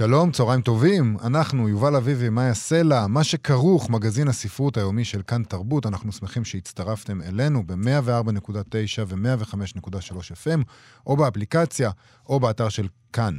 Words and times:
שלום, 0.00 0.30
צהריים 0.30 0.60
טובים. 0.60 1.16
אנחנו, 1.24 1.68
יובל 1.68 1.96
אביבי, 1.96 2.28
מאיה 2.28 2.54
סלע, 2.54 3.06
מה 3.06 3.24
שכרוך, 3.24 3.90
מגזין 3.90 4.28
הספרות 4.28 4.76
היומי 4.76 5.04
של 5.04 5.22
כאן 5.26 5.42
תרבות. 5.42 5.86
אנחנו 5.86 6.12
שמחים 6.12 6.44
שהצטרפתם 6.44 7.22
אלינו 7.22 7.62
ב-104.9 7.66 9.02
ו-105.3 9.06 10.16
FM, 10.16 10.60
או 11.06 11.16
באפליקציה, 11.16 11.90
או 12.28 12.40
באתר 12.40 12.68
של 12.68 12.88
כאן. 13.12 13.34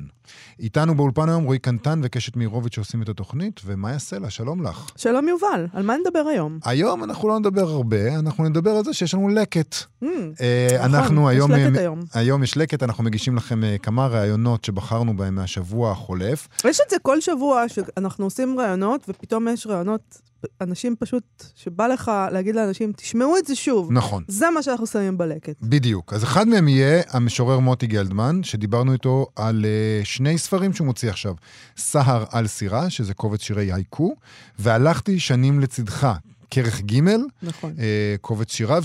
איתנו 0.59 0.95
באולפן 0.95 1.29
היום 1.29 1.43
רועי 1.43 1.59
קנטן 1.59 2.01
וקשת 2.03 2.35
מאירוביץ' 2.35 2.75
שעושים 2.75 3.01
את 3.01 3.09
התוכנית, 3.09 3.61
ומאיה 3.65 3.99
סלע, 3.99 4.29
שלום 4.29 4.63
לך. 4.63 4.91
שלום 4.95 5.27
יובל, 5.27 5.67
על 5.73 5.83
מה 5.83 5.95
נדבר 5.97 6.19
היום? 6.19 6.59
היום 6.65 7.03
אנחנו 7.03 7.27
לא 7.27 7.39
נדבר 7.39 7.69
הרבה, 7.69 8.15
אנחנו 8.19 8.49
נדבר 8.49 8.71
על 8.71 8.83
זה 8.83 8.93
שיש 8.93 9.13
לנו 9.13 9.29
לקט. 9.29 9.75
Mm, 9.75 10.07
אה, 10.41 10.67
נכון, 10.75 10.95
אנחנו 10.95 11.31
יש 11.31 11.35
היום... 11.37 11.51
לקט 11.51 11.75
אה, 11.75 11.81
היום. 11.81 11.99
היום 12.13 12.43
יש 12.43 12.57
לקט, 12.57 12.83
אנחנו 12.83 13.03
מגישים 13.03 13.35
לכם 13.35 13.63
אה, 13.63 13.77
כמה 13.77 14.07
ראיונות 14.07 14.65
שבחרנו 14.65 15.17
בהם 15.17 15.35
מהשבוע 15.35 15.91
החולף. 15.91 16.47
יש 16.65 16.79
את 16.85 16.89
זה 16.89 16.95
כל 17.01 17.21
שבוע 17.21 17.69
שאנחנו 17.69 18.25
עושים 18.25 18.59
ראיונות, 18.59 19.05
ופתאום 19.07 19.47
יש 19.47 19.67
ראיונות, 19.67 20.21
אנשים 20.61 20.95
פשוט, 20.99 21.23
שבא 21.55 21.87
לך 21.87 22.11
להגיד 22.31 22.55
לאנשים, 22.55 22.91
תשמעו 22.91 23.37
את 23.37 23.45
זה 23.45 23.55
שוב. 23.55 23.91
נכון. 23.91 24.23
זה 24.27 24.45
מה 24.49 24.63
שאנחנו 24.63 24.87
שמים 24.87 25.17
בלקט. 25.17 25.55
בדיוק. 25.61 26.13
אז 26.13 26.23
אחד 26.23 26.47
מהם 26.47 26.67
יהיה 26.67 27.01
המשורר 27.09 27.59
מוטי 27.59 27.87
גלדמן, 27.87 28.43
שדיברנו 28.43 28.93
איתו 28.93 29.27
על 29.35 29.65
uh, 29.65 30.05
שני 30.05 30.37
ספרים 30.37 30.73
שהוא 30.73 30.85
מוציא 30.85 31.09
עכשיו. 31.09 31.33
סהר 31.77 32.25
על 32.31 32.47
סירה, 32.47 32.89
שזה 32.89 33.13
קובץ 33.13 33.41
שירי 33.41 33.71
הייקו, 33.73 34.15
והלכתי 34.59 35.19
שנים 35.19 35.59
לצדך, 35.59 36.07
כרך 36.51 36.81
ג', 36.81 36.99
נכון. 37.43 37.71
uh, 37.71 37.81
קובץ 38.21 38.53
שיריו, 38.53 38.83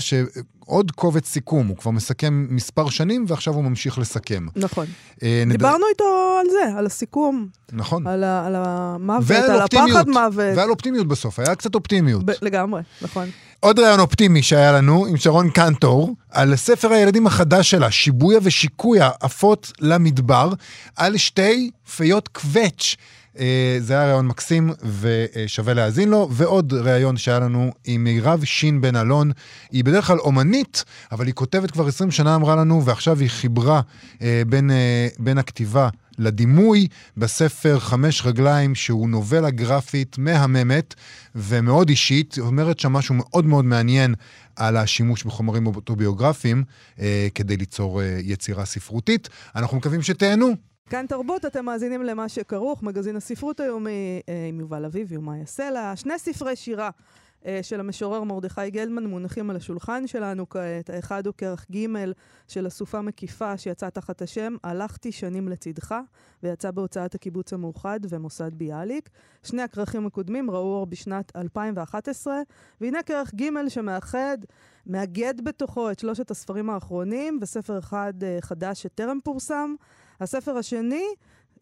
שעוד 0.67 0.91
קובץ 0.91 1.27
סיכום, 1.27 1.67
הוא 1.67 1.77
כבר 1.77 1.91
מסכם 1.91 2.47
מספר 2.49 2.89
שנים, 2.89 3.25
ועכשיו 3.27 3.53
הוא 3.53 3.63
ממשיך 3.63 3.97
לסכם. 3.99 4.45
נכון. 4.55 4.85
Uh, 5.15 5.19
נד... 5.45 5.51
דיברנו 5.51 5.85
איתו 5.89 6.03
על 6.41 6.45
זה, 6.51 6.77
על 6.77 6.85
הסיכום, 6.85 7.47
נכון. 7.71 8.07
על 8.07 8.23
ה- 8.23 8.45
על 8.45 8.53
המוות, 8.57 9.31
על. 9.49 9.61
הפחד 9.61 10.09
מוות. 10.09 10.57
ועל 10.57 10.69
אופטימיות 10.69 11.07
בסוף, 11.07 11.39
היה 11.39 11.55
קצת 11.55 11.75
אופטימיות. 11.75 12.25
ב- 12.25 12.31
לגמרי, 12.41 12.81
נכון. 13.01 13.29
עוד 13.59 13.79
רעיון 13.79 13.99
אופטימי 13.99 14.43
שהיה 14.43 14.71
לנו 14.71 15.05
עם 15.05 15.17
שרון 15.17 15.49
קנטור, 15.49 16.15
על 16.31 16.55
ספר 16.55 16.91
הילדים 16.91 17.27
החדש 17.27 17.69
שלה, 17.71 17.91
שיבויה 17.91 18.39
ושיקויה 18.43 19.09
עפות 19.19 19.71
למדבר, 19.79 20.49
על 20.95 21.17
שתי 21.17 21.71
פיות 21.95 22.27
קווץ'. 22.27 22.95
אה, 23.39 23.77
זה 23.79 23.93
היה 23.93 24.05
רעיון 24.05 24.27
מקסים 24.27 24.69
ושווה 25.01 25.73
להאזין 25.73 26.09
לו, 26.09 26.29
ועוד 26.31 26.73
רעיון 26.73 27.17
שהיה 27.17 27.39
לנו 27.39 27.71
עם 27.85 28.03
מירב 28.03 28.43
שין 28.43 28.81
בן 28.81 28.95
אלון. 28.95 29.31
היא 29.71 29.83
בדרך 29.83 30.07
כלל 30.07 30.19
אומנית, 30.19 30.83
אבל 31.11 31.25
היא 31.25 31.33
כותבת 31.33 31.71
כבר 31.71 31.87
20 31.87 32.11
שנה, 32.11 32.35
אמרה 32.35 32.55
לנו, 32.55 32.85
ועכשיו 32.85 33.19
היא 33.19 33.29
חיברה 33.29 33.81
אה, 34.21 34.41
בין, 34.47 34.71
אה, 34.71 35.07
בין 35.19 35.37
הכתיבה 35.37 35.89
לדימוי 36.17 36.87
בספר 37.17 37.79
חמש 37.79 38.25
רגליים, 38.25 38.75
שהוא 38.75 39.09
נובלה 39.09 39.49
גרפית 39.49 40.17
מהממת 40.17 40.95
ומאוד 41.35 41.89
אישית. 41.89 42.33
היא 42.33 42.43
אומרת 42.43 42.79
שם 42.79 42.93
משהו 42.93 43.15
מאוד 43.15 43.45
מאוד 43.45 43.65
מעניין 43.65 44.15
על 44.55 44.77
השימוש 44.77 45.23
בחומרים 45.23 45.67
אוטוביוגרפיים 45.67 46.63
אה, 46.99 47.27
כדי 47.35 47.57
ליצור 47.57 48.01
אה, 48.01 48.19
יצירה 48.23 48.65
ספרותית. 48.65 49.29
אנחנו 49.55 49.77
מקווים 49.77 50.01
שתהנו. 50.01 50.55
כאן 50.89 51.05
תרבות, 51.07 51.45
אתם 51.45 51.65
מאזינים 51.65 52.03
למה 52.03 52.29
שכרוך, 52.29 52.83
מגזין 52.83 53.15
הספרות 53.15 53.59
היומי 53.59 54.21
אה, 54.29 54.45
עם 54.49 54.59
יובל 54.59 54.85
אביבי 54.85 55.17
ומאיה 55.17 55.45
סלע. 55.45 55.95
שני 55.95 56.19
ספרי 56.19 56.55
שירה 56.55 56.89
אה, 57.45 57.59
של 57.61 57.79
המשורר 57.79 58.23
מרדכי 58.23 58.69
גלדמן 58.69 59.05
מונחים 59.05 59.49
על 59.49 59.55
השולחן 59.55 60.07
שלנו 60.07 60.49
כעת. 60.49 60.89
האחד 60.89 61.27
הוא 61.27 61.33
כרך 61.37 61.65
ג' 61.71 61.85
של 62.47 62.67
אסופה 62.67 63.01
מקיפה 63.01 63.57
שיצא 63.57 63.89
תחת 63.89 64.21
השם 64.21 64.55
"הלכתי 64.63 65.11
שנים 65.11 65.47
לצדך", 65.47 65.95
ויצא 66.43 66.71
בהוצאת 66.71 67.15
הקיבוץ 67.15 67.53
המאוחד 67.53 67.99
ומוסד 68.09 68.53
ביאליק. 68.53 69.09
שני 69.43 69.61
הכרכים 69.61 70.05
הקודמים 70.05 70.51
ראו 70.51 70.75
אור 70.75 70.85
בשנת 70.85 71.35
2011, 71.35 72.41
והנה 72.81 73.03
כרך 73.03 73.33
ג' 73.35 73.69
שמאחד, 73.69 74.37
מאגד 74.85 75.41
בתוכו 75.43 75.91
את 75.91 75.99
שלושת 75.99 76.31
הספרים 76.31 76.69
האחרונים, 76.69 77.39
וספר 77.41 77.79
אחד 77.79 78.13
אה, 78.23 78.37
חדש 78.41 78.83
שטרם 78.83 79.19
פורסם. 79.23 79.75
הספר 80.19 80.57
השני, 80.57 81.05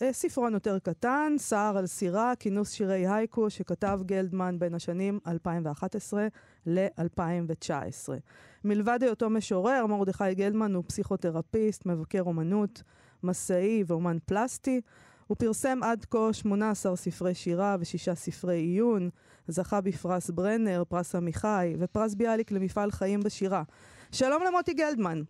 אה, 0.01 0.13
ספרון 0.13 0.53
יותר 0.53 0.79
קטן, 0.79 1.33
סער 1.38 1.77
על 1.77 1.85
סירה, 1.85 2.33
כינוס 2.39 2.71
שירי 2.71 3.07
הייקו, 3.07 3.49
שכתב 3.49 3.99
גלדמן 4.05 4.59
בין 4.59 4.73
השנים 4.73 5.19
2011 5.27 6.27
ל-2019. 6.65 8.09
מלבד 8.63 8.99
היותו 9.01 9.29
משורר, 9.29 9.85
מרדכי 9.85 10.33
גלדמן 10.33 10.75
הוא 10.75 10.83
פסיכותרפיסט, 10.88 11.85
מבקר 11.85 12.21
אומנות, 12.21 12.83
מסאי 13.23 13.83
ואומן 13.88 14.17
פלסטי. 14.25 14.81
הוא 15.27 15.38
פרסם 15.38 15.79
עד 15.83 16.05
כה 16.05 16.33
18 16.33 16.95
ספרי 16.95 17.33
שירה 17.33 17.75
ושישה 17.79 18.15
ספרי 18.15 18.57
עיון, 18.57 19.09
זכה 19.47 19.81
בפרס 19.81 20.29
ברנר, 20.29 20.83
פרס 20.89 21.15
עמיחי 21.15 21.75
ופרס 21.79 22.15
ביאליק 22.15 22.51
למפעל 22.51 22.91
חיים 22.91 23.19
בשירה. 23.19 23.63
שלום 24.11 24.44
למוטי 24.44 24.73
גלדמן. 24.73 25.21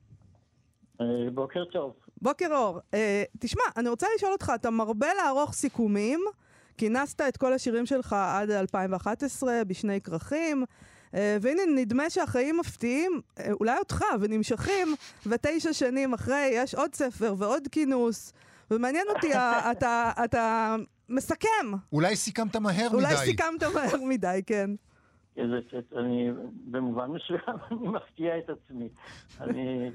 אה, 1.02 1.06
בוקר 1.34 1.66
טוב. 1.66 2.05
בוקר 2.22 2.48
אור. 2.52 2.80
Uh, 2.80 2.96
תשמע, 3.40 3.64
אני 3.78 3.90
רוצה 3.90 4.08
לשאול 4.16 4.32
אותך, 4.32 4.52
אתה 4.56 4.70
מרבה 4.70 5.08
לערוך 5.14 5.54
סיכומים, 5.54 6.20
כינסת 6.78 7.22
את 7.22 7.38
כל 7.38 7.54
השירים 7.54 7.86
שלך 7.86 8.14
עד 8.14 8.52
2011 8.52 9.64
בשני 9.68 10.02
כרכים, 10.02 10.64
uh, 10.64 11.16
והנה 11.42 11.62
נדמה 11.76 12.10
שהחיים 12.10 12.58
מפתיעים, 12.58 13.22
uh, 13.38 13.42
אולי 13.52 13.78
אותך, 13.78 14.04
ונמשכים, 14.20 14.96
ותשע 15.26 15.74
שנים 15.74 16.14
אחרי 16.14 16.50
יש 16.54 16.76
עוד 16.76 16.96
ספר 16.96 17.36
ועוד 17.38 17.68
כינוס, 17.72 18.34
ומעניין 18.72 19.06
אותי, 19.16 19.34
אתה, 19.72 20.12
אתה 20.24 20.76
מסכם. 21.10 21.72
אולי 21.94 22.16
סיכמת 22.16 22.56
מהר 22.56 22.88
אולי 22.94 23.06
מדי. 23.06 23.26
סיכמת 23.26 23.64
מהר 23.64 24.04
מדי, 24.08 24.42
כן. 24.46 24.70
אני, 25.96 26.30
במובן 26.66 27.12
מסוים 27.12 27.58
אני 27.72 27.88
מפתיע 27.88 28.38
את 28.38 28.50
עצמי. 28.50 28.90
אני 29.42 29.92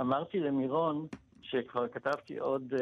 אמרתי 0.00 0.40
למירון 0.40 1.06
שכבר 1.50 1.88
כתבתי 1.88 2.38
עוד 2.38 2.72
uh, 2.72 2.80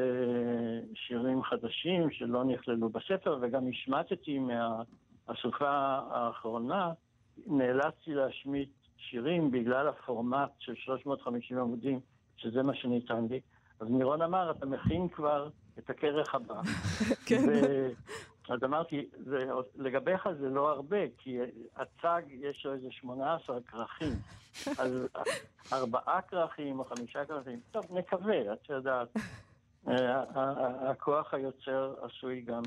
שירים 0.94 1.42
חדשים 1.42 2.10
שלא 2.10 2.44
נכללו 2.44 2.88
בספר, 2.88 3.38
וגם 3.42 3.68
השמטתי 3.68 4.38
מהאסופה 4.38 5.70
האחרונה, 6.10 6.92
נאלצתי 7.46 8.14
להשמיט 8.14 8.68
שירים 8.96 9.50
בגלל 9.50 9.88
הפורמט 9.88 10.50
של 10.58 10.74
350 10.74 11.58
עמודים, 11.58 12.00
שזה 12.36 12.62
מה 12.62 12.74
שניתן 12.74 13.26
לי. 13.30 13.40
אז 13.80 13.88
מירון 13.88 14.22
אמר, 14.22 14.50
אתה 14.50 14.66
מכין 14.66 15.08
כבר 15.08 15.48
את 15.78 15.90
הכרך 15.90 16.34
הבא. 16.34 16.60
כן. 17.26 17.42
אז 18.48 18.64
אמרתי, 18.64 19.08
זה, 19.24 19.50
לגביך 19.76 20.28
זה 20.40 20.48
לא 20.48 20.70
הרבה, 20.70 20.96
כי 21.18 21.38
הצג 21.76 22.22
יש 22.28 22.66
לו 22.66 22.72
איזה 22.72 22.88
18 22.90 23.60
כרכים. 23.60 24.12
אז 24.80 25.08
ארבעה 25.72 26.22
כרכים 26.22 26.78
או 26.78 26.84
חמישה 26.84 27.24
כרכים, 27.24 27.60
טוב, 27.70 27.84
נקווה, 27.90 28.52
את 28.52 28.70
יודעת. 28.70 29.08
אה, 29.88 30.90
הכוח 30.90 31.34
היוצר 31.34 31.94
עשוי 32.02 32.40
גם 32.40 32.62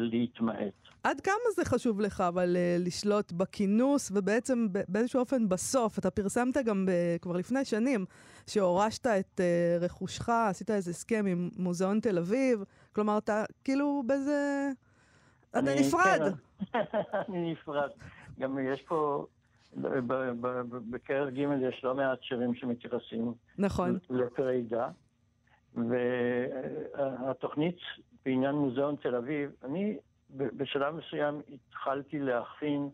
להתמעט. 0.00 0.72
עד 1.04 1.20
כמה 1.20 1.34
זה 1.56 1.64
חשוב 1.64 2.00
לך, 2.00 2.20
אבל 2.20 2.56
uh, 2.56 2.84
לשלוט 2.86 3.32
בכינוס, 3.32 4.10
ובעצם 4.14 4.66
באיזשהו 4.88 5.20
אופן 5.20 5.48
בסוף, 5.48 5.98
אתה 5.98 6.10
פרסמת 6.10 6.56
גם 6.64 6.86
ב- 6.86 7.16
כבר 7.22 7.36
לפני 7.36 7.64
שנים, 7.64 8.04
שהורשת 8.46 9.06
את 9.06 9.40
uh, 9.40 9.42
רכושך, 9.84 10.28
עשית 10.28 10.70
איזה 10.70 10.90
הסכם 10.90 11.24
עם 11.28 11.50
מוזיאון 11.56 12.00
תל 12.00 12.18
אביב, 12.18 12.64
כלומר, 12.94 13.18
אתה 13.18 13.44
כאילו 13.64 14.02
באיזה... 14.06 14.68
אתה 15.50 15.60
נפרד. 15.60 16.20
כן, 16.72 16.78
אני 17.28 17.52
נפרד. 17.52 17.90
גם 18.38 18.58
יש 18.74 18.82
פה, 18.88 19.26
ב- 19.76 19.98
ב- 20.12 20.40
ב- 20.40 20.90
בכרך 20.90 21.34
ג' 21.34 21.38
יש 21.68 21.80
לא 21.84 21.94
מעט 21.94 22.18
שירים 22.22 22.54
שמתייחסים 22.54 23.32
נכון. 23.58 23.98
לפרידה. 24.10 24.88
והתוכנית 26.96 27.76
בעניין 28.24 28.54
מוזיאון 28.54 28.96
תל 28.96 29.14
אביב, 29.14 29.50
אני 29.64 29.98
בשלב 30.30 30.94
מסוים 30.94 31.40
התחלתי 31.52 32.18
להכין 32.18 32.88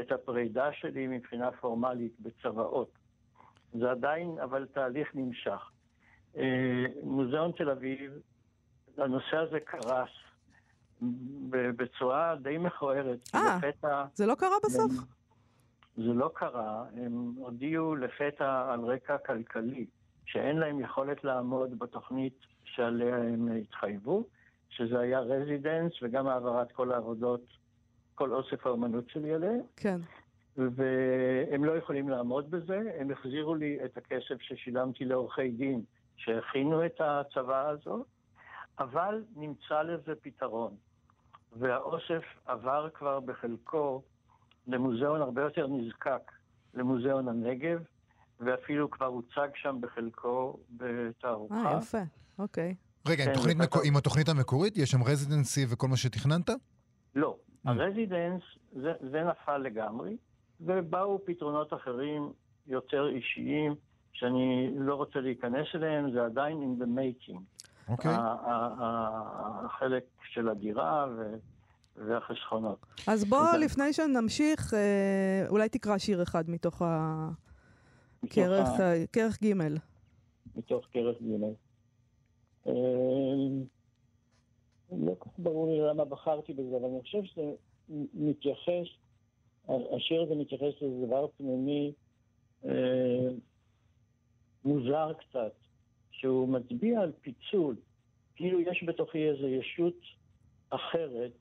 את 0.00 0.12
הפרידה 0.12 0.72
שלי 0.72 1.06
מבחינה 1.06 1.50
פורמלית 1.52 2.20
בצוואות. 2.20 2.90
זה 3.72 3.90
עדיין, 3.90 4.38
אבל 4.42 4.66
תהליך 4.72 5.08
נמשך. 5.14 5.70
אה, 6.36 6.84
מוזיאון 7.02 7.52
תל 7.52 7.70
אביב, 7.70 8.12
הנושא 8.98 9.36
הזה 9.36 9.60
קרס 9.60 10.10
בצורה 11.50 12.36
די 12.42 12.58
מכוערת. 12.58 13.18
אה. 13.34 13.58
לפתע... 13.62 14.04
זה 14.14 14.26
לא 14.26 14.34
קרה 14.34 14.56
בסוף? 14.64 14.92
זה 15.96 16.12
לא 16.12 16.30
קרה, 16.34 16.84
הם 16.96 17.32
הודיעו 17.36 17.96
לפתע 17.96 18.72
על 18.72 18.80
רקע 18.80 19.18
כלכלי, 19.18 19.86
שאין 20.26 20.56
להם 20.56 20.80
יכולת 20.80 21.24
לעמוד 21.24 21.78
בתוכנית 21.78 22.38
שעליה 22.64 23.16
הם 23.16 23.48
התחייבו, 23.48 24.24
שזה 24.68 24.98
היה 24.98 25.20
רזידנס 25.20 25.92
וגם 26.02 26.26
העברת 26.26 26.72
כל 26.72 26.92
העבודות, 26.92 27.44
כל 28.14 28.32
אוסף 28.32 28.66
האומנות 28.66 29.08
שלי 29.08 29.34
עליהם, 29.34 29.60
כן. 29.76 30.00
והם 30.56 31.64
לא 31.64 31.72
יכולים 31.76 32.08
לעמוד 32.08 32.50
בזה, 32.50 32.80
הם 32.98 33.10
החזירו 33.10 33.54
לי 33.54 33.78
את 33.84 33.96
הכסף 33.96 34.40
ששילמתי 34.40 35.04
לעורכי 35.04 35.50
דין 35.50 35.82
שהכינו 36.16 36.86
את 36.86 37.00
הצוואה 37.00 37.68
הזאת, 37.68 38.06
אבל 38.78 39.24
נמצא 39.36 39.82
לזה 39.82 40.14
פתרון. 40.20 40.74
והאוסף 41.52 42.22
עבר 42.46 42.88
כבר 42.94 43.20
בחלקו 43.20 44.02
למוזיאון 44.66 45.20
הרבה 45.20 45.42
יותר 45.42 45.66
נזקק, 45.66 46.32
למוזיאון 46.74 47.28
הנגב, 47.28 47.78
ואפילו 48.40 48.90
כבר 48.90 49.06
הוצג 49.06 49.48
שם 49.54 49.76
בחלקו 49.80 50.58
בתערוכה. 50.70 51.54
אה, 51.54 51.78
יפה, 51.78 52.02
אוקיי. 52.38 52.74
רגע, 53.08 53.24
עם, 53.24 53.30
כן, 53.30 53.34
תוכנית 53.34 53.56
זה 53.56 53.62
מקו... 53.64 53.78
עם 53.84 53.96
התוכנית 53.96 54.28
המקורית? 54.28 54.76
יש 54.76 54.90
שם 54.90 55.02
רזידנסי 55.02 55.66
וכל 55.68 55.88
מה 55.88 55.96
שתכננת? 55.96 56.50
לא. 57.14 57.36
Mm. 57.66 57.70
הרזידנס, 57.70 58.42
זה, 58.72 58.92
זה 59.10 59.22
נפל 59.22 59.58
לגמרי, 59.58 60.16
ובאו 60.60 61.24
פתרונות 61.24 61.72
אחרים 61.74 62.32
יותר 62.66 63.08
אישיים, 63.08 63.74
שאני 64.12 64.70
לא 64.78 64.94
רוצה 64.94 65.20
להיכנס 65.20 65.66
אליהם, 65.74 66.12
זה 66.12 66.24
עדיין 66.24 66.58
in 66.78 66.82
the 66.82 66.86
making. 66.86 67.38
אוקיי. 67.88 68.10
ה- 68.14 68.36
החלק 69.64 70.04
של 70.32 70.48
הדירה 70.48 71.06
ו- 71.18 71.34
והחסכונות. 72.08 72.86
אז 73.06 73.24
בוא, 73.24 73.44
זה- 73.52 73.58
לפני 73.58 73.92
שנמשיך, 73.92 74.74
אה, 74.74 75.44
אולי 75.48 75.68
תקרא 75.68 75.98
שיר 75.98 76.22
אחד 76.22 76.50
מתוך 76.50 76.82
מתוך 78.22 78.34
כרך 78.34 78.68
ה- 78.80 78.92
ה- 78.92 79.06
כרך 79.12 79.38
ג'. 79.44 79.52
מתוך 80.56 80.84
כרך 80.92 81.16
ג'. 81.22 81.65
אה, 82.68 82.72
לא 84.92 85.14
כל 85.18 85.30
כך 85.30 85.38
ברור 85.38 85.70
לי 85.72 85.80
למה 85.80 86.04
בחרתי 86.04 86.52
בזה, 86.52 86.76
אבל 86.76 86.84
אני 86.84 87.00
חושב 87.02 87.24
שזה 87.24 87.52
מתייחס, 88.14 88.86
השיר 89.68 90.22
הזה 90.22 90.34
מתייחס 90.34 90.82
לדבר 90.82 91.26
פנימי 91.36 91.92
אה, 92.64 93.28
מוזר 94.64 95.12
קצת, 95.12 95.52
שהוא 96.10 96.48
מצביע 96.48 97.00
על 97.00 97.12
פיצול, 97.20 97.76
כאילו 98.36 98.60
יש 98.60 98.84
בתוכי 98.86 99.28
איזו 99.28 99.46
ישות 99.46 99.98
אחרת 100.70 101.32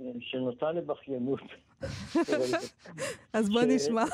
אה, 0.00 0.04
שנוטה 0.20 0.72
לבכיינות. 0.72 1.40
אז 3.32 3.48
בוא 3.48 3.62
נשמע. 3.68 4.04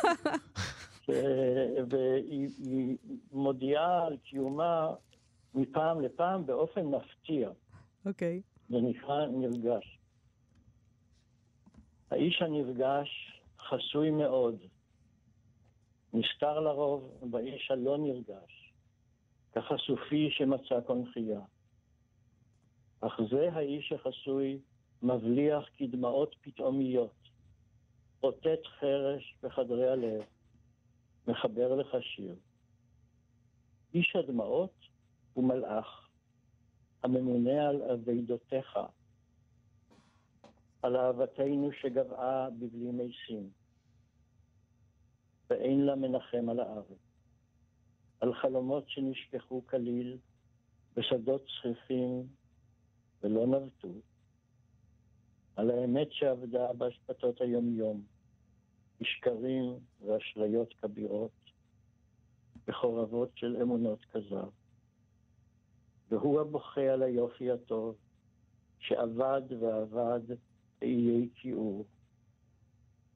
והיא 1.88 2.48
היא 2.58 2.96
מודיעה 3.32 4.06
על 4.06 4.16
קיומה 4.16 4.94
מפעם 5.54 6.00
לפעם 6.00 6.46
באופן 6.46 6.86
מפתיע. 6.86 7.50
אוקיי. 8.06 8.42
זה 8.68 8.76
נקרא 8.80 9.26
נרגש. 9.26 9.98
האיש 12.10 12.42
הנרגש 12.42 13.40
חסוי 13.58 14.10
מאוד, 14.10 14.56
נסתר 16.12 16.60
לרוב 16.60 17.18
באיש 17.30 17.70
הלא 17.70 17.98
נרגש, 17.98 18.72
כחשופי 19.52 20.30
שמצא 20.30 20.80
קונכייה. 20.80 21.40
אך 23.00 23.20
זה 23.30 23.52
האיש 23.52 23.92
החסוי 23.92 24.58
מבליח 25.02 25.68
כדמעות 25.76 26.34
פתאומיות, 26.40 27.28
רוטט 28.20 28.66
חרש 28.80 29.36
בחדרי 29.42 29.88
הלב, 29.88 30.22
מחבר 31.28 31.74
לך 31.74 31.96
שיר. 32.00 32.36
איש 33.94 34.16
הדמעות 34.16 34.83
הוא 35.34 35.44
מלאך, 35.44 36.08
הממונה 37.02 37.68
על 37.68 37.82
אבידותיך, 37.82 38.78
על 40.82 40.96
אהבתנו 40.96 41.70
שגבעה 41.72 42.50
בבלי 42.50 42.90
משים, 42.92 43.50
ואין 45.50 45.86
לה 45.86 45.94
מנחם 45.94 46.48
על 46.48 46.60
הארץ, 46.60 46.98
על 48.20 48.34
חלומות 48.34 48.88
שנשכחו 48.88 49.66
כליל 49.66 50.18
בשדות 50.96 51.44
צחיחים 51.46 52.26
ולא 53.22 53.46
נבטו, 53.46 53.94
על 55.56 55.70
האמת 55.70 56.12
שעבדה 56.12 56.72
בהשפתות 56.72 57.40
היום-יום, 57.40 58.02
בשקרים 59.00 59.78
ואשליות 60.00 60.74
כבירות, 60.80 61.30
בחורבות 62.66 63.30
של 63.34 63.56
אמונות 63.62 64.04
כזב. 64.04 64.48
והוא 66.14 66.40
הבוכה 66.40 66.80
על 66.80 67.02
היופי 67.02 67.50
הטוב, 67.50 67.94
שאבד 68.78 69.42
ואבד 69.60 70.20
באיי 70.80 71.28
כיעור. 71.34 71.84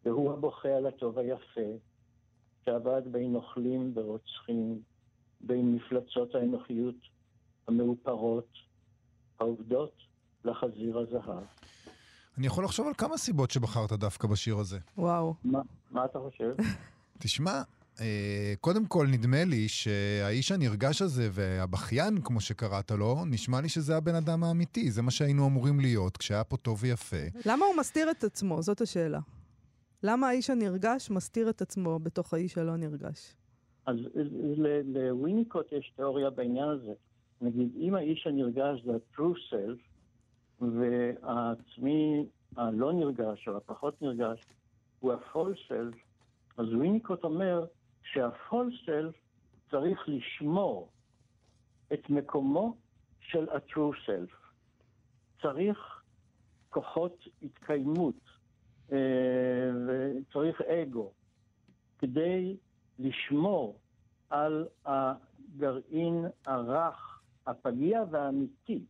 והוא 0.04 0.32
הבוכה 0.32 0.68
על 0.68 0.86
הטוב 0.86 1.18
היפה, 1.18 1.70
שאבד 2.64 3.02
בין 3.12 3.32
נוכלים 3.32 3.92
ורוצחים, 3.94 4.82
בין 5.40 5.74
מפלצות 5.74 6.34
האנוכיות 6.34 6.94
המאופרות, 7.68 8.52
העובדות 9.40 9.92
לחזיר 10.44 10.98
הזהב. 10.98 11.44
אני 12.38 12.46
יכול 12.46 12.64
לחשוב 12.64 12.86
על 12.86 12.94
כמה 12.94 13.16
סיבות 13.16 13.50
שבחרת 13.50 13.92
דווקא 13.92 14.28
בשיר 14.28 14.58
הזה. 14.58 14.78
וואו. 14.96 15.34
מה, 15.44 15.60
מה 15.90 16.04
אתה 16.04 16.18
חושב? 16.18 16.54
תשמע, 17.18 17.62
קודם 18.60 18.86
כל 18.86 19.06
נדמה 19.06 19.44
לי 19.44 19.68
שהאיש 19.68 20.52
הנרגש 20.52 21.02
הזה 21.02 21.28
והבכיין, 21.32 22.20
כמו 22.24 22.40
שקראת 22.40 22.90
לו, 22.90 23.24
נשמע 23.26 23.60
לי 23.60 23.68
שזה 23.68 23.96
הבן 23.96 24.14
אדם 24.14 24.44
האמיתי, 24.44 24.90
זה 24.90 25.02
מה 25.02 25.10
שהיינו 25.10 25.46
אמורים 25.46 25.80
להיות 25.80 26.16
כשהיה 26.16 26.44
פה 26.44 26.56
טוב 26.56 26.78
ויפה. 26.82 27.16
למה 27.46 27.64
הוא 27.64 27.74
מסתיר 27.76 28.10
את 28.10 28.24
עצמו? 28.24 28.62
זאת 28.62 28.80
השאלה. 28.80 29.20
למה 30.02 30.28
האיש 30.28 30.50
הנרגש 30.50 31.10
מסתיר 31.10 31.50
את 31.50 31.62
עצמו 31.62 31.98
בתוך 31.98 32.34
האיש 32.34 32.58
הלא 32.58 32.76
נרגש? 32.76 33.34
אז 33.86 33.96
לוויניקוט 34.84 35.72
יש 35.72 35.92
תיאוריה 35.96 36.30
בעניין 36.30 36.68
הזה. 36.68 36.92
נגיד, 37.40 37.68
אם 37.80 37.94
האיש 37.94 38.26
הנרגש 38.26 38.84
זה 38.84 38.92
ה-true 38.92 39.36
self, 39.50 39.80
והעצמי 40.60 42.26
הלא 42.56 42.92
נרגש 42.92 43.48
או 43.48 43.56
הפחות 43.56 44.02
נרגש 44.02 44.40
הוא 45.00 45.12
ה-false 45.12 45.70
self, 45.72 45.96
אז 46.56 46.66
וויניקוט 46.74 47.24
אומר 47.24 47.66
self 48.14 49.28
צריך 49.70 50.08
לשמור 50.08 50.88
את 51.92 52.10
מקומו 52.10 52.76
של 53.20 53.48
ה-true 53.48 53.96
self. 54.06 54.34
צריך 55.42 56.02
כוחות 56.70 57.24
התקיימות, 57.42 58.20
אה, 58.92 58.98
וצריך 59.86 60.60
אגו, 60.60 61.12
כדי 61.98 62.56
לשמור 62.98 63.78
על 64.30 64.66
הגרעין 64.86 66.24
הרך, 66.46 67.22
הפגיע 67.46 68.02
והאמיתי. 68.10 68.84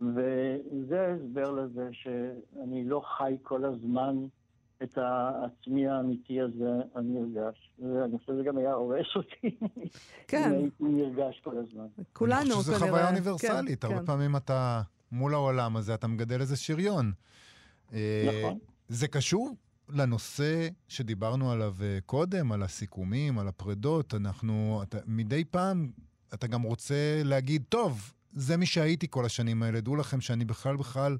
וזה 0.00 1.00
ההסבר 1.00 1.50
לזה 1.50 1.88
שאני 1.92 2.84
לא 2.84 3.02
חי 3.16 3.36
כל 3.42 3.64
הזמן 3.64 4.16
את 4.82 4.98
העצמי 4.98 5.88
האמיתי 5.88 6.40
הזה 6.40 6.70
הנרגש. 6.94 7.70
ואני 7.78 8.18
חושב 8.18 8.32
שזה 8.32 8.42
גם 8.42 8.58
היה 8.58 8.72
הורס 8.72 9.06
אותי 9.16 9.56
כן. 10.28 10.52
אם 10.52 10.54
הייתי 10.54 10.84
נרגש 10.84 11.40
כל 11.44 11.54
הזמן. 11.58 11.86
כולנו 12.12 12.40
אני 12.40 12.44
כנראה. 12.44 12.58
חושב 12.58 12.72
שזו 12.72 12.86
חוויה 12.86 13.02
כן, 13.02 13.08
אוניברסלית, 13.08 13.84
הרבה 13.84 13.98
כן. 13.98 14.06
פעמים 14.06 14.36
אתה 14.36 14.82
מול 15.12 15.34
העולם 15.34 15.76
הזה, 15.76 15.94
אתה 15.94 16.06
מגדל 16.06 16.40
איזה 16.40 16.56
שריון. 16.56 17.12
אה, 17.92 18.28
נכון. 18.28 18.58
זה 18.88 19.08
קשור 19.08 19.56
לנושא 19.88 20.68
שדיברנו 20.88 21.52
עליו 21.52 21.74
אה, 21.82 21.98
קודם, 22.06 22.52
על 22.52 22.62
הסיכומים, 22.62 23.38
על 23.38 23.48
הפרדות. 23.48 24.14
אנחנו, 24.14 24.80
אתה, 24.82 24.98
מדי 25.06 25.44
פעם 25.44 25.90
אתה 26.34 26.46
גם 26.46 26.62
רוצה 26.62 27.22
להגיד, 27.24 27.62
טוב, 27.68 28.12
זה 28.32 28.56
מי 28.56 28.66
שהייתי 28.66 29.06
כל 29.10 29.24
השנים 29.24 29.62
האלה, 29.62 29.80
דעו 29.80 29.96
לכם 29.96 30.20
שאני 30.20 30.44
בכלל 30.44 30.76
בכלל 30.76 31.16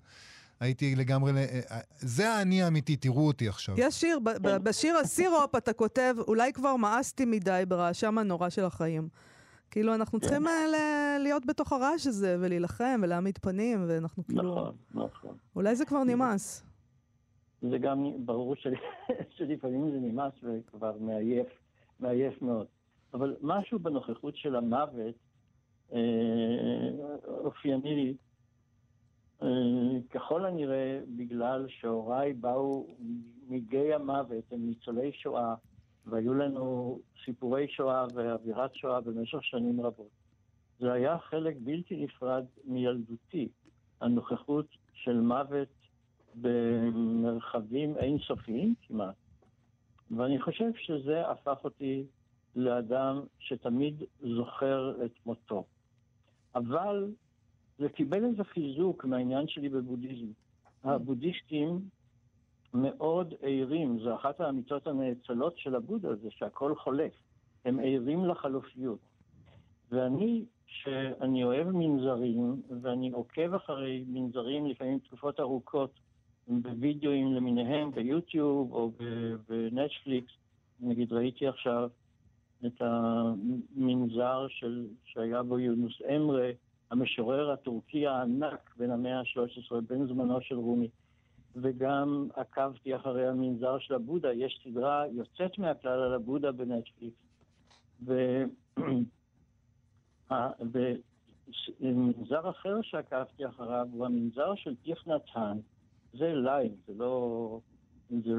הייתי 0.60 0.94
לגמרי, 0.96 1.30
אה, 1.36 1.36
אה, 1.70 1.78
זה 1.98 2.30
האני 2.30 2.62
האמיתי, 2.62 2.96
תראו 2.96 3.26
אותי 3.26 3.48
עכשיו. 3.48 3.74
יש 3.78 3.94
שיר, 3.94 4.18
ב- 4.18 4.30
ב- 4.42 4.56
בשיר 4.62 4.96
הסירופ 4.96 5.54
אתה 5.54 5.72
כותב, 5.72 6.14
אולי 6.28 6.52
כבר 6.52 6.76
מאסתי 6.76 7.24
מדי 7.24 7.62
ברעשם 7.68 8.18
הנורא 8.18 8.48
של 8.48 8.64
החיים. 8.64 9.08
כאילו, 9.70 9.94
אנחנו 9.94 10.20
צריכים 10.20 10.46
אה, 10.46 11.16
להיות 11.18 11.46
בתוך 11.46 11.72
הרעש 11.72 12.06
הזה, 12.06 12.36
ולהילחם, 12.40 13.00
ולהעמיד 13.02 13.38
פנים, 13.38 13.84
ואנחנו 13.88 14.26
כאילו... 14.26 14.42
נכון, 14.42 14.74
נכון. 14.94 15.36
אולי 15.56 15.76
זה 15.76 15.84
כבר 15.84 16.04
נמאס. 16.04 16.64
זה 17.62 17.78
גם 17.78 18.04
ברור 18.18 18.54
של- 18.56 18.74
שלפעמים 19.36 19.90
זה 19.90 19.96
נמאס 20.00 20.32
וכבר 20.42 20.92
מעייף, 21.00 21.46
מעייף 22.00 22.42
מאוד. 22.42 22.66
אבל 23.14 23.36
משהו 23.42 23.78
בנוכחות 23.78 24.36
של 24.36 24.56
המוות 24.56 25.14
אה, 25.92 25.98
אופייני 27.28 27.94
לי. 27.94 28.14
אה, 29.42 29.49
ככל 30.11 30.47
הנראה 30.47 31.00
בגלל 31.16 31.66
שהוריי 31.68 32.33
באו 32.33 32.87
מגיא 33.49 33.95
המוות, 33.95 34.52
הם 34.52 34.66
ניצולי 34.66 35.12
שואה, 35.12 35.54
והיו 36.07 36.35
לנו 36.35 36.99
סיפורי 37.25 37.68
שואה 37.68 38.07
ואווירת 38.14 38.75
שואה 38.75 39.00
במשך 39.00 39.45
שנים 39.45 39.80
רבות. 39.80 40.11
זה 40.80 40.92
היה 40.92 41.18
חלק 41.18 41.57
בלתי 41.61 42.04
נפרד 42.04 42.45
מילדותי, 42.64 43.49
הנוכחות 44.00 44.66
של 44.92 45.21
מוות 45.21 45.68
במרחבים 46.35 47.97
אינסופיים 47.97 48.75
כמעט. 48.83 49.14
ואני 50.16 50.40
חושב 50.40 50.71
שזה 50.75 51.30
הפך 51.30 51.64
אותי 51.64 52.04
לאדם 52.57 53.21
שתמיד 53.38 54.02
זוכר 54.21 55.04
את 55.04 55.12
מותו. 55.26 55.64
אבל 56.54 57.12
זה 57.78 57.88
קיבל 57.88 58.25
איזה 58.25 58.44
חיזוק 58.44 59.04
מהעניין 59.04 59.49
שלי 59.49 59.68
בבודהיזם. 59.68 60.32
הבודהיסטים 60.85 61.80
מאוד 62.75 63.35
ערים, 63.42 63.99
זו 63.99 64.14
אחת 64.14 64.40
האמיתות 64.40 64.87
הנאצלות 64.87 65.58
של 65.58 65.75
הבודה, 65.75 66.14
זה 66.14 66.30
שהכל 66.30 66.75
חולף. 66.75 67.12
הם 67.64 67.78
ערים 67.82 68.25
לחלופיות. 68.25 68.99
ואני, 69.90 70.44
שאני 70.66 71.44
אוהב 71.44 71.68
מנזרים, 71.68 72.62
ואני 72.82 73.11
עוקב 73.11 73.54
אחרי 73.54 74.04
מנזרים 74.08 74.66
לפעמים 74.66 74.99
תקופות 74.99 75.40
ארוכות, 75.40 75.90
בווידאוים 76.49 77.35
למיניהם, 77.35 77.90
ביוטיוב 77.90 78.73
או 78.73 78.92
בנטפליקס, 79.49 80.32
נגיד 80.80 81.12
ראיתי 81.12 81.47
עכשיו 81.49 81.90
את 82.66 82.82
המנזר 82.82 84.47
של, 84.49 84.87
שהיה 85.04 85.42
בו 85.42 85.58
יונוס 85.58 86.02
אמרה, 86.16 86.50
המשורר 86.90 87.50
הטורקי 87.50 88.07
הענק 88.07 88.75
בן 88.76 88.90
המאה 88.90 89.18
ה-13, 89.18 89.80
בן 89.88 90.07
זמנו 90.07 90.40
של 90.40 90.54
רומי. 90.54 90.88
וגם 91.57 92.28
עקבתי 92.35 92.97
אחרי 92.97 93.28
המנזר 93.28 93.78
של 93.78 93.95
הבודה, 93.95 94.33
יש 94.33 94.61
סדרה 94.64 95.04
יוצאת 95.12 95.59
מהכלל 95.59 96.02
על 96.02 96.14
הבודה 96.14 96.52
בנטפליקס. 96.52 97.16
ומנזר 101.80 102.50
אחר 102.50 102.83
שעקבתי 102.83 103.47
אחריו 103.47 103.87
הוא 103.92 104.07
המנזר 104.07 104.54
של 104.54 104.75
טיכנתן. 104.76 105.59
זה 106.12 106.33
live, 106.34 106.72
זה 106.87 106.92
לא... 106.97 107.61
זה 108.11 108.30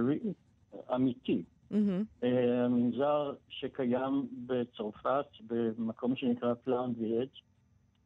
אמיתי. 0.96 1.44
Mm-hmm. 1.72 2.26
המנזר 2.66 3.34
שקיים 3.50 4.28
בצרפת, 4.48 5.26
במקום 5.48 6.16
שנקרא 6.16 6.54
Plum 6.54 6.94
Village, 6.98 7.30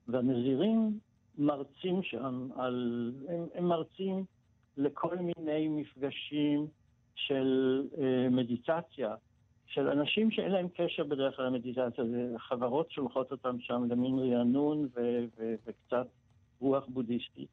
והנזירים 0.07 0.99
מרצים 1.37 2.03
שם 2.03 2.47
על... 2.55 3.11
הם, 3.29 3.47
הם 3.53 3.65
מרצים 3.67 4.25
לכל 4.77 5.17
מיני 5.17 5.67
מפגשים 5.67 6.67
של 7.15 7.81
אה, 7.97 8.29
מדיטציה, 8.29 9.15
של 9.65 9.87
אנשים 9.87 10.31
שאין 10.31 10.51
להם 10.51 10.67
קשר 10.75 11.03
בדרך 11.03 11.35
כלל 11.35 11.45
למדיטציה, 11.45 12.05
זה 12.05 12.33
חברות 12.37 12.91
שולחות 12.91 13.31
אותם 13.31 13.59
שם 13.59 13.83
למין 13.89 14.19
רענון 14.19 14.87
ו- 14.95 15.25
ו- 15.37 15.55
וקצת 15.65 16.07
רוח 16.59 16.85
בודהיסטית, 16.87 17.49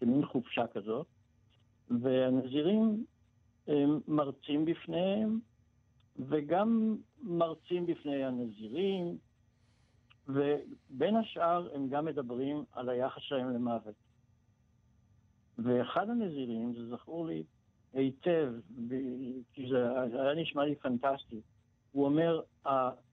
כמין 0.00 0.26
חופשה 0.26 0.66
כזאת, 0.66 1.06
והנזירים 2.00 3.04
הם 3.66 4.00
מרצים 4.08 4.64
בפניהם, 4.64 5.40
וגם 6.18 6.96
מרצים 7.22 7.86
בפני 7.86 8.24
הנזירים, 8.24 9.18
ובין 10.28 11.16
השאר 11.16 11.68
הם 11.74 11.88
גם 11.88 12.04
מדברים 12.04 12.64
על 12.72 12.88
היחס 12.88 13.22
שלהם 13.22 13.50
למוות. 13.50 13.94
ואחד 15.58 16.10
הנזירים, 16.10 16.74
זה 16.74 16.88
זכור 16.96 17.26
לי 17.26 17.42
היטב, 17.92 18.52
כי 19.52 19.68
זה 19.70 20.22
היה 20.22 20.34
נשמע 20.34 20.64
לי 20.64 20.74
פנטסטי, 20.74 21.40
הוא 21.92 22.04
אומר, 22.04 22.40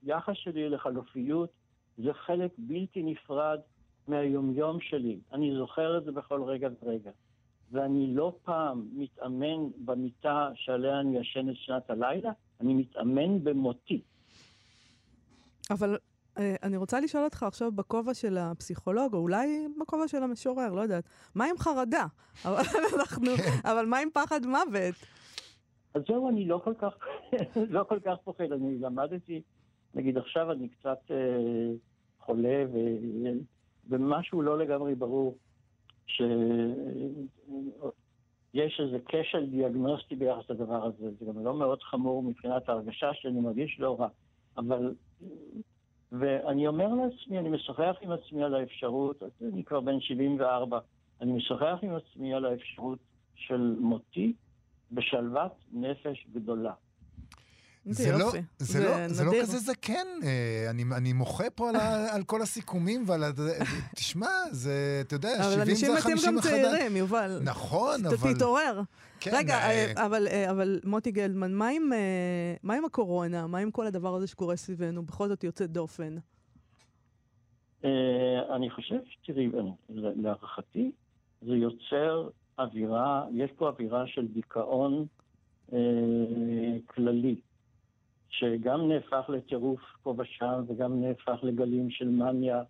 היחס 0.02 0.34
שלי 0.34 0.68
לחלופיות 0.68 1.50
זה 1.98 2.12
חלק 2.12 2.50
בלתי 2.58 3.02
נפרד 3.02 3.60
מהיומיום 4.08 4.80
שלי. 4.80 5.20
אני 5.32 5.54
זוכר 5.56 5.98
את 5.98 6.04
זה 6.04 6.12
בכל 6.12 6.42
רגע 6.42 6.68
ורגע. 6.82 7.10
ואני 7.70 8.14
לא 8.14 8.36
פעם 8.44 8.88
מתאמן 8.92 9.70
במיטה 9.84 10.50
שעליה 10.54 11.00
אני 11.00 11.18
ישן 11.18 11.50
את 11.50 11.56
שנת 11.56 11.90
הלילה, 11.90 12.32
אני 12.60 12.74
מתאמן 12.74 13.44
במותי. 13.44 14.00
אבל 15.70 15.98
אני 16.36 16.76
רוצה 16.76 17.00
לשאול 17.00 17.24
אותך 17.24 17.42
עכשיו 17.42 17.72
בכובע 17.72 18.14
של 18.14 18.38
הפסיכולוג, 18.38 19.14
או 19.14 19.18
אולי 19.18 19.68
בכובע 19.80 20.08
של 20.08 20.22
המשורר, 20.22 20.72
לא 20.72 20.80
יודעת. 20.80 21.04
מה 21.34 21.44
עם 21.44 21.58
חרדה? 21.58 22.06
אבל, 22.44 22.62
אנחנו, 22.98 23.26
כן. 23.36 23.68
אבל 23.70 23.86
מה 23.86 23.98
עם 23.98 24.08
פחד 24.12 24.46
מוות? 24.46 24.94
אז 25.94 26.02
זהו, 26.08 26.28
אני 26.28 26.44
לא 26.48 26.60
כל 26.64 26.74
כך, 26.74 26.92
לא 27.76 27.84
כל 27.88 28.00
כך 28.00 28.14
פוחד. 28.24 28.52
אני 28.52 28.78
למדתי, 28.78 29.42
נגיד 29.94 30.18
עכשיו 30.18 30.52
אני 30.52 30.68
קצת 30.68 30.98
אה, 31.10 31.16
חולה, 32.18 32.64
ו, 32.72 32.78
ומשהו 33.88 34.42
לא 34.42 34.58
לגמרי 34.58 34.94
ברור, 34.94 35.38
שיש 36.06 36.26
איזה 38.80 38.98
כשל 39.08 39.46
דיאגנוסטי 39.46 40.16
ביחס 40.16 40.50
לדבר 40.50 40.84
הזה. 40.84 41.10
זה 41.20 41.24
גם 41.26 41.44
לא 41.44 41.54
מאוד 41.54 41.82
חמור 41.82 42.22
מבחינת 42.22 42.68
ההרגשה 42.68 43.10
שאני 43.14 43.40
מרגיש 43.40 43.76
לא 43.80 44.00
רע. 44.00 44.08
אבל 44.56 44.94
ואני 46.18 46.66
אומר 46.66 46.88
לעצמי, 46.88 47.38
אני 47.38 47.48
משוחח 47.48 47.96
עם 48.02 48.10
עצמי 48.10 48.44
על 48.44 48.54
האפשרות, 48.54 49.22
אני 49.42 49.64
כבר 49.64 49.80
בן 49.80 50.00
74, 50.00 50.78
אני 51.20 51.32
משוחח 51.32 51.78
עם 51.82 51.94
עצמי 51.94 52.34
על 52.34 52.44
האפשרות 52.44 52.98
של 53.34 53.76
מותי 53.80 54.32
בשלוות 54.92 55.52
נפש 55.72 56.26
גדולה. 56.32 56.72
זה, 57.86 58.12
לא, 58.12 58.32
זה, 58.58 58.84
לא, 58.84 59.08
זה 59.08 59.24
לא 59.24 59.32
כזה 59.42 59.58
זקן, 59.58 60.06
אה, 60.22 60.66
אני, 60.70 60.84
אני 60.96 61.12
מוחה 61.12 61.50
פה 61.50 61.68
על, 61.68 61.76
על 62.10 62.22
כל 62.24 62.42
הסיכומים 62.42 63.04
ועל... 63.06 63.24
ה... 63.24 63.30
תשמע, 63.96 64.26
זה, 64.50 65.02
אתה 65.06 65.14
יודע, 65.14 65.42
70 65.42 65.74
זה 65.74 65.86
50 65.86 65.90
אבל 65.90 66.00
אנשים 66.02 66.34
מתים 66.36 66.36
גם 66.36 66.40
צעירים, 66.40 66.96
יובל. 66.96 67.38
נכון, 67.42 68.06
אבל... 68.06 68.34
תתעורר. 68.34 68.80
כן, 69.20 69.30
רגע, 69.34 69.54
אה, 69.54 69.92
אה, 69.96 70.06
אבל, 70.06 70.26
אבל 70.50 70.80
מוטי 70.84 71.10
גלדמן, 71.10 71.52
מה 71.52 71.68
עם, 71.68 71.90
מה 72.62 72.74
עם 72.74 72.84
הקורונה? 72.84 73.46
מה 73.46 73.58
עם 73.58 73.70
כל 73.70 73.86
הדבר 73.86 74.14
הזה 74.14 74.26
שקורה 74.26 74.56
סביבנו? 74.56 75.02
בכל 75.02 75.28
זאת 75.28 75.44
יוצא 75.44 75.66
דופן. 75.66 76.16
אני 78.54 78.70
חושב, 78.70 78.96
תראי, 79.26 79.48
להערכתי, 79.88 80.90
זה 81.42 81.52
יוצר 81.54 82.28
אווירה, 82.58 83.24
יש 83.34 83.50
פה 83.56 83.68
אווירה 83.68 84.06
של 84.06 84.26
דיכאון 84.26 85.06
כללי. 86.86 87.36
שגם 88.38 88.88
נהפך 88.88 89.24
לטירוף 89.28 89.80
פה 90.02 90.14
ושם, 90.18 90.62
וגם 90.68 91.00
נהפך 91.00 91.38
לגלים 91.42 91.90
של 91.90 92.08
מניה, 92.08 92.62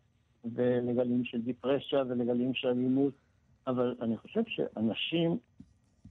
ולגלים 0.54 1.24
של 1.24 1.40
דיפרסיה, 1.40 2.02
ולגלים 2.08 2.54
של 2.54 2.68
אלימות. 2.68 3.14
אבל 3.66 3.94
אני 4.00 4.16
חושב 4.16 4.40
שאנשים 4.46 5.38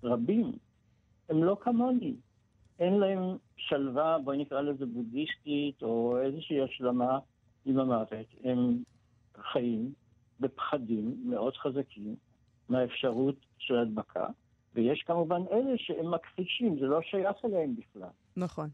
רבים, 0.03 0.51
הם 1.29 1.43
לא 1.43 1.57
כמוני. 1.61 2.15
אין 2.79 2.93
להם 2.93 3.37
שלווה, 3.57 4.17
בואי 4.23 4.37
נקרא 4.37 4.61
לזה 4.61 4.85
בודהיסטית, 4.85 5.83
או 5.83 6.17
איזושהי 6.21 6.61
השלמה 6.61 7.19
עם 7.65 7.79
המוות. 7.79 8.27
הם 8.43 8.83
חיים 9.51 9.93
בפחדים 10.39 11.23
מאוד 11.25 11.57
חזקים 11.57 12.15
מהאפשרות 12.69 13.35
של 13.57 13.75
הדבקה, 13.75 14.25
ויש 14.75 15.03
כמובן 15.03 15.41
אלה 15.51 15.73
שהם 15.77 16.13
מכחישים, 16.13 16.79
זה 16.79 16.85
לא 16.85 17.01
שייך 17.01 17.45
אליהם 17.45 17.75
בכלל. 17.75 18.09
נכון. 18.37 18.69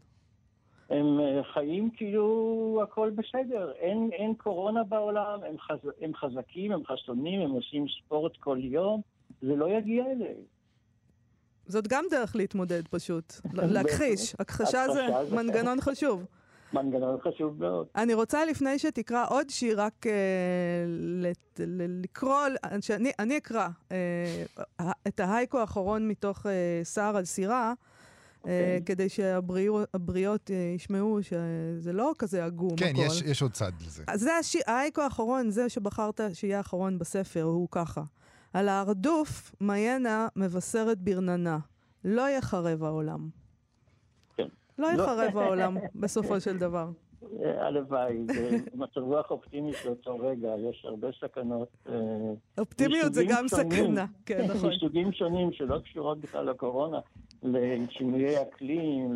הם 0.90 1.20
אה, 1.20 1.40
חיים 1.52 1.90
כאילו 1.96 2.80
הכל 2.82 3.10
בסדר, 3.10 3.72
אין, 3.78 4.10
אין 4.12 4.34
קורונה 4.34 4.84
בעולם, 4.84 5.40
הם, 5.48 5.58
חז, 5.58 5.90
הם 6.00 6.14
חזקים, 6.14 6.72
הם 6.72 6.82
חסונים, 6.86 7.40
הם 7.40 7.50
עושים 7.50 7.86
ספורט 7.88 8.36
כל 8.36 8.58
יום, 8.62 9.00
זה 9.42 9.56
לא 9.56 9.68
יגיע 9.68 10.04
אליהם. 10.04 10.42
זאת 11.66 11.88
גם 11.88 12.04
דרך 12.10 12.36
להתמודד 12.36 12.88
פשוט, 12.88 13.32
להכחיש. 13.74 14.34
הכחשה 14.38 14.88
זה 14.92 15.06
מנגנון 15.36 15.80
חשוב. 15.80 16.24
מנגנון 16.72 17.20
חשוב 17.20 17.60
מאוד. 17.60 17.86
אני 17.96 18.14
רוצה 18.14 18.44
לפני 18.44 18.78
שתקרא 18.78 19.24
עוד 19.28 19.50
שיר, 19.50 19.80
רק 19.80 20.06
לת, 21.22 21.60
ל, 21.66 22.02
לקרוא, 22.02 22.40
שאני 22.80 23.12
אני 23.18 23.36
אקרא 23.36 23.68
uh, 23.88 24.82
את 25.08 25.20
ההייקו 25.20 25.58
האחרון 25.58 26.08
מתוך 26.08 26.46
סער 26.82 27.16
על 27.16 27.24
סירה. 27.24 27.74
Okay. 28.44 28.48
אה, 28.48 28.60
אוקיי. 28.60 28.82
כדי 28.86 29.08
שהבריות 29.08 30.50
אה, 30.50 30.72
ישמעו 30.76 31.18
שזה 31.22 31.92
לא 31.92 32.12
כזה 32.18 32.44
עגום 32.44 32.76
כן, 32.76 32.92
הכל. 32.92 33.02
יש, 33.06 33.22
יש 33.22 33.42
עוד 33.42 33.50
צד 33.52 33.72
לזה. 33.86 34.04
אז 34.06 34.20
זה 34.20 34.36
השיר, 34.36 34.62
האייקו 34.66 35.00
האחרון, 35.00 35.50
זה 35.50 35.68
שבחרת 35.68 36.20
שיהיה 36.32 36.58
האחרון 36.58 36.98
בספר, 36.98 37.42
הוא 37.42 37.68
ככה. 37.70 38.02
על 38.52 38.68
ההרדוף, 38.68 39.54
מיינה 39.60 40.28
מבשרת 40.36 40.98
ברננה. 40.98 41.58
לא 42.04 42.28
יחרב 42.28 42.84
העולם. 42.84 43.28
כן. 44.36 44.46
לא 44.78 44.86
יחרב 44.86 45.38
העולם, 45.38 45.76
בסופו 45.94 46.40
של 46.40 46.58
דבר. 46.58 46.88
אה, 47.44 47.66
הלוואי, 47.66 48.18
מצב 48.74 49.00
רוח 49.00 49.30
אופטימי 49.30 49.72
באותו 49.84 50.18
רגע, 50.18 50.48
יש 50.70 50.84
הרבה 50.84 51.08
סכנות. 51.20 51.68
אופטימיות 52.58 53.14
זה 53.14 53.24
גם 53.28 53.48
סכנה, 53.48 54.06
כן, 54.26 54.44
נכון. 54.44 54.70
מסוגים 54.70 55.12
שונים 55.12 55.52
שלא 55.52 55.78
קשורות 55.84 56.20
בכלל 56.20 56.50
לקורונה. 56.50 56.98
לשינויי 57.42 58.42
אקלים, 58.42 59.12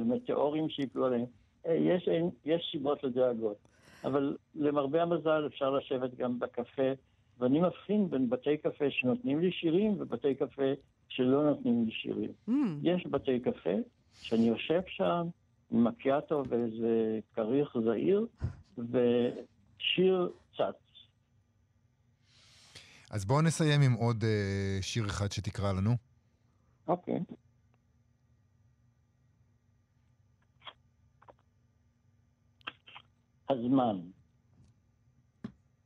למטאורים 0.00 0.68
שיפלו 0.68 1.06
עליהם. 1.06 1.24
אה, 1.66 1.74
יש, 1.74 2.08
יש 2.44 2.68
סיבות 2.72 3.04
לדאגות. 3.04 3.56
אבל 4.04 4.36
למרבה 4.54 5.02
המזל 5.02 5.46
אפשר 5.46 5.70
לשבת 5.70 6.14
גם 6.14 6.38
בקפה, 6.38 6.92
ואני 7.38 7.60
מבחין 7.60 8.10
בין 8.10 8.30
בתי 8.30 8.56
קפה 8.56 8.84
שנותנים 8.90 9.40
לי 9.40 9.52
שירים 9.52 9.96
ובתי 9.98 10.34
קפה 10.34 10.72
שלא 11.08 11.44
נותנים 11.50 11.84
לי 11.84 11.92
שירים. 11.92 12.30
Mm. 12.48 12.52
יש 12.82 13.06
בתי 13.06 13.40
קפה 13.40 13.74
שאני 14.20 14.48
יושב 14.48 14.80
שם 14.86 15.26
עם 15.70 15.84
מקיאטו 15.84 16.42
ואיזה 16.48 17.18
כריך 17.34 17.76
זעיר, 17.84 18.26
ושיר 18.78 20.30
צץ. 20.56 20.82
אז 23.10 23.24
בואו 23.24 23.42
נסיים 23.42 23.82
עם 23.82 23.92
עוד 23.92 24.24
אה, 24.24 24.78
שיר 24.82 25.06
אחד 25.06 25.32
שתקרא 25.32 25.72
לנו. 25.72 26.11
אוקיי. 26.88 27.20
הזמן. 33.48 34.00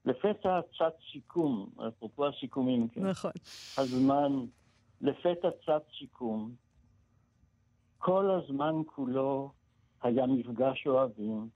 לפתע 0.04 0.60
צץ 0.62 1.12
סיכום, 1.12 1.70
אפרופו 1.88 2.26
הסיכומים, 2.26 2.88
כן. 2.88 3.06
נכון. 3.06 3.30
הזמן, 3.78 4.32
לפתע 5.00 5.48
צץ 5.50 5.98
סיכום. 5.98 6.54
כל 7.98 8.30
הזמן 8.30 8.74
כולו 8.86 9.52
היה 10.02 10.26
מפגש 10.26 10.86
אוהבים, 10.86 11.48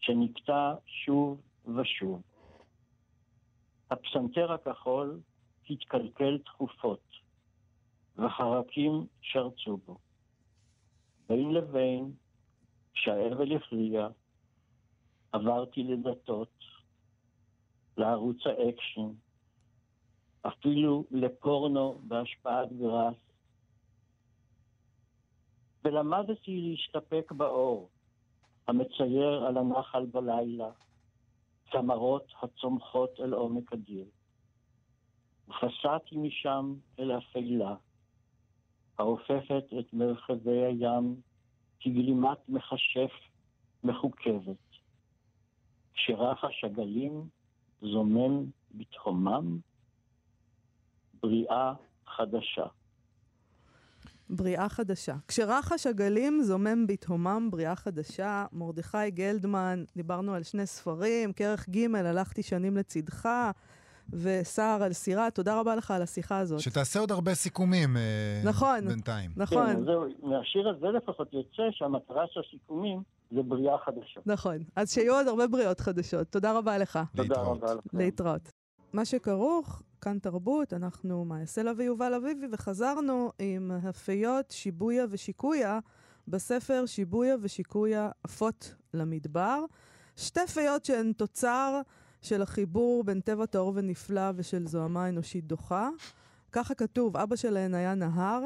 שנקטע 0.00 0.74
שוב 0.86 1.40
ושוב. 1.76 2.22
הפסנתר 3.90 4.52
הכחול 4.52 5.20
התקלקל 5.70 6.38
תכופות, 6.38 7.04
וחרקים 8.18 9.06
שרצו 9.20 9.76
בו. 9.76 9.98
בין 11.28 11.54
לבין, 11.54 12.12
כשהאבל 12.94 13.56
הכריע, 13.56 14.08
עברתי 15.32 15.82
לדתות, 15.82 16.64
לערוץ 17.96 18.46
האקשן, 18.46 19.08
אפילו 20.42 21.04
לפורנו 21.10 21.98
בהשפעת 22.08 22.72
גראס, 22.72 23.16
ולמדתי 25.84 26.60
להשתפק 26.60 27.32
באור 27.32 27.88
המצייר 28.66 29.44
על 29.46 29.56
הנחל 29.56 30.06
בלילה, 30.06 30.70
צמרות 31.72 32.32
הצומחות 32.42 33.20
אל 33.20 33.32
עומק 33.32 33.72
הדיר. 33.72 34.04
ופסעתי 35.48 36.16
משם 36.16 36.74
אל 36.98 37.18
אפלה, 37.18 37.74
האופפת 38.98 39.64
את 39.78 39.92
מרחבי 39.92 40.64
הים 40.64 41.16
כגלימת 41.80 42.38
מכשף 42.48 43.10
מחוכבת. 43.84 44.56
כשרחש 45.94 46.64
הגלים 46.64 47.28
זומם 47.82 48.44
בתחומם, 48.74 49.58
בריאה 51.22 51.72
חדשה. 52.06 52.66
בריאה 54.30 54.68
חדשה. 54.68 55.16
כשרחש 55.28 55.86
הגלים 55.86 56.42
זומם 56.42 56.86
בתהומם 56.86 57.48
בריאה 57.50 57.76
חדשה, 57.76 58.46
מרדכי 58.52 59.10
גלדמן, 59.10 59.84
דיברנו 59.96 60.34
על 60.34 60.42
שני 60.42 60.66
ספרים, 60.66 61.32
כרך 61.32 61.68
ג', 61.68 61.94
הלכתי 61.94 62.42
שנים 62.42 62.76
לצדך, 62.76 63.28
וסער 64.12 64.82
על 64.82 64.92
סירה, 64.92 65.30
תודה 65.30 65.60
רבה 65.60 65.76
לך 65.76 65.90
על 65.90 66.02
השיחה 66.02 66.38
הזאת. 66.38 66.60
שתעשה 66.60 67.00
עוד 67.00 67.10
הרבה 67.10 67.34
סיכומים 67.34 67.96
אה, 67.96 68.02
נכון, 68.44 68.88
בינתיים. 68.88 69.30
נכון, 69.36 69.66
כן, 69.66 69.84
זהו, 69.84 70.04
מהשיר 70.22 70.68
הזה 70.68 70.86
לפחות 70.86 71.32
יוצא 71.32 71.62
שהמטרה 71.70 72.24
של 72.30 72.40
הסיכומים 72.48 73.02
זה 73.30 73.42
בריאה 73.42 73.78
חדשה. 73.78 74.20
נכון. 74.26 74.56
אז 74.76 74.92
שיהיו 74.92 75.14
עוד 75.14 75.28
הרבה 75.28 75.46
בריאות 75.46 75.80
חדשות. 75.80 76.28
תודה 76.28 76.58
רבה 76.58 76.78
לך. 76.78 76.98
תודה 77.16 77.22
להתראות. 77.28 77.62
רבה 77.62 77.74
לכם. 77.74 77.98
להתראות. 77.98 78.52
מה 78.92 79.04
שכרוך, 79.04 79.82
כאן 80.00 80.18
תרבות, 80.18 80.72
אנחנו 80.72 81.26
סלע 81.44 81.72
ויובל 81.76 82.14
אביבי, 82.14 82.46
וחזרנו 82.52 83.32
עם 83.38 83.70
הפיות 83.70 84.50
שיבויה 84.50 85.04
ושיקויה 85.10 85.78
בספר 86.28 86.86
שיבויה 86.86 87.36
ושיקויה 87.40 88.10
עפות 88.24 88.74
למדבר. 88.94 89.64
שתי 90.16 90.46
פיות 90.46 90.84
שהן 90.84 91.12
תוצר 91.12 91.80
של 92.22 92.42
החיבור 92.42 93.04
בין 93.04 93.20
טבע 93.20 93.46
טהור 93.46 93.72
ונפלא 93.74 94.30
ושל 94.36 94.66
זוהמה 94.66 95.08
אנושית 95.08 95.46
דוחה. 95.46 95.88
ככה 96.52 96.74
כתוב, 96.74 97.16
אבא 97.16 97.36
שלהן 97.36 97.74
היה 97.74 97.94
נהר, 97.94 98.42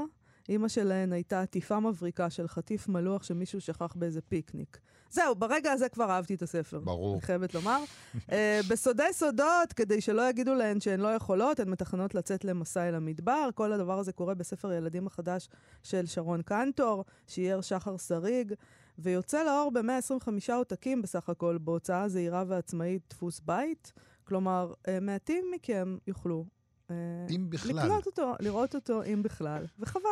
אימא 0.48 0.68
שלהן 0.68 1.12
הייתה 1.12 1.42
עטיפה 1.42 1.80
מבריקה 1.80 2.30
של 2.30 2.48
חטיף 2.48 2.88
מלוח 2.88 3.22
שמישהו 3.22 3.60
שכח 3.60 3.94
באיזה 3.96 4.20
פיקניק. 4.20 4.78
זהו, 5.10 5.34
ברגע 5.34 5.72
הזה 5.72 5.88
כבר 5.88 6.10
אהבתי 6.10 6.34
את 6.34 6.42
הספר. 6.42 6.78
ברור. 6.78 7.14
אני 7.14 7.22
חייבת 7.22 7.54
לומר. 7.54 7.84
uh, 8.14 8.30
בסודי 8.68 9.12
סודות, 9.12 9.72
כדי 9.76 10.00
שלא 10.00 10.28
יגידו 10.28 10.54
להן 10.54 10.80
שהן 10.80 11.00
לא 11.00 11.08
יכולות, 11.08 11.60
הן 11.60 11.68
מתכננות 11.68 12.14
לצאת 12.14 12.44
למסע 12.44 12.88
אל 12.88 12.94
המדבר. 12.94 13.48
כל 13.54 13.72
הדבר 13.72 13.98
הזה 13.98 14.12
קורה 14.12 14.34
בספר 14.34 14.72
ילדים 14.72 15.06
החדש 15.06 15.48
של 15.82 16.06
שרון 16.06 16.42
קנטור, 16.42 17.04
שיער 17.26 17.60
שחר 17.60 17.96
שריג, 17.96 18.54
ויוצא 18.98 19.44
לאור 19.44 19.70
ב-125 19.70 20.52
עותקים 20.52 21.02
בסך 21.02 21.28
הכל, 21.28 21.58
בהוצאה 21.58 22.08
זהירה 22.08 22.44
ועצמאית 22.48 23.02
דפוס 23.10 23.40
בית. 23.40 23.92
כלומר, 24.24 24.72
uh, 24.72 24.90
מעטים 25.00 25.44
מכם 25.54 25.96
יוכלו 26.06 26.44
אה, 26.90 26.96
אם 27.30 27.50
בכלל. 27.50 27.76
לקנות 27.76 28.06
אותו, 28.06 28.34
לראות 28.40 28.74
אותו, 28.74 29.02
אם 29.02 29.22
בכלל, 29.22 29.64
וחבל. 29.78 30.10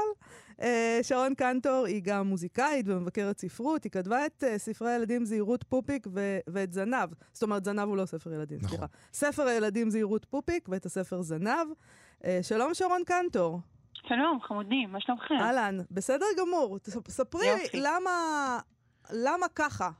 אה, 0.60 0.98
שרון 1.02 1.34
קנטור 1.34 1.84
היא 1.86 2.02
גם 2.04 2.26
מוזיקאית 2.26 2.86
ומבקרת 2.88 3.38
ספרות, 3.38 3.84
היא 3.84 3.92
כתבה 3.92 4.26
את 4.26 4.44
אה, 4.44 4.58
ספרי 4.58 4.90
הילדים 4.90 5.24
זהירות 5.24 5.64
פופיק 5.64 6.06
ו- 6.10 6.38
ואת 6.46 6.72
זנב. 6.72 7.08
זאת 7.32 7.42
אומרת, 7.42 7.64
זנב 7.64 7.88
הוא 7.88 7.96
לא 7.96 8.06
ספר 8.06 8.32
ילדים, 8.32 8.58
נכון. 8.58 8.68
סליחה. 8.68 8.86
ספר 9.12 9.42
הילדים 9.42 9.90
זהירות 9.90 10.24
פופיק 10.24 10.68
ואת 10.68 10.86
הספר 10.86 11.22
זנב. 11.22 11.66
אה, 12.24 12.38
שלום 12.42 12.74
שרון 12.74 13.02
קנטור. 13.06 13.60
שלום, 14.08 14.38
חמודים, 14.42 14.92
מה 14.92 15.00
שלומכם? 15.00 15.34
אהלן, 15.40 15.78
בסדר 15.90 16.26
גמור. 16.38 16.78
ספרי 17.08 17.46
יופי. 17.46 17.80
למה, 17.80 18.10
למה 19.12 19.46
ככה? 19.54 19.90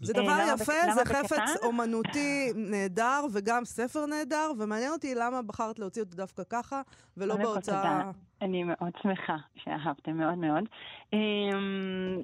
זה 0.00 0.12
אה, 0.16 0.22
דבר 0.22 0.54
יפה, 0.54 0.92
זה 0.94 1.04
חפץ? 1.04 1.64
אומנותי 1.64 2.52
נהדר 2.54 3.20
וגם 3.32 3.64
ספר 3.64 4.06
נהדר, 4.06 4.50
ומעניין 4.58 4.92
אותי 4.92 5.14
למה 5.14 5.42
בחרת 5.42 5.78
להוציא 5.78 6.02
אותו 6.02 6.16
דווקא 6.16 6.42
ככה, 6.50 6.82
ולא 7.16 7.36
בהוצאה... 7.36 8.10
אני 8.42 8.64
מאוד 8.64 8.92
שמחה 9.02 9.36
שאהבתם 9.56 10.16
מאוד 10.16 10.38
מאוד. 10.38 10.64
אמ, 11.12 12.22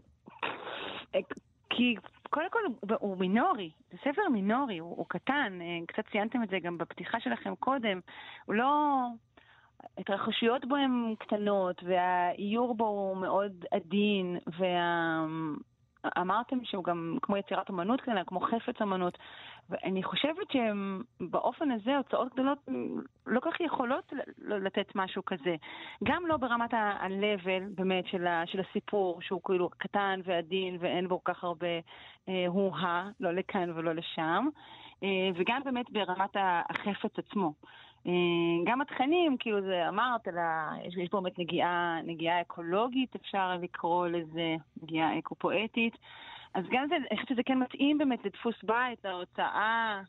כי 1.70 1.94
קודם 2.30 2.46
כל 2.50 2.58
הוא- 3.00 3.16
מינורי, 3.18 3.70
זה 3.92 3.98
ספר 4.00 4.22
מינורי, 4.32 4.78
הוא, 4.78 4.96
הוא 4.96 5.06
קטן, 5.08 5.58
אה, 5.60 5.86
קצת 5.86 6.02
ציינתם 6.12 6.42
את 6.42 6.48
זה 6.48 6.58
גם 6.62 6.78
בפתיחה 6.78 7.20
שלכם 7.20 7.54
קודם, 7.54 8.00
הוא 8.44 8.54
לא... 8.54 9.00
התרחשויות 9.98 10.64
בו 10.64 10.76
הן 10.76 11.14
קטנות, 11.18 11.82
והאיור 11.82 12.74
בו 12.76 12.86
הוא 12.86 13.16
מאוד 13.16 13.64
עדין, 13.70 14.38
וה... 14.58 15.26
אמרתם 16.18 16.64
שהוא 16.64 16.84
גם 16.84 17.18
כמו 17.22 17.36
יצירת 17.36 17.70
אמנות 17.70 18.00
קטנה, 18.00 18.24
כמו 18.24 18.40
חפץ 18.40 18.82
אמנות, 18.82 19.18
ואני 19.70 20.02
חושבת 20.02 20.46
שבאופן 20.52 21.70
הזה 21.70 21.96
הוצאות 21.96 22.32
גדולות 22.32 22.58
לא 23.26 23.40
כל 23.40 23.50
כך 23.50 23.60
יכולות 23.60 24.12
לתת 24.38 24.92
משהו 24.94 25.24
כזה. 25.24 25.56
גם 26.04 26.26
לא 26.26 26.36
ברמת 26.36 26.74
ה-level 26.74 27.62
באמת 27.74 28.06
של, 28.06 28.26
ה- 28.26 28.46
של 28.46 28.60
הסיפור, 28.60 29.22
שהוא 29.22 29.40
כאילו 29.44 29.70
קטן 29.78 30.20
ועדין 30.24 30.76
ואין 30.80 31.08
בו 31.08 31.24
כל 31.24 31.32
כך 31.32 31.44
הרבה 31.44 31.66
אה, 32.28 32.44
הוא-הא, 32.46 33.10
לא 33.20 33.30
לכאן 33.30 33.70
ולא 33.74 33.92
לשם, 33.92 34.48
אה, 35.02 35.08
וגם 35.34 35.60
באמת 35.64 35.90
ברמת 35.90 36.36
החפץ 36.70 37.18
עצמו. 37.18 37.52
אה, 38.06 38.12
גם 38.66 38.80
התכנים, 38.80 39.36
כאילו 39.38 39.60
זה 39.60 39.88
אמרת, 39.88 40.28
אלא 40.28 40.42
יש, 40.84 40.96
יש 40.96 41.08
באמת 41.12 41.38
נגיעה, 41.38 41.98
נגיעה 42.04 42.40
אקולוגית, 42.40 43.14
אפשר 43.16 43.56
לקרוא 43.62 44.06
לזה, 44.06 44.56
נגיעה 44.82 45.18
אקו-פואטית. 45.18 45.96
אז 46.54 46.64
גם 46.70 46.86
זה, 46.88 46.96
אני 46.96 47.16
חושבת 47.16 47.28
שזה 47.28 47.42
כן 47.46 47.58
מתאים 47.58 47.98
באמת 47.98 48.24
לדפוס 48.24 48.54
בית, 48.62 49.04
להוצאה 49.04 50.00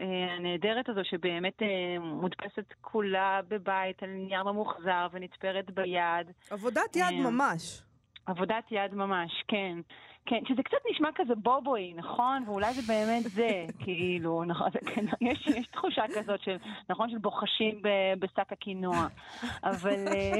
אה, 0.00 0.34
הנהדרת 0.36 0.88
הזו, 0.88 1.00
שבאמת 1.04 1.62
אה, 1.62 1.98
מודפסת 2.00 2.72
כולה 2.80 3.40
בבית 3.48 4.02
על 4.02 4.08
נייר 4.08 4.42
ממוחזר 4.42 5.06
ונתפרת 5.12 5.70
ביד. 5.70 6.30
עבודת 6.50 6.96
יד 6.96 7.14
ממש. 7.24 7.82
עבודת 8.26 8.64
יד 8.70 8.94
ממש, 8.94 9.44
כן. 9.48 9.78
כן, 10.26 10.40
שזה 10.48 10.62
קצת 10.62 10.76
נשמע 10.90 11.08
כזה 11.14 11.34
בובוי, 11.34 11.92
נכון? 11.96 12.42
ואולי 12.46 12.74
זה 12.74 12.92
באמת 12.92 13.22
זה, 13.22 13.48
כאילו, 13.84 14.44
נכון? 14.44 14.68
כן, 14.94 15.04
יש, 15.30 15.46
יש 15.46 15.66
תחושה 15.66 16.02
כזאת 16.14 16.40
של, 16.40 16.56
נכון, 16.88 17.10
של 17.10 17.18
בוחשים 17.18 17.82
ב- 17.82 18.14
בשק 18.18 18.52
הקינוע. 18.52 19.06
אבל, 19.70 20.04
אה, 20.08 20.32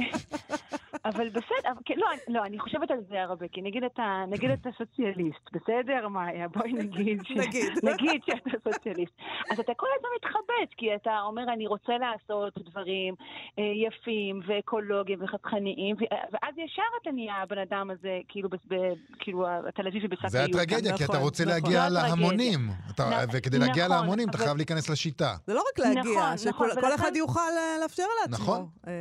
אבל 1.05 1.29
בסדר, 1.29 1.71
אבל, 1.73 1.81
כן, 1.85 1.95
לא, 1.97 2.07
לא, 2.29 2.45
אני 2.45 2.59
חושבת 2.59 2.91
על 2.91 3.01
זה 3.09 3.23
הרבה, 3.23 3.49
כי 3.49 3.63
נגיד 3.63 3.85
אתה, 3.85 4.25
נגיד 4.29 4.51
אתה 4.51 4.69
סוציאליסט, 4.79 5.51
בסדר, 5.53 6.09
מאיה? 6.09 6.49
בואי 6.49 6.73
נגיד. 6.73 7.23
ש- 7.25 7.31
נגיד. 7.31 7.73
נגיד 7.83 8.23
שאתה 8.27 8.71
סוציאליסט. 8.73 9.13
אז 9.51 9.61
אתה 9.61 9.75
כל 9.75 9.87
הזמן 9.97 10.09
מתחבט, 10.17 10.75
כי 10.77 10.95
אתה 10.95 11.21
אומר, 11.21 11.43
אני 11.53 11.67
רוצה 11.67 11.93
לעשות 11.99 12.59
דברים 12.59 13.15
אה, 13.59 13.65
יפים 13.65 14.41
ואקולוגיים 14.47 15.19
וחתכניים, 15.23 15.97
ואז 16.33 16.59
ישר 16.59 16.83
אתה 17.03 17.11
נהיה 17.13 17.35
הבן 17.35 17.59
אדם 17.59 17.91
הזה, 17.91 18.21
כאילו, 18.29 18.49
בס- 18.49 18.67
ב- 18.69 18.93
כאילו, 19.19 19.47
התל 19.75 19.87
אביבי 19.87 20.09
בשק 20.09 20.27
זה 20.29 20.39
היוטה. 20.41 20.59
הטרגדיה, 20.63 20.97
כי 20.97 21.05
אתה 21.05 21.13
נכון, 21.13 21.25
רוצה 21.25 21.45
נכון. 21.45 21.55
להגיע. 21.55 21.89
להמונים. 21.89 22.61
אתה- 22.95 23.05
נ- 23.05 23.37
וכדי 23.37 23.59
להגיע 23.59 23.85
נכון, 23.85 23.97
להמונים, 23.97 24.29
אתה 24.29 24.39
חייב 24.39 24.57
להיכנס 24.57 24.91
לשיטה. 24.91 25.35
זה 25.47 25.55
לא 25.55 25.63
רק 25.73 25.79
להגיע, 25.79 26.03
נכון, 26.03 26.39
שכל 26.39 26.67
נכון, 26.79 26.93
אחד 26.95 27.17
יוכל 27.17 27.41
אה, 27.59 27.77
לאפשר 27.83 28.03
לעצמו. 28.21 28.45
נכון. 28.45 28.67
אה, 28.87 28.93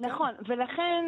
נכון, 0.00 0.30
ולכן, 0.48 1.04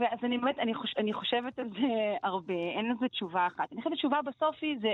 ואז 0.00 0.18
אני 0.22 0.38
באמת, 0.38 0.58
אני, 0.58 0.74
חוש, 0.74 0.94
אני 0.98 1.12
חושבת 1.12 1.58
על 1.58 1.68
זה 1.68 1.86
הרבה, 2.22 2.54
אין 2.76 2.92
לזה 2.96 3.08
תשובה 3.08 3.46
אחת. 3.46 3.72
אני 3.72 3.82
חושבת 3.82 3.92
שהתשובה 3.96 4.18
בסוף 4.26 4.56
היא, 4.62 4.76
זה, 4.82 4.92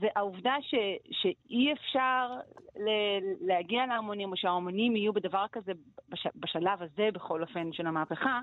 זה 0.00 0.06
העובדה 0.16 0.54
ש, 0.60 0.74
שאי 1.22 1.72
אפשר 1.72 2.30
ל- 2.76 3.46
להגיע 3.48 3.86
להמונים, 3.86 4.30
או 4.32 4.36
שההמונים 4.36 4.96
יהיו 4.96 5.12
בדבר 5.12 5.44
כזה, 5.52 5.72
בש, 6.08 6.26
בשלב 6.36 6.82
הזה 6.82 7.08
בכל 7.14 7.42
אופן 7.42 7.72
של 7.72 7.86
המהפכה, 7.86 8.40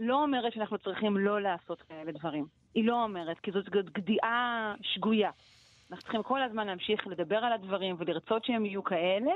לא 0.00 0.22
אומרת 0.22 0.52
שאנחנו 0.52 0.78
צריכים 0.78 1.16
לא 1.16 1.40
לעשות 1.42 1.82
כאלה 1.82 2.12
דברים. 2.12 2.46
היא 2.76 2.84
לא 2.84 3.04
אומרת, 3.04 3.38
כי 3.42 3.50
זאת 3.50 3.68
גדיעה 3.68 4.74
שגויה. 4.82 5.30
אנחנו 5.90 6.02
צריכים 6.02 6.22
כל 6.22 6.42
הזמן 6.42 6.66
להמשיך 6.66 7.06
לדבר 7.06 7.36
על 7.36 7.52
הדברים 7.52 7.96
ולרצות 7.98 8.44
שהם 8.44 8.66
יהיו 8.66 8.84
כאלה, 8.84 9.32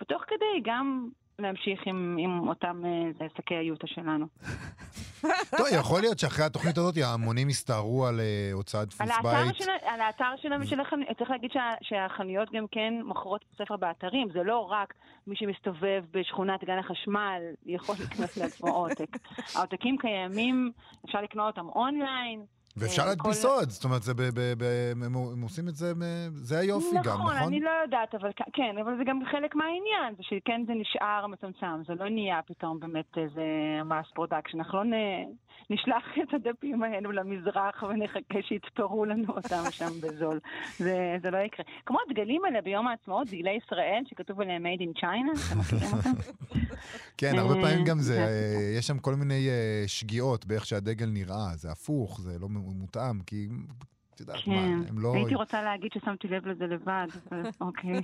ותוך 0.00 0.22
כדי 0.26 0.60
גם 0.64 1.08
להמשיך 1.38 1.80
עם, 1.86 2.16
עם 2.20 2.48
אותם 2.48 2.82
אה, 3.20 3.26
שקי 3.36 3.54
היוטה 3.54 3.86
שלנו. 3.86 4.26
טוב, 5.58 5.66
יכול 5.72 6.00
להיות 6.00 6.18
שאחרי 6.18 6.44
התוכנית 6.44 6.78
הזאת 6.78 6.96
ההמונים 6.96 7.48
יסתערו 7.48 8.06
על 8.06 8.20
אה, 8.20 8.50
הוצאת 8.52 8.88
דפוס 8.88 9.08
בית. 9.22 9.56
של, 9.56 9.70
על 9.84 10.00
האתר 10.00 10.32
של, 10.36 10.48
של 10.64 10.80
החנויות, 10.80 11.18
צריך 11.18 11.30
להגיד 11.30 11.50
שה, 11.52 11.70
שהחנויות 11.82 12.52
גם 12.52 12.66
כן 12.70 12.94
מוכרות 13.04 13.44
ספר 13.58 13.76
באתרים, 13.76 14.28
זה 14.32 14.42
לא 14.42 14.58
רק 14.70 14.94
מי 15.26 15.36
שמסתובב 15.36 16.04
בשכונת 16.10 16.64
גן 16.64 16.78
החשמל 16.78 17.42
יכול 17.66 17.94
לקנות 18.02 18.36
לעצמו 18.36 18.68
עותק. 18.68 19.16
העותקים 19.56 19.96
קיימים, 19.98 20.72
אפשר 21.06 21.22
לקנות 21.22 21.58
אותם 21.58 21.68
אונליין. 21.68 22.44
ואפשר 22.76 23.02
אה, 23.02 23.06
להדפיס 23.08 23.42
כל- 23.44 23.48
עוד, 23.48 23.70
זאת 23.70 23.84
אומרת, 23.84 24.02
זה 24.02 24.14
ב- 24.14 24.22
ב- 24.22 24.54
ב- 24.58 24.92
הם 24.92 25.02
הם 25.16 25.42
עושים 25.42 25.68
את 25.68 25.74
זה, 25.74 25.92
זה 26.32 26.58
היופי 26.58 26.86
גם, 27.04 27.14
נכון, 27.14 27.34
נכון? 27.34 27.46
אני 27.46 27.60
לא 27.60 27.70
יודעת, 27.84 28.14
אבל 28.14 28.30
כן, 28.52 28.74
אבל 28.82 28.96
זה 28.98 29.04
גם 29.06 29.20
חלק 29.32 29.54
מהעניין, 29.54 30.14
זה 30.16 30.22
שכן 30.22 30.62
זה 30.66 30.72
נשאר 30.74 31.26
מצומצם, 31.26 31.82
זה 31.86 31.94
לא 31.94 32.08
נהיה 32.10 32.40
פתאום 32.46 32.80
באמת 32.80 33.10
איזה 33.16 33.42
mass 33.84 34.06
production, 34.14 34.58
אנחנו 34.58 34.78
לא 34.78 34.84
נ- 34.84 35.32
נשלח 35.70 36.04
את 36.22 36.34
הדפים 36.34 36.82
האלו 36.82 37.12
למזרח 37.12 37.82
ונחכה 37.82 38.38
שיתפרו 38.48 39.04
לנו 39.04 39.24
אותם 39.36 39.62
שם 39.70 39.90
בזול. 40.02 40.40
זה, 40.78 40.96
זה 41.22 41.30
לא 41.30 41.38
יקרה. 41.38 41.64
כמו 41.86 41.98
הדגלים 42.08 42.44
האלה 42.44 42.60
ביום 42.60 42.86
העצמאות, 42.86 43.26
דגלי 43.28 43.58
ישראל, 43.64 44.02
שכתוב 44.10 44.40
עליהם 44.40 44.66
made 44.66 44.80
in 44.82 45.00
China, 45.00 45.50
אתם 45.50 45.58
מכירים 45.58 45.94
אותם? 45.96 46.10
כן, 47.18 47.38
הרבה 47.38 47.54
אה, 47.56 47.60
פעמים 47.62 47.84
גם 47.84 47.98
זה, 47.98 48.18
אה, 48.26 48.74
יש 48.78 48.86
שם 48.86 48.98
כל 48.98 49.14
מיני 49.14 49.48
שגיאות 49.86 50.46
באיך 50.46 50.66
שהדגל 50.66 51.06
נראה, 51.06 51.50
זה 51.54 51.70
הפוך, 51.72 52.20
זה 52.20 52.38
לא 52.40 52.48
מותאם, 52.60 53.20
כי 53.20 53.48
את 54.14 54.20
יודעת 54.20 54.46
מה, 54.46 54.54
כן, 54.54 54.88
הם 54.88 54.98
לא... 54.98 55.14
הייתי 55.14 55.34
רוצה 55.34 55.62
להגיד 55.62 55.92
ששמתי 55.92 56.28
לב 56.28 56.46
לזה 56.46 56.66
לבד, 56.66 57.06
אבל 57.30 57.42
אוקיי. 57.60 58.00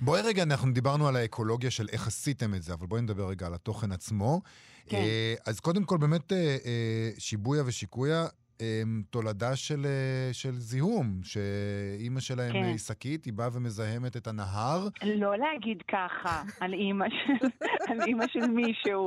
בואי 0.00 0.22
רגע, 0.22 0.42
אנחנו 0.42 0.72
דיברנו 0.72 1.08
על 1.08 1.16
האקולוגיה 1.16 1.70
של 1.70 1.86
איך 1.92 2.06
עשיתם 2.06 2.54
את 2.54 2.62
זה, 2.62 2.74
אבל 2.74 2.86
בואי 2.86 3.02
נדבר 3.02 3.28
רגע 3.28 3.46
על 3.46 3.54
התוכן 3.54 3.92
עצמו. 3.92 4.40
כן. 4.86 4.96
אה, 4.96 5.34
אז 5.46 5.60
קודם 5.60 5.84
כל, 5.84 5.98
באמת, 5.98 6.32
אה, 6.32 6.56
אה, 6.64 7.10
שיבויה 7.18 7.62
ושיקויה 7.66 8.26
הם 8.60 9.02
תולדה 9.10 9.56
של, 9.56 9.86
אה, 9.86 10.32
של 10.32 10.52
זיהום, 10.52 11.20
שאימא 11.22 12.20
שלהם 12.20 12.52
כן. 12.52 12.64
היא 12.64 12.78
שקית, 12.78 13.24
היא 13.24 13.32
באה 13.32 13.48
ומזהמת 13.52 14.16
את 14.16 14.26
הנהר. 14.26 14.88
לא 15.02 15.36
להגיד 15.36 15.82
ככה 15.88 16.42
על 16.60 16.72
אימא 16.72 17.06
של, 17.08 17.46
על 17.88 18.00
אימא 18.02 18.24
של 18.32 18.46
מישהו. 18.46 19.06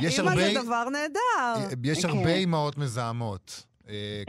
יש 0.00 0.20
אמא 0.20 0.30
הרבה, 0.30 0.52
זה 0.52 0.62
דבר 0.64 0.84
נהדר. 0.84 1.20
אה, 1.38 1.74
יש 1.84 2.06
כן. 2.06 2.08
הרבה 2.08 2.34
אימהות 2.34 2.78
מזהמות. 2.78 3.66
אה, 3.88 4.22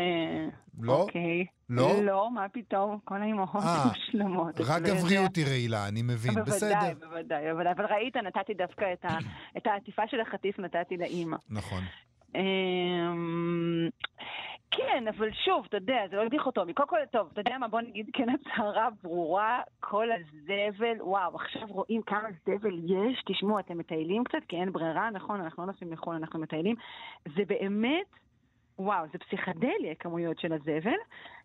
לא? 0.79 1.01
אוקיי. 1.01 1.45
לא? 1.69 2.03
לא, 2.03 2.29
מה 2.33 2.49
פתאום? 2.49 2.99
כל 3.03 3.21
האימהות 3.21 3.63
מושלמות. 3.87 4.55
רק 4.59 4.81
גבריות. 4.81 5.35
היא 5.35 5.45
רעילה, 5.45 5.87
אני 5.87 6.01
מבין, 6.01 6.33
בוודאי, 6.33 6.55
בסדר. 6.55 6.93
בוודאי, 6.99 7.51
אבל, 7.51 7.67
אבל 7.67 7.85
ראית, 7.85 8.15
נתתי 8.15 8.53
דווקא 8.53 8.85
את, 8.93 9.05
ה, 9.05 9.17
את 9.57 9.67
העטיפה 9.67 10.01
של 10.07 10.21
החטיף, 10.21 10.59
נתתי 10.59 10.97
לאימא. 10.97 11.37
נכון. 11.49 11.83
אמ, 12.35 13.89
כן, 14.71 15.07
אבל 15.07 15.31
שוב, 15.45 15.65
אתה 15.69 15.77
יודע, 15.77 16.07
זה 16.09 16.15
לא 16.15 16.27
דיכוטומי. 16.29 16.73
קודם 16.73 16.89
כל, 16.89 16.97
טוב, 17.11 17.29
אתה 17.33 17.41
יודע 17.41 17.57
מה, 17.57 17.67
בוא 17.67 17.81
נגיד 17.81 18.09
כן 18.13 18.27
הצהרה 18.29 18.89
ברורה, 19.03 19.61
כל 19.79 20.07
הזבל, 20.11 21.01
וואו, 21.01 21.35
עכשיו 21.35 21.67
רואים 21.67 22.01
כמה 22.01 22.29
זבל 22.45 22.79
יש, 22.85 23.23
תשמעו, 23.25 23.59
אתם 23.59 23.77
מטיילים 23.77 24.23
קצת, 24.23 24.43
כי 24.47 24.55
אין 24.55 24.71
ברירה, 24.71 25.09
נכון, 25.09 25.41
אנחנו 25.41 25.63
לא 25.63 25.71
נוסעים 25.71 25.91
לחו"ל, 25.91 26.15
אנחנו 26.15 26.39
מטיילים. 26.39 26.75
זה 27.35 27.43
באמת... 27.47 28.05
וואו, 28.81 29.05
זה 29.13 29.17
פסיכדליה, 29.19 29.95
כמויות 29.99 30.39
של 30.39 30.53
הזבל, 30.53 30.97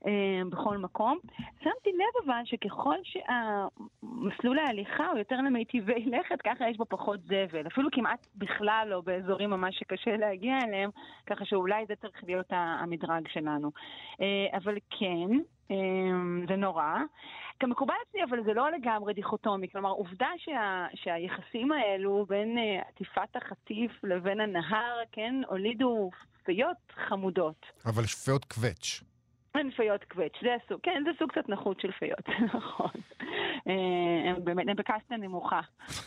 אה, 0.07 0.40
בכל 0.51 0.79
מקום. 0.79 1.18
שמתי 1.62 1.92
לב 1.92 2.25
אבל 2.25 2.40
שככל 2.44 2.96
שהמסלול 3.03 4.59
ההליכה 4.59 5.07
הוא 5.07 5.18
יותר 5.18 5.37
למיטיבי 5.37 6.05
לכת, 6.16 6.42
ככה 6.42 6.68
יש 6.68 6.77
בו 6.77 6.85
פחות 6.85 7.20
זבל. 7.20 7.66
אפילו 7.66 7.88
כמעט 7.92 8.27
בכלל 8.37 8.87
לא 8.90 9.01
באזורים 9.01 9.51
ממש 9.51 9.79
שקשה 9.79 10.16
להגיע 10.16 10.59
אליהם, 10.64 10.90
ככה 11.27 11.44
שאולי 11.44 11.87
זה 11.88 11.96
צריך 11.96 12.25
להיות 12.25 12.46
המדרג 12.51 13.29
שלנו. 13.29 13.70
אה, 14.20 14.59
אבל 14.59 14.77
כן, 14.90 15.29
אה, 15.70 15.77
זה 16.49 16.57
נורא. 16.57 16.94
כמקובל 17.61 17.94
אצלי, 18.09 18.25
אבל 18.25 18.44
זה 18.44 18.55
לא 18.55 18.70
לגמרי 18.70 19.14
דיכוטומי. 19.14 19.68
כלומר, 19.68 19.90
עובדה 19.90 20.29
שה, 20.37 20.87
שהיחסים 20.94 21.72
האלו 21.72 22.27
בין 22.29 22.59
אה, 22.59 22.83
עטיפת 22.88 23.37
החטיף 23.37 24.05
לבין 24.05 24.40
הנהר, 24.40 24.99
כן, 25.12 25.35
הולידו 25.49 26.11
פיות 26.47 26.77
חמודות. 27.09 27.67
אבל 27.87 28.07
שפיות 28.07 28.45
קווץ'. 28.45 29.01
אין 29.55 29.71
פיות 29.77 30.05
קווץ', 30.05 30.33
זה 30.43 30.49
הסוג, 30.65 30.81
כן, 30.83 31.03
זה 31.05 31.11
סוג 31.19 31.31
קצת 31.33 31.49
נחות 31.49 31.81
של 31.81 31.91
פיות, 31.99 32.29
נכון. 32.57 32.91
אה, 33.69 33.75
באמת, 34.45 34.65
הם 34.69 34.77
בקסטה 34.77 35.17
נמוכה 35.17 35.61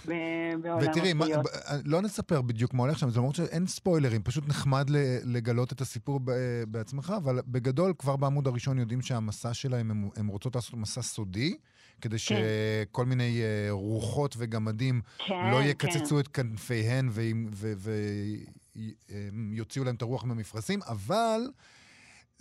בעולם 0.06 0.78
ותראי, 0.90 1.12
הפיות. 1.12 1.44
ב- 1.46 1.48
לא 1.86 2.02
נספר 2.02 2.42
בדיוק 2.42 2.74
מה 2.74 2.84
הולך 2.84 3.00
שם, 3.00 3.10
זה 3.10 3.20
למרות 3.20 3.36
שאין 3.36 3.68
ספוילרים, 3.68 4.24
פשוט 4.24 4.48
נחמד 4.48 4.86
לגלות 5.26 5.74
את 5.74 5.82
הסיפור 5.82 6.20
בעצמך, 6.68 7.14
אבל 7.18 7.40
בגדול, 7.48 7.94
כבר 7.98 8.16
בעמוד 8.16 8.48
הראשון 8.48 8.80
יודעים 8.80 9.02
שהמסע 9.02 9.54
שלהם, 9.54 9.92
הם- 9.92 10.10
הם 10.18 10.28
רוצות 10.28 10.56
לעשות 10.56 10.74
מסע 10.80 11.02
סודי, 11.02 11.58
כדי 12.02 12.18
שכל 12.18 13.06
מיני 13.06 13.42
אה, 13.42 13.68
רוחות 13.72 14.36
וגמדים 14.38 15.02
כן, 15.18 15.50
לא 15.52 15.58
כן. 15.62 15.68
יקצצו 15.68 16.20
את 16.20 16.28
כנפיהן 16.28 17.10
ויוציאו 19.52 19.86
להם 19.86 19.96
את 19.96 20.02
הרוח 20.02 20.24
מהמפרשים, 20.24 20.80
אבל 20.88 21.42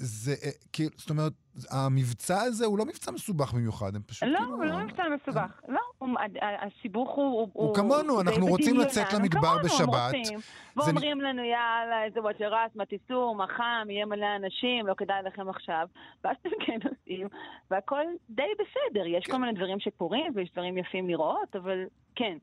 זה, 0.00 0.34
אה, 0.44 0.50
כאילו, 0.72 0.90
זאת 0.96 1.10
אומרת, 1.10 1.32
המבצע 1.70 2.40
הזה 2.42 2.66
הוא 2.66 2.78
לא 2.78 2.84
מבצע 2.84 3.10
מסובך 3.10 3.52
במיוחד, 3.52 3.96
הם 3.96 4.02
פשוט 4.02 4.28
לא, 4.28 4.38
כאילו... 4.38 4.54
הוא 4.54 4.64
לא 4.64 4.78
מבצע 4.78 5.02
מסובך. 5.14 5.60
לא, 5.68 5.80
הוא- 5.98 6.08
ה- 6.18 6.44
ה- 6.44 6.66
הסיבוך 6.66 7.14
הוא... 7.16 7.48
הוא 7.52 7.74
כמונו, 7.74 8.20
אנחנו 8.20 8.46
רוצים 8.46 8.76
לצאת 8.76 9.12
למדבר 9.12 9.56
בשבת. 9.64 10.14
ואומרים 10.76 11.20
לנו, 11.20 11.42
יאללה, 11.42 12.04
איזה 12.04 12.20
וג'ע 12.20 12.45
ראס, 12.45 12.70
מה 12.74 12.86
תיסעו, 12.86 13.34
מה 13.34 13.46
חם, 13.46 13.90
יהיה 13.90 14.06
מלא 14.06 14.26
אנשים, 14.36 14.86
לא 14.86 14.94
כדאי 14.94 15.22
לכם 15.22 15.48
עכשיו. 15.48 15.86
ואז 16.24 16.36
אתם 16.40 16.50
כן 16.66 16.78
עושים, 16.88 17.28
והכל 17.70 18.04
די 18.30 18.42
בסדר. 18.54 19.06
יש 19.06 19.24
כן. 19.24 19.32
כל 19.32 19.38
מיני 19.38 19.52
דברים 19.52 19.80
שקורים, 19.80 20.32
ויש 20.34 20.52
דברים 20.52 20.78
יפים 20.78 21.08
לראות, 21.08 21.56
אבל 21.56 21.84
כן, 22.14 22.38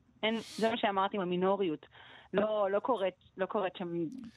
זה 0.56 0.70
מה 0.70 0.76
שאמרתי 0.76 1.16
עם 1.16 1.22
המינוריות. 1.22 1.86
לא, 2.40 2.68
לא 2.72 2.78
קורית, 2.78 3.14
לא 3.36 3.46
קורית 3.46 3.72
שם 3.78 3.88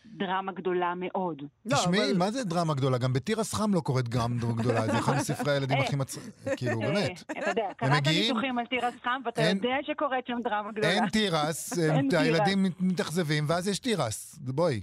דרמה 0.06 0.52
גדולה 0.52 0.94
מאוד. 0.96 1.42
לא, 1.66 1.78
תשמעי, 1.78 2.00
אבל- 2.12 2.18
מה 2.18 2.32
זה 2.32 2.44
דרמה 2.44 2.74
גדולה? 2.74 2.98
גם 2.98 3.14
בתירס 3.14 3.54
חם 3.54 3.74
לא 3.74 3.80
קורית 3.80 4.08
דרמה 4.10 4.36
גדולה, 4.54 4.86
זה 4.88 5.00
אחד 5.00 5.14
מספרי 5.16 5.54
הילדים 5.54 5.78
אה. 5.78 5.84
הכי 5.84 5.96
מצ... 5.96 6.18
כאילו, 6.58 6.80
באמת. 6.80 7.24
אה, 7.36 7.40
אתה 7.42 7.50
יודע, 7.50 7.64
קראת 7.78 8.08
ניתוחים 8.08 8.60
על 8.60 8.66
תירס 8.66 8.94
חם, 9.04 9.22
ואתה 9.26 9.42
יודע 9.42 9.70
שקורית 9.88 10.28
שם 10.28 10.38
דרמה 10.44 10.72
גדולה. 10.72 10.92
אין 10.94 11.10
תירס. 11.10 11.74
הילדים 12.12 12.64
מת- 12.64 12.82
מתאכזבים, 12.82 13.46
ואז 13.48 13.68
יש 13.68 13.80
תירס. 13.80 14.36
בואי, 14.42 14.82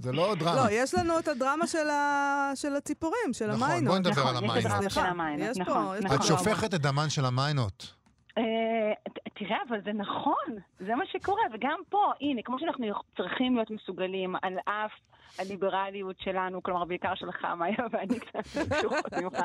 זה 0.00 0.12
לא 0.12 0.34
דרמה. 0.38 0.56
לא, 0.56 0.70
יש 0.70 0.94
לנו 0.94 1.18
את 1.18 1.28
הדרמה 1.28 1.66
של 1.66 1.88
ה- 1.90 2.52
של 2.54 2.76
הציפורים, 2.76 3.32
של 3.32 3.46
נכון, 3.50 3.62
המיינות. 3.62 3.88
בואי 3.88 3.98
נדבר 4.00 4.12
נכון, 4.32 4.36
על 4.36 4.58
יש 4.58 4.64
את 4.66 4.70
המיינות. 4.70 4.74
הדרמה 4.74 4.90
של 4.90 5.00
המיינות, 5.00 5.50
יש 5.50 5.56
פה- 5.56 5.62
נכון, 5.70 5.96
יש 5.98 6.04
פה 6.06 6.14
את 6.14 6.20
נכון. 6.20 6.26
שופכת 6.38 6.74
את 6.74 6.80
דמן 6.80 7.10
של 7.10 7.24
המיינות. 7.24 7.94
אה, 8.38 8.92
תראה, 9.34 9.58
אבל 9.68 9.80
זה 9.84 9.92
נכון, 9.92 10.54
זה 10.78 10.94
מה 10.94 11.06
שקורה, 11.06 11.42
וגם 11.52 11.78
פה, 11.88 12.12
הנה, 12.20 12.42
כמו 12.42 12.58
שאנחנו 12.58 12.86
צריכים 13.16 13.54
להיות 13.54 13.70
מסוגלים 13.70 14.34
על 14.42 14.58
אף 14.64 14.92
הליברליות 15.38 16.16
שלנו, 16.20 16.62
כלומר 16.62 16.84
בעיקר 16.84 17.14
שלך, 17.14 17.44
מאיה 17.58 17.76
ואני 17.92 18.20
קצת 18.20 18.72
קשורות 18.72 19.12
ממך, 19.22 19.38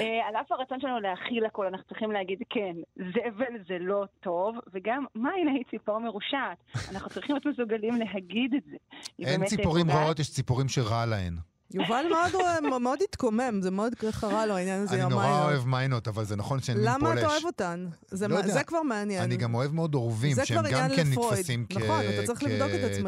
אה, 0.00 0.28
על 0.28 0.36
אף 0.36 0.52
הרצון 0.52 0.80
שלנו 0.80 1.00
להכיל 1.00 1.46
הכל, 1.46 1.66
אנחנו 1.66 1.86
צריכים 1.86 2.12
להגיד, 2.12 2.38
כן, 2.50 2.76
זבל 2.96 3.58
זה 3.68 3.76
לא 3.80 4.04
טוב, 4.20 4.56
וגם, 4.72 5.04
מה 5.14 5.30
הנה 5.40 5.50
היא 5.50 5.64
ציפור 5.70 5.98
מרושעת? 5.98 6.58
אנחנו 6.90 7.10
צריכים 7.10 7.34
להיות 7.34 7.46
מסוגלים 7.46 7.94
להגיד 7.94 8.54
את 8.54 8.64
זה. 8.64 8.76
אין 9.18 9.38
באמת 9.38 9.48
ציפורים 9.48 9.90
רעות, 9.90 10.18
יש 10.18 10.30
ציפורים 10.30 10.68
שרע 10.68 11.06
להן. 11.06 11.34
יובל 11.74 12.06
מאוד, 12.10 12.80
מאוד 12.80 12.98
התקומם, 13.02 13.60
זה 13.60 13.70
מאוד 13.70 13.92
חרה 14.10 14.46
לו 14.46 14.56
העניין 14.56 14.80
הזה 14.82 14.94
אני 14.94 15.02
עם 15.02 15.10
נורא 15.10 15.24
המיינות. 15.24 15.48
אוהב 15.52 15.66
מיינות, 15.68 16.08
אבל 16.08 16.24
זה 16.24 16.36
נכון 16.36 16.58
מין 16.68 16.76
פולש. 16.76 16.88
למה 16.88 17.12
אתה 17.12 17.26
אוהב 17.26 17.44
אותן? 17.44 17.86
זה, 18.06 18.28
לא 18.28 18.34
מה- 18.34 18.40
יודע. 18.40 18.52
זה 18.52 18.64
כבר 18.64 18.82
מעניין. 18.82 19.22
אני 19.22 19.36
גם 19.36 19.54
אוהב 19.54 19.72
מאוד 19.74 19.94
אורבים, 19.94 20.36
שהם 20.44 20.56
גם 20.72 20.88
כן 20.96 21.02
לפרויד. 21.10 21.32
נתפסים 21.32 21.66
נכון. 21.70 21.82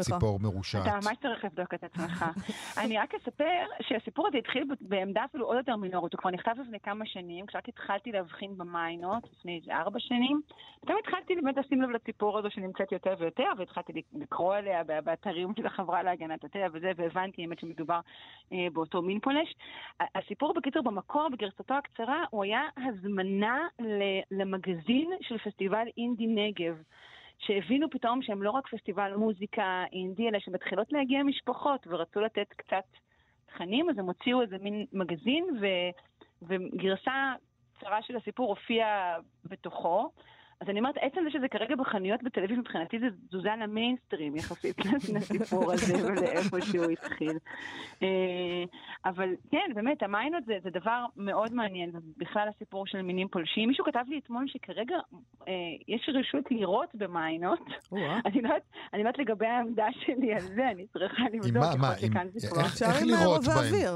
כציפור 0.03 0.39
מרושעת. 0.39 0.81
אתה 0.87 0.95
ממש 0.95 1.17
צריך 1.21 1.45
לבדוק 1.45 1.73
את 1.73 1.83
עצמך. 1.83 2.25
אני 2.81 2.97
רק 2.97 3.13
אספר 3.15 3.43
שהסיפור 3.81 4.27
הזה 4.27 4.37
התחיל 4.37 4.63
בעמדה 4.81 5.21
אפילו 5.29 5.45
עוד 5.45 5.57
יותר 5.57 5.75
מינורית, 5.75 6.13
הוא 6.13 6.19
כבר 6.19 6.29
נכתב 6.31 6.51
לפני 6.65 6.79
כמה 6.79 7.05
שנים, 7.07 7.45
כשרק 7.45 7.69
התחלתי 7.69 8.11
להבחין 8.11 8.57
במיינות, 8.57 9.23
לפני 9.39 9.59
איזה 9.61 9.77
ארבע 9.77 9.99
שנים, 9.99 10.41
פתאום 10.81 10.97
התחלתי 11.03 11.35
באמת 11.35 11.55
לשים 11.65 11.81
לב 11.81 11.89
לציפור 11.89 12.39
הזו 12.39 12.47
שנמצאת 12.51 12.91
יותר 12.91 13.13
ויותר, 13.19 13.43
והתחלתי 13.57 13.91
לקרוא 14.13 14.55
עליה 14.55 14.83
באתרים 15.05 15.53
של 15.57 15.65
החברה 15.65 16.03
להגנת 16.03 16.43
הטבע 16.43 16.67
וזה, 16.73 16.91
והבנתי 16.97 17.41
באמת 17.47 17.59
שמדובר 17.59 17.99
באותו 18.73 19.01
מין 19.01 19.19
פולש. 19.19 19.55
הסיפור 20.15 20.53
בקיצור 20.53 20.83
במקור, 20.83 21.29
בגרסתו 21.29 21.73
הקצרה, 21.73 22.23
הוא 22.29 22.43
היה 22.43 22.61
הזמנה 22.77 23.67
למגזין 24.31 25.11
של 25.21 25.37
פסטיבל 25.37 25.87
אינדי 25.97 26.27
נגב. 26.27 26.81
שהבינו 27.39 27.89
פתאום 27.89 28.21
שהם 28.21 28.43
לא 28.43 28.51
רק 28.51 28.67
פסטיבל 28.67 29.15
מוזיקה 29.15 29.83
אינדי, 29.93 30.29
אלא 30.29 30.39
שמתחילות 30.39 30.91
להגיע 30.91 31.23
משפחות 31.23 31.87
ורצו 31.89 32.19
לתת 32.21 32.47
קצת 32.57 32.83
תכנים, 33.45 33.89
אז 33.89 33.99
הם 33.99 34.05
הוציאו 34.05 34.41
איזה 34.41 34.57
מין 34.57 34.85
מגזין, 34.93 35.45
ו... 35.61 35.65
וגרסה 36.41 37.33
קצרה 37.73 38.01
של 38.01 38.15
הסיפור 38.15 38.49
הופיעה 38.49 39.17
בתוכו. 39.45 40.09
אז 40.61 40.69
אני 40.69 40.79
אומרת, 40.79 40.95
עצם 41.01 41.21
זה 41.23 41.31
שזה 41.31 41.47
כרגע 41.47 41.75
בחנויות 41.75 42.23
בתל 42.23 42.43
אביב, 42.43 42.59
מבחינתי 42.59 42.99
זה 42.99 43.05
תזוזה 43.27 43.49
למיינסטרים 43.63 44.35
יחסית 44.35 44.75
לסיפור 45.15 45.71
הזה 45.73 45.93
ולאיפה 46.07 46.61
שהוא 46.61 46.85
התחיל. 46.91 47.31
אה, 48.03 48.07
אבל 49.05 49.29
כן, 49.51 49.71
באמת, 49.75 50.03
המיינות 50.03 50.43
זה, 50.45 50.53
זה 50.63 50.69
דבר 50.69 51.05
מאוד 51.17 51.53
מעניין, 51.53 51.91
ובכלל 51.93 52.47
הסיפור 52.55 52.87
של 52.87 53.01
מינים 53.01 53.27
פולשים. 53.27 53.67
מישהו 53.69 53.85
כתב 53.85 54.03
לי 54.07 54.19
אתמול 54.23 54.43
שכרגע 54.47 54.95
אה, 55.47 55.53
יש 55.87 56.09
רשות 56.13 56.51
לירות 56.51 56.89
במיינות. 56.95 57.59
אני 58.25 58.41
לא 58.41 58.47
יודעת- 58.47 58.63
לא 58.93 59.11
לגבי 59.17 59.47
העמדה 59.47 59.87
שלי 59.99 60.33
על 60.33 60.39
זה, 60.41 60.69
אני 60.71 60.87
צריכה 60.87 61.23
עם 61.33 61.33
לבדוק, 61.33 61.63
מה, 61.63 61.75
מה, 61.79 61.93
אפשר 62.65 62.85
איך 62.85 63.01
עם 63.01 63.07
לירות 63.07 63.37
רובה 63.37 63.53
בהם? 63.53 63.73
אוויר. 63.73 63.91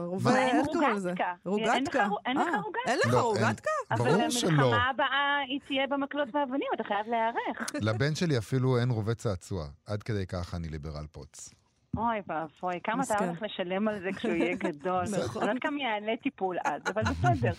איך 0.60 0.66
קוראים 0.74 0.90
לזה? 0.96 1.10
רוגטקה. 1.10 1.34
רוגטקה? 1.46 2.08
אין 2.26 2.38
לך- 2.38 2.44
אה, 2.54 2.60
רוגטקה. 2.62 2.92
אין 2.92 3.00
לך 3.06 3.14
לא, 3.14 3.20
רוגטקה? 3.22 3.70
אבל 3.92 4.10
ברור 4.12 4.30
שלא. 4.30 4.50
המלחמה 4.50 4.90
הבאה 4.90 5.38
היא 5.48 5.60
תהיה 5.68 5.88
במקלות 5.88 6.28
ואבנים, 6.54 6.68
אתה 6.76 6.84
חייב 6.84 7.08
להיערך. 7.08 7.72
לבן 7.82 8.16
שלי 8.16 8.38
אפילו 8.38 8.78
אין 8.80 8.90
רובה 8.90 9.16
צעצוע. 9.16 9.68
עד 9.86 10.04
כדי 10.04 10.26
כך 10.28 10.56
אני 10.56 10.68
ליברל 10.68 11.06
פוץ. 11.12 11.50
אוי 11.98 12.18
ואבוי, 12.28 12.80
כמה 12.84 13.04
אתה. 13.04 13.26
הולך 13.26 13.42
לשלם 13.42 13.88
על 13.88 14.00
זה 14.00 14.10
כשהוא 14.16 14.34
יהיה 14.34 14.56
גדול. 14.66 15.04
נכון. 15.04 15.42
אני 15.42 15.48
לא 15.48 15.52
יודעת 15.52 15.58
כמה 15.62 15.82
יעלה 15.82 16.18
טיפול 16.24 16.58
אז, 16.66 16.82
אבל 16.94 17.04
בסדר. 17.04 17.52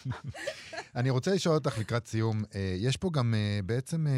אני 0.97 1.11
רוצה 1.11 1.35
לשאול 1.35 1.55
אותך 1.55 1.79
לקראת 1.79 2.07
סיום, 2.07 2.43
אה, 2.55 2.75
יש 2.79 2.97
פה 2.97 3.11
גם 3.13 3.35
אה, 3.35 3.61
בעצם 3.65 4.07
אה, 4.07 4.13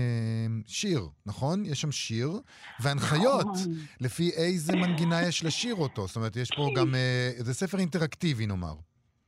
שיר, 0.67 1.09
נכון? 1.27 1.65
יש 1.65 1.81
שם 1.81 1.93
שיר, 1.93 2.41
והנחיות 2.81 3.47
נכון. 3.47 3.73
לפי 4.01 4.31
איזה 4.31 4.77
מנגינה 4.77 5.23
יש 5.23 5.45
לשיר 5.45 5.75
אותו. 5.75 6.07
זאת 6.07 6.17
אומרת, 6.17 6.37
יש 6.37 6.51
פה 6.57 6.69
גם, 6.77 6.95
זה 7.47 7.55
ספר 7.55 7.79
אינטראקטיבי 7.79 8.47
נאמר. 8.47 8.75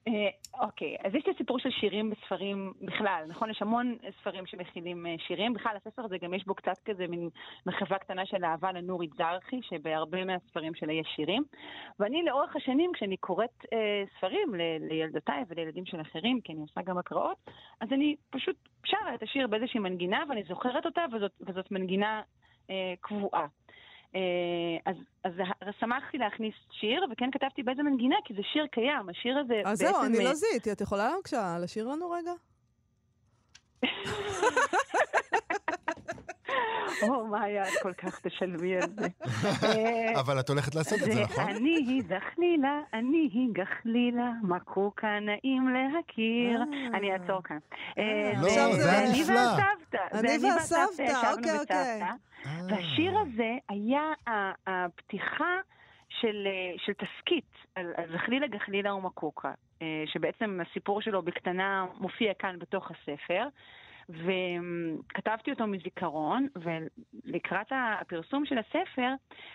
אה, 0.09 0.29
אוקיי, 0.61 0.97
אז 1.05 1.15
יש 1.15 1.27
לי 1.27 1.33
סיפור 1.37 1.59
של 1.59 1.71
שירים 1.71 2.11
בספרים 2.11 2.73
בכלל, 2.81 3.25
נכון? 3.29 3.51
יש 3.51 3.63
המון 3.63 3.97
ספרים 4.21 4.47
שמכילים 4.47 5.07
אה, 5.07 5.15
שירים. 5.19 5.53
בכלל, 5.53 5.77
הספר 5.77 6.05
הזה 6.05 6.19
גם 6.19 6.35
יש 6.35 6.45
בו 6.45 6.55
קצת 6.55 6.79
כזה 6.85 7.07
מין 7.07 7.29
מחווה 7.67 7.99
קטנה 7.99 8.27
של 8.27 8.45
אהבה 8.45 8.73
לנורית 8.73 9.11
זרחי, 9.19 9.61
שבהרבה 9.63 10.25
מהספרים 10.25 10.75
שלה 10.75 10.93
יש 10.93 11.07
שירים. 11.17 11.43
ואני 12.01 12.23
לאורך 12.25 12.57
השנים, 12.57 12.91
כשאני 12.95 13.17
קוראת 13.17 13.65
אה, 13.73 14.05
ספרים 14.19 14.55
ל- 14.55 14.89
לילדותיי 14.89 15.45
ולילדים 15.49 15.87
של 15.87 16.01
אחרים, 16.01 16.41
כי 16.41 16.53
אני 16.53 16.61
עושה 16.61 16.83
גם 16.83 16.99
הקראות, 16.99 17.51
אז 17.81 17.89
אני 17.93 18.17
פשוט 18.31 18.57
שרה 18.85 19.15
את 19.15 19.23
השיר 19.23 19.47
באיזושהי 19.47 19.81
מנגינה, 19.81 20.25
ואני 20.29 20.43
זוכרת 20.43 20.87
אותה, 20.87 21.05
וזאת, 21.13 21.33
וזאת 21.41 21.71
מנגינה 21.71 22.23
אה, 22.71 22.95
קבועה. 23.01 23.47
אה, 24.15 24.21
אז, 24.87 24.97
אז 25.25 25.33
שמחתי 25.81 26.19
להכניס 26.19 26.55
שיר, 26.71 27.07
וכן 27.13 27.31
כתבתי 27.33 27.63
באיזה 27.63 27.83
מנגינה, 27.83 28.17
כי 28.25 28.35
זה 28.35 28.43
שיר 28.53 28.67
קיים. 28.67 29.09
השיר 29.09 29.39
הזה 29.39 29.63
אז 29.65 29.79
בעצם... 29.79 29.93
זהו, 29.93 30.05
אני 30.05 30.19
אה, 30.19 30.25
לא 30.25 30.35
זיהיתי. 30.35 30.73
את 30.73 30.81
יכולה 30.81 31.11
בבקשה 31.17 31.57
לשיר 31.63 31.89
לנו 31.89 32.11
רגע? 32.11 32.33
או, 37.03 37.27
מה 37.27 37.43
היה, 37.43 37.63
את 37.63 37.83
כל 37.83 37.93
כך 37.93 38.21
תשלמי 38.21 38.77
על 38.77 38.89
זה. 38.97 39.07
אבל 40.21 40.41
את 40.41 40.49
הולכת 40.49 40.75
לעשות 40.75 40.99
את 40.99 41.13
זה, 41.13 41.23
נכון? 41.23 41.45
אני 41.45 41.75
היא 41.75 42.03
דחלילה, 42.03 42.81
אני 42.93 43.29
היא 43.33 43.49
גחלילה, 43.53 44.31
מקוקה 44.43 45.19
נעים 45.21 45.69
להכיר. 45.69 46.61
אה. 46.61 46.99
אני 46.99 47.13
אעצור 47.13 47.43
כאן. 47.43 47.59
אה, 47.99 48.03
אה, 48.03 48.33
לא, 48.43 48.49
זה 48.77 48.91
היה 48.91 49.11
אני 49.11 49.21
נפלא. 49.23 49.35
והסבתא. 49.35 49.99
זה 50.13 50.21
אני 50.21 50.45
והסבתא, 50.45 51.33
אוקיי, 51.33 51.59
אוקיי. 51.59 52.01
והשיר 52.69 53.19
הזה 53.19 53.57
היה 53.69 54.13
הפתיחה 54.67 55.57
של, 56.09 56.47
של 56.77 56.93
תסכית 56.93 57.53
על, 57.75 57.93
זחלילה 58.13 58.47
גחלילה 58.47 58.95
ומקוקה, 58.95 59.53
שבעצם 60.07 60.61
הסיפור 60.71 61.03
שלו 61.03 61.23
בקטנה 61.23 61.87
מופיע 62.01 62.33
כאן 62.39 62.59
בתוך 62.59 62.91
הספר. 62.91 63.49
וכתבתי 64.09 65.51
אותו 65.51 65.67
מזיכרון, 65.67 66.47
ולקראת 66.57 67.67
הפרסום 68.01 68.45
של 68.47 68.59
הספר, 68.59 69.13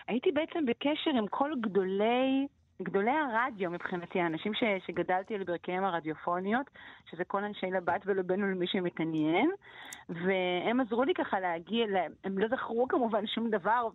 הייתי 0.08 0.32
בעצם 0.32 0.66
בקשר 0.66 1.10
עם 1.18 1.26
כל 1.30 1.50
גדולי, 1.60 2.46
גדולי 2.82 3.10
הרדיו 3.10 3.70
מבחינתי, 3.70 4.20
האנשים 4.20 4.54
ש, 4.54 4.62
שגדלתי 4.86 5.34
על 5.34 5.44
ברכיהם 5.44 5.84
הרדיופוניות, 5.84 6.66
שזה 7.10 7.24
כל 7.24 7.44
אנשי 7.44 7.66
לבת 7.66 8.00
ולבנו 8.06 8.46
למי 8.50 8.66
שמתעניין, 8.66 9.50
והם 10.08 10.80
עזרו 10.80 11.04
לי 11.04 11.14
ככה 11.14 11.40
להגיע, 11.40 11.86
ל- 11.86 12.12
הם 12.24 12.38
לא 12.38 12.48
זכרו 12.48 12.88
כמובן 12.88 13.26
שום 13.26 13.50
דבר, 13.50 13.88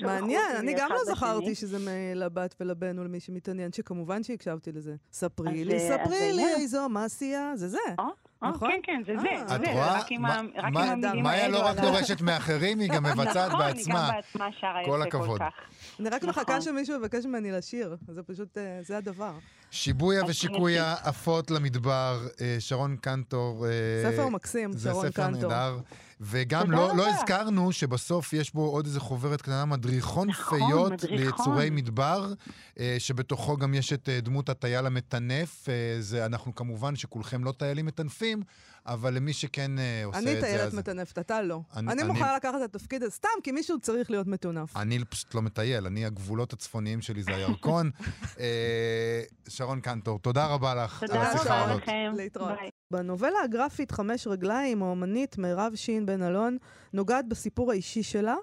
מעניין, 0.00 0.42
אני 0.60 0.74
גם 0.78 0.88
לא 0.90 0.96
לשני. 0.96 1.14
זכרתי 1.14 1.54
שזה 1.54 1.78
מ- 1.78 2.16
לבת 2.18 2.54
ולבן 2.60 2.98
ולמי 2.98 3.20
שמתעניין, 3.20 3.72
שכמובן 3.72 4.22
שהקשבתי 4.22 4.72
לזה. 4.72 4.94
ספרי 5.12 5.60
אז, 5.60 5.66
לי, 5.66 5.74
אה, 5.74 5.78
ספרי 5.78 6.30
אז 6.30 6.36
לי. 6.36 6.44
איזו 6.62 6.88
מעשייה, 6.88 7.52
זה 7.56 7.68
זה. 7.68 7.78
או, 7.98 8.04
או, 8.04 8.10
נכון? 8.50 8.70
כן, 8.70 8.80
כן, 8.82 9.02
זה 9.06 9.12
אה. 9.12 9.46
זה, 9.48 9.54
את 9.56 9.68
רואה? 9.72 9.98
רק 9.98 10.12
עם 10.12 10.24
המילים 10.24 11.22
מאיה 11.24 11.48
לא 11.48 11.66
רק 11.66 11.78
ה- 11.78 11.80
דורשת 11.82 12.20
מאחרים, 12.20 12.78
היא 12.78 12.88
גם 12.90 13.02
מבצעת 13.12 13.48
נכון, 13.52 13.58
בעצמה. 13.66 14.04
היא 14.06 14.12
גם 14.12 14.14
בעצמה 14.16 14.48
שרה 14.60 14.72
כל 14.84 15.00
יפה 15.00 15.10
כל 15.10 15.22
הכבוד. 15.22 15.40
כך. 15.40 15.52
אני 16.00 16.08
רק 16.08 16.14
נכון. 16.24 16.28
מחכה 16.30 16.60
שמישהו 16.60 16.96
יבקש 16.96 17.26
ממני 17.26 17.50
לשיר, 17.52 17.96
זה 18.08 18.22
פשוט, 18.22 18.58
אה, 18.58 18.78
זה 18.82 18.96
הדבר. 18.98 19.32
שיבויה 19.70 20.22
אז 20.22 20.30
ושיקויה 20.30 20.94
עפות 21.02 21.50
למדבר, 21.50 22.26
אה, 22.40 22.56
שרון 22.58 22.96
קנטור. 22.96 23.66
אה, 23.66 24.12
ספר 24.12 24.28
מקסים, 24.28 24.72
זה 24.72 24.90
שרון 24.90 25.10
ספר 25.10 25.22
קנטור. 25.22 25.50
נהדר. 25.50 25.78
וגם 26.20 26.70
לא, 26.70 26.96
לא. 26.96 27.08
הזכרנו 27.08 27.72
שבסוף 27.72 28.32
יש 28.32 28.54
בו 28.54 28.62
עוד 28.66 28.86
איזה 28.86 29.00
חוברת 29.00 29.42
קטנה, 29.42 29.64
מדריכון 29.64 30.28
נכון, 30.28 30.58
פיות 30.58 30.92
מדריכון. 30.92 31.18
ליצורי 31.18 31.70
מדבר, 31.70 32.32
אה, 32.80 32.96
שבתוכו 32.98 33.56
גם 33.56 33.74
יש 33.74 33.92
את 33.92 34.08
דמות 34.22 34.48
הטייל 34.48 34.86
המטנף. 34.86 35.68
זה, 36.00 36.26
אנחנו 36.26 36.54
כמובן 36.54 36.96
שכולכם 36.96 37.44
לא 37.44 37.52
טיילים 37.52 37.86
מטנפים, 37.86 38.42
אבל 38.86 39.14
למי 39.14 39.32
שכן 39.32 39.78
אה, 39.78 40.02
עושה 40.04 40.18
את 40.18 40.22
אני 40.26 40.34
זה, 40.34 40.40
טיילת 40.40 40.66
אז... 40.66 40.74
מטנפת, 40.74 41.18
אתה 41.18 41.42
לא. 41.42 41.60
אני- 41.76 41.92
אני 41.92 42.02
אני- 42.02 42.08
מוכנה 42.12 42.36
לקחת 42.36 42.54
את 42.64 42.74
התפקיד 42.74 43.02
הזה 43.02 43.12
סתם, 43.12 43.28
כי 43.42 43.52
מישהו 43.52 43.80
צריך 43.80 44.10
להיות 44.10 44.26
מטונף. 44.26 44.76
אני 44.76 45.04
פשוט 45.04 45.34
לא 45.34 45.42
מטייל, 45.42 45.86
אני, 45.86 46.04
הגבולות 46.06 46.52
הצפוניים 46.52 47.02
שלי 47.02 47.22
זה 47.22 47.34
הירקון. 47.36 47.90
אה, 48.40 49.22
שרון 49.48 49.80
קנטור, 49.80 50.18
תודה 50.18 50.46
רבה 50.46 50.74
לך 50.74 51.02
על 51.02 51.08
תודה 51.08 51.32
רבה. 51.32 51.74
לכם. 51.74 52.12
להתראות. 52.16 52.58
ביי. 52.60 52.70
בנובלה 52.90 53.38
הגרפית 53.44 53.90
חמש 53.92 54.26
רגליים, 54.26 54.82
האומנית 54.82 55.38
מירב 55.38 55.72
שין 55.74 56.06
בן 56.06 56.22
אלון 56.22 56.56
נוגעת 56.92 57.28
בסיפור 57.28 57.70
האישי 57.70 58.02
שלה, 58.02 58.34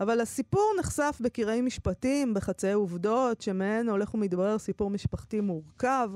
אבל 0.00 0.20
הסיפור 0.20 0.72
נחשף 0.78 1.18
בקרעי 1.20 1.60
משפטים, 1.60 2.34
בחצאי 2.34 2.72
עובדות, 2.72 3.40
שמהן 3.40 3.88
הולך 3.88 4.14
ומתברר 4.14 4.58
סיפור 4.58 4.90
משפחתי 4.90 5.40
מורכב. 5.40 6.10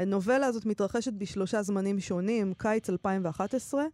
הנובלה 0.00 0.46
הזאת 0.46 0.66
מתרחשת 0.66 1.12
בשלושה 1.12 1.62
זמנים 1.62 2.00
שונים, 2.00 2.54
קיץ 2.54 2.90
2011, 2.90 3.84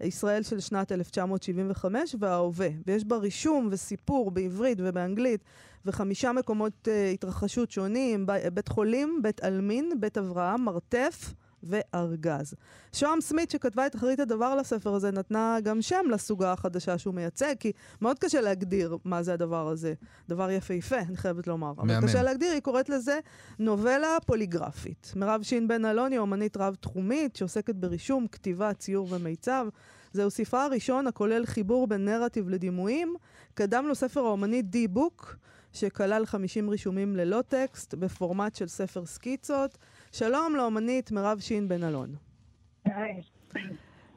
ישראל 0.00 0.42
של 0.42 0.60
שנת 0.60 0.92
1975 0.92 2.16
וההווה, 2.18 2.68
ויש 2.86 3.04
בה 3.04 3.16
רישום 3.16 3.68
וסיפור 3.70 4.30
בעברית 4.30 4.78
ובאנגלית, 4.80 5.44
וחמישה 5.86 6.32
מקומות 6.32 6.72
uh, 6.88 6.90
התרחשות 7.14 7.70
שונים, 7.70 8.26
בית 8.54 8.68
חולים, 8.68 9.20
בית 9.22 9.40
עלמין, 9.40 9.92
בית 10.00 10.18
אברהם, 10.18 10.64
מרתף 10.64 11.34
וארגז. 11.62 12.54
שוהם 12.92 13.20
סמית, 13.20 13.50
שכתבה 13.50 13.86
את 13.86 13.96
אחרית 13.96 14.20
הדבר 14.20 14.54
לספר 14.54 14.94
הזה, 14.94 15.10
נתנה 15.10 15.56
גם 15.62 15.82
שם 15.82 16.06
לסוגה 16.10 16.52
החדשה 16.52 16.98
שהוא 16.98 17.14
מייצג, 17.14 17.54
כי 17.60 17.72
מאוד 18.00 18.18
קשה 18.18 18.40
להגדיר 18.40 18.96
מה 19.04 19.22
זה 19.22 19.32
הדבר 19.32 19.68
הזה. 19.68 19.94
דבר 20.28 20.50
יפהפה, 20.50 20.98
אני 20.98 21.16
חייבת 21.16 21.46
לומר. 21.46 21.72
מהמם. 21.76 21.90
אבל 21.90 22.06
קשה 22.06 22.22
להגדיר, 22.22 22.52
היא 22.52 22.60
קוראת 22.60 22.88
לזה 22.88 23.18
נובלה 23.58 24.18
פוליגרפית. 24.26 25.12
מירב 25.16 25.42
שין 25.42 25.68
בן 25.68 25.84
אלון 25.84 26.12
היא 26.12 26.18
אומנית 26.18 26.56
רב-תחומית, 26.56 27.36
שעוסקת 27.36 27.74
ברישום, 27.74 28.26
כתיבה, 28.26 28.74
ציור 28.74 29.08
ומיצב. 29.10 29.66
זהו 30.12 30.30
ספרה 30.30 30.64
הראשון 30.64 31.06
הכולל 31.06 31.46
חיבור 31.46 31.86
בין 31.86 32.04
נרטיב 32.04 32.48
לדימויים. 32.48 33.14
קדם 33.54 33.84
לו 33.88 33.94
ספר 33.94 34.20
האומנית 34.20 34.70
די-בוק, 34.70 35.36
שכלל 35.72 36.26
50 36.26 36.68
רישומים 36.68 37.16
ללא 37.16 37.42
טקסט, 37.48 37.94
בפורמט 37.94 38.54
של 38.54 38.68
ספר 38.68 39.06
סקיצות. 39.06 39.78
שלום 40.12 40.56
לאומנית 40.56 41.12
מירב 41.12 41.38
שין 41.40 41.68
בן 41.68 41.84
אלון. 41.84 42.14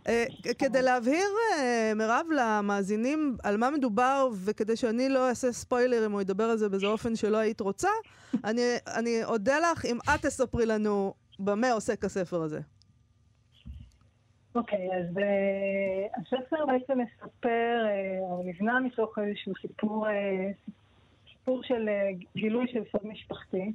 אה, 0.07 0.25
כדי 0.59 0.81
להבהיר, 0.81 1.27
אה, 1.53 1.91
מירב, 1.95 2.25
למאזינים 2.37 3.37
על 3.43 3.57
מה 3.57 3.69
מדובר, 3.71 4.27
וכדי 4.45 4.75
שאני 4.75 5.09
לא 5.09 5.29
אעשה 5.29 5.51
ספוילר 5.51 6.05
אם 6.05 6.11
הוא 6.11 6.21
ידבר 6.21 6.43
על 6.43 6.57
זה 6.57 6.69
באיזה 6.69 6.87
אופן 6.87 7.15
שלא 7.15 7.37
היית 7.37 7.61
רוצה, 7.61 7.89
אני, 8.43 8.61
אני 8.99 9.23
אודה 9.23 9.59
לך 9.59 9.85
אם 9.85 9.97
את 10.15 10.25
תספרי 10.25 10.65
לנו 10.65 11.13
במה 11.39 11.71
עוסק 11.71 12.05
הספר 12.05 12.41
הזה. 12.41 12.59
אוקיי, 14.55 14.89
okay, 14.89 14.95
אז 14.95 15.17
uh, 15.17 16.19
הספר 16.19 16.65
בעצם 16.65 16.99
מספר, 16.99 17.85
או 18.21 18.41
uh, 18.43 18.47
נבנה 18.49 18.79
מתוך 18.79 19.19
איזשהו 19.19 19.53
סיפור, 19.61 20.07
uh, 20.07 20.71
סיפור 21.31 21.63
של 21.63 21.89
uh, 21.89 22.25
גילוי 22.35 22.67
של 22.73 22.81
סוד 22.91 23.07
משפחתי, 23.07 23.71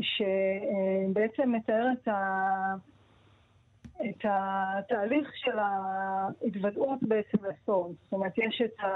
שבעצם 0.00 1.52
מתאר 1.52 1.86
את 1.92 2.08
ה... 2.08 2.74
את 4.04 4.24
התהליך 4.24 5.30
של 5.34 5.58
ההתוודעות 5.58 6.98
בעצם 7.02 7.38
לסוד. 7.44 7.94
זאת 8.04 8.12
אומרת, 8.12 8.38
יש 8.38 8.62
את, 8.64 8.80
ה, 8.80 8.86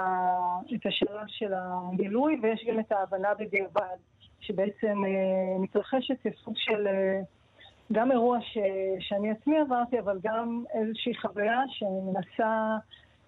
את 0.74 0.86
השלב 0.86 1.26
של 1.26 1.52
הגילוי 1.56 2.40
ויש 2.42 2.64
גם 2.68 2.80
את 2.80 2.92
ההבנה 2.92 3.34
בדיעבד, 3.34 3.96
שבעצם 4.40 5.04
אה, 5.04 5.58
מתרחשת 5.58 6.14
כסוג 6.22 6.54
של 6.56 6.86
אה, 6.86 7.20
גם 7.92 8.12
אירוע 8.12 8.38
ש, 8.40 8.58
שאני 9.00 9.30
עצמי 9.30 9.58
עברתי, 9.58 9.98
אבל 9.98 10.18
גם 10.22 10.64
איזושהי 10.74 11.14
חוויה 11.14 11.60
שאני 11.68 12.00
מנסה 12.00 12.76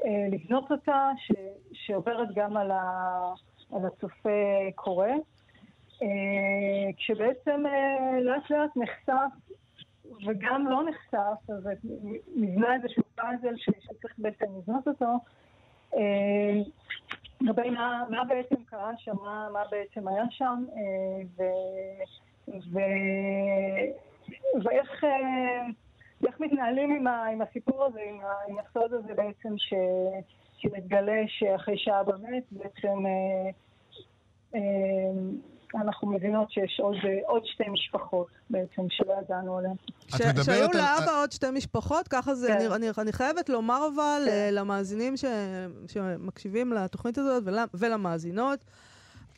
אה, 0.05 0.27
לבנות 0.31 0.71
אותה, 0.71 1.11
ש, 1.17 1.33
שעוברת 1.73 2.29
גם 2.35 2.57
על, 2.57 2.71
ה, 2.71 2.83
על 3.73 3.87
הצופה 3.87 4.31
קורא. 4.75 5.09
אה, 6.03 6.93
כשבעצם 6.97 7.67
אה, 7.67 8.21
לאט 8.21 8.51
לאט 8.51 8.77
נחשף 8.77 9.57
וגם 10.27 10.67
לא 10.67 10.83
נחשף, 10.89 11.51
אז 11.51 11.69
נבנה 12.37 12.75
איזשהו 12.75 13.03
פאזל 13.15 13.57
שצריך 13.57 14.15
בעצם 14.19 14.45
לבנות 14.59 14.89
אותו. 14.89 15.19
אה, 15.95 16.63
לגבי 17.41 17.71
מה, 17.71 18.05
מה 18.11 18.25
בעצם 18.25 18.65
קרה 18.65 18.93
שם, 18.99 19.17
מה, 19.23 19.49
מה 19.53 19.63
בעצם 19.71 20.09
היה 20.09 20.25
שם, 20.31 20.65
אה, 20.77 21.25
ו, 21.37 21.43
ו, 22.49 22.79
ואיך 24.65 25.05
אה, 25.05 25.67
איך 26.27 26.41
מתנהלים 26.41 26.91
עם, 26.97 27.07
ה, 27.07 27.27
עם 27.27 27.43
הסיפור 27.43 27.85
הזה, 27.85 28.01
עם, 28.49 28.59
ה, 28.59 28.61
הסוד 28.61 28.93
הזה 28.93 29.15
בעצם 29.15 29.59
ש, 29.59 29.75
שמתגלה 30.59 31.23
שאחרי 31.27 31.79
שעה 31.79 32.03
באמת 32.05 32.45
בעצם 32.51 33.05
אנחנו 35.83 36.13
מבינות 36.13 36.51
שיש 36.51 36.81
עוד, 36.83 36.97
עוד 37.27 37.43
שתי 37.47 37.65
משפחות 37.69 38.27
בעצם 38.51 38.83
שלא 38.91 39.15
ידענו 39.25 39.59
עליהן. 39.59 39.75
שהיו 40.45 40.69
לאבא 40.75 41.21
עוד 41.23 41.33
שתי 41.33 41.51
משפחות, 41.51 42.09
ככה 42.09 42.35
זה, 42.35 42.49
כן. 42.49 42.55
אני, 42.55 42.69
אני, 42.69 42.87
אני 42.99 43.13
חייבת 43.13 43.49
לומר 43.49 43.89
אבל 43.95 44.23
כן. 44.25 44.31
אה, 44.31 44.51
למאזינים 44.53 45.17
ש, 45.17 45.25
שמקשיבים 45.89 46.73
לתוכנית 46.73 47.19
הזאת 47.19 47.43
ול, 47.47 47.59
ולמאזינות, 47.75 48.65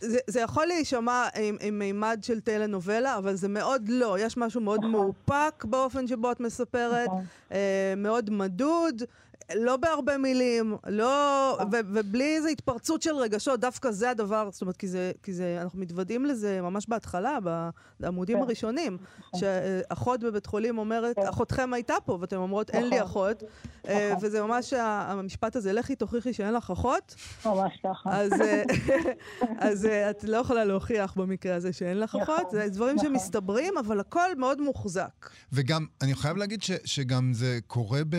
זה, 0.01 0.19
זה 0.27 0.41
יכול 0.41 0.67
להישמע 0.67 1.29
עם, 1.41 1.57
עם 1.61 1.79
מימד 1.79 2.19
של 2.23 2.41
טלנובלה, 2.41 3.19
אבל 3.19 3.35
זה 3.35 3.49
מאוד 3.49 3.83
לא. 3.89 4.17
יש 4.19 4.37
משהו 4.37 4.61
מאוד 4.61 4.79
נכון. 4.79 4.91
מאופק 4.91 5.65
באופן 5.65 6.07
שבו 6.07 6.33
את 6.33 6.41
מספרת, 6.41 7.07
נכון. 7.07 7.25
אה, 7.53 7.95
מאוד 7.97 8.31
מדוד. 8.31 9.03
לא 9.57 9.77
בהרבה 9.77 10.19
מילים, 10.19 10.77
לא... 10.87 11.59
ו- 11.73 11.81
ובלי 11.95 12.37
איזו 12.37 12.49
התפרצות 12.49 13.03
של 13.03 13.15
רגשות, 13.15 13.61
דווקא 13.61 13.91
זה 13.91 14.11
הדבר, 14.11 14.49
זאת 14.53 14.63
אומרת, 14.63 14.77
כי 14.77 14.89
זה, 14.89 15.13
כי 15.23 15.33
זה, 15.33 15.59
אנחנו 15.63 15.79
מתוודים 15.79 16.25
לזה 16.25 16.61
ממש 16.61 16.89
בהתחלה, 16.89 17.39
בעמודים 18.01 18.37
כן. 18.37 18.43
הראשונים, 18.43 18.99
נכון. 19.19 19.41
שאחות 19.41 20.21
בבית 20.21 20.47
חולים 20.47 20.79
אומרת, 20.79 21.17
כן. 21.17 21.27
אחותכם 21.27 21.73
הייתה 21.73 21.95
פה, 22.05 22.19
ואתן 22.21 22.37
אומרות, 22.37 22.71
אין 22.71 22.83
לי 22.89 22.97
נכון. 22.97 23.09
אחות, 23.09 23.43
אה, 23.89 24.11
נכון. 24.13 24.27
וזה 24.27 24.43
ממש 24.43 24.73
המשפט 24.73 25.57
הזה, 25.57 25.73
לכי 25.73 25.97
תוכיחי 25.97 26.33
שאין 26.33 26.55
לך 26.55 26.71
אחות. 26.71 27.15
ממש 27.47 27.73
ככה. 27.85 28.11
אז, 28.21 28.33
אה, 28.41 28.63
אז 29.69 29.87
אה, 29.87 30.11
את 30.11 30.25
לא 30.25 30.37
יכולה 30.37 30.65
להוכיח 30.65 31.15
במקרה 31.15 31.55
הזה 31.55 31.73
שאין 31.73 32.01
לך 32.01 32.17
אחות, 32.23 32.51
זה 32.51 32.69
דברים 32.69 32.99
שמסתברים, 32.99 33.79
אבל 33.79 34.01
הכל 34.01 34.35
מאוד 34.37 34.61
מוחזק. 34.61 35.31
וגם, 35.53 35.87
אני 36.03 36.15
חייב 36.15 36.37
להגיד 36.37 36.63
ש, 36.63 36.71
שגם 36.85 37.33
זה 37.35 37.59
קורה 37.67 38.01
ב... 38.09 38.17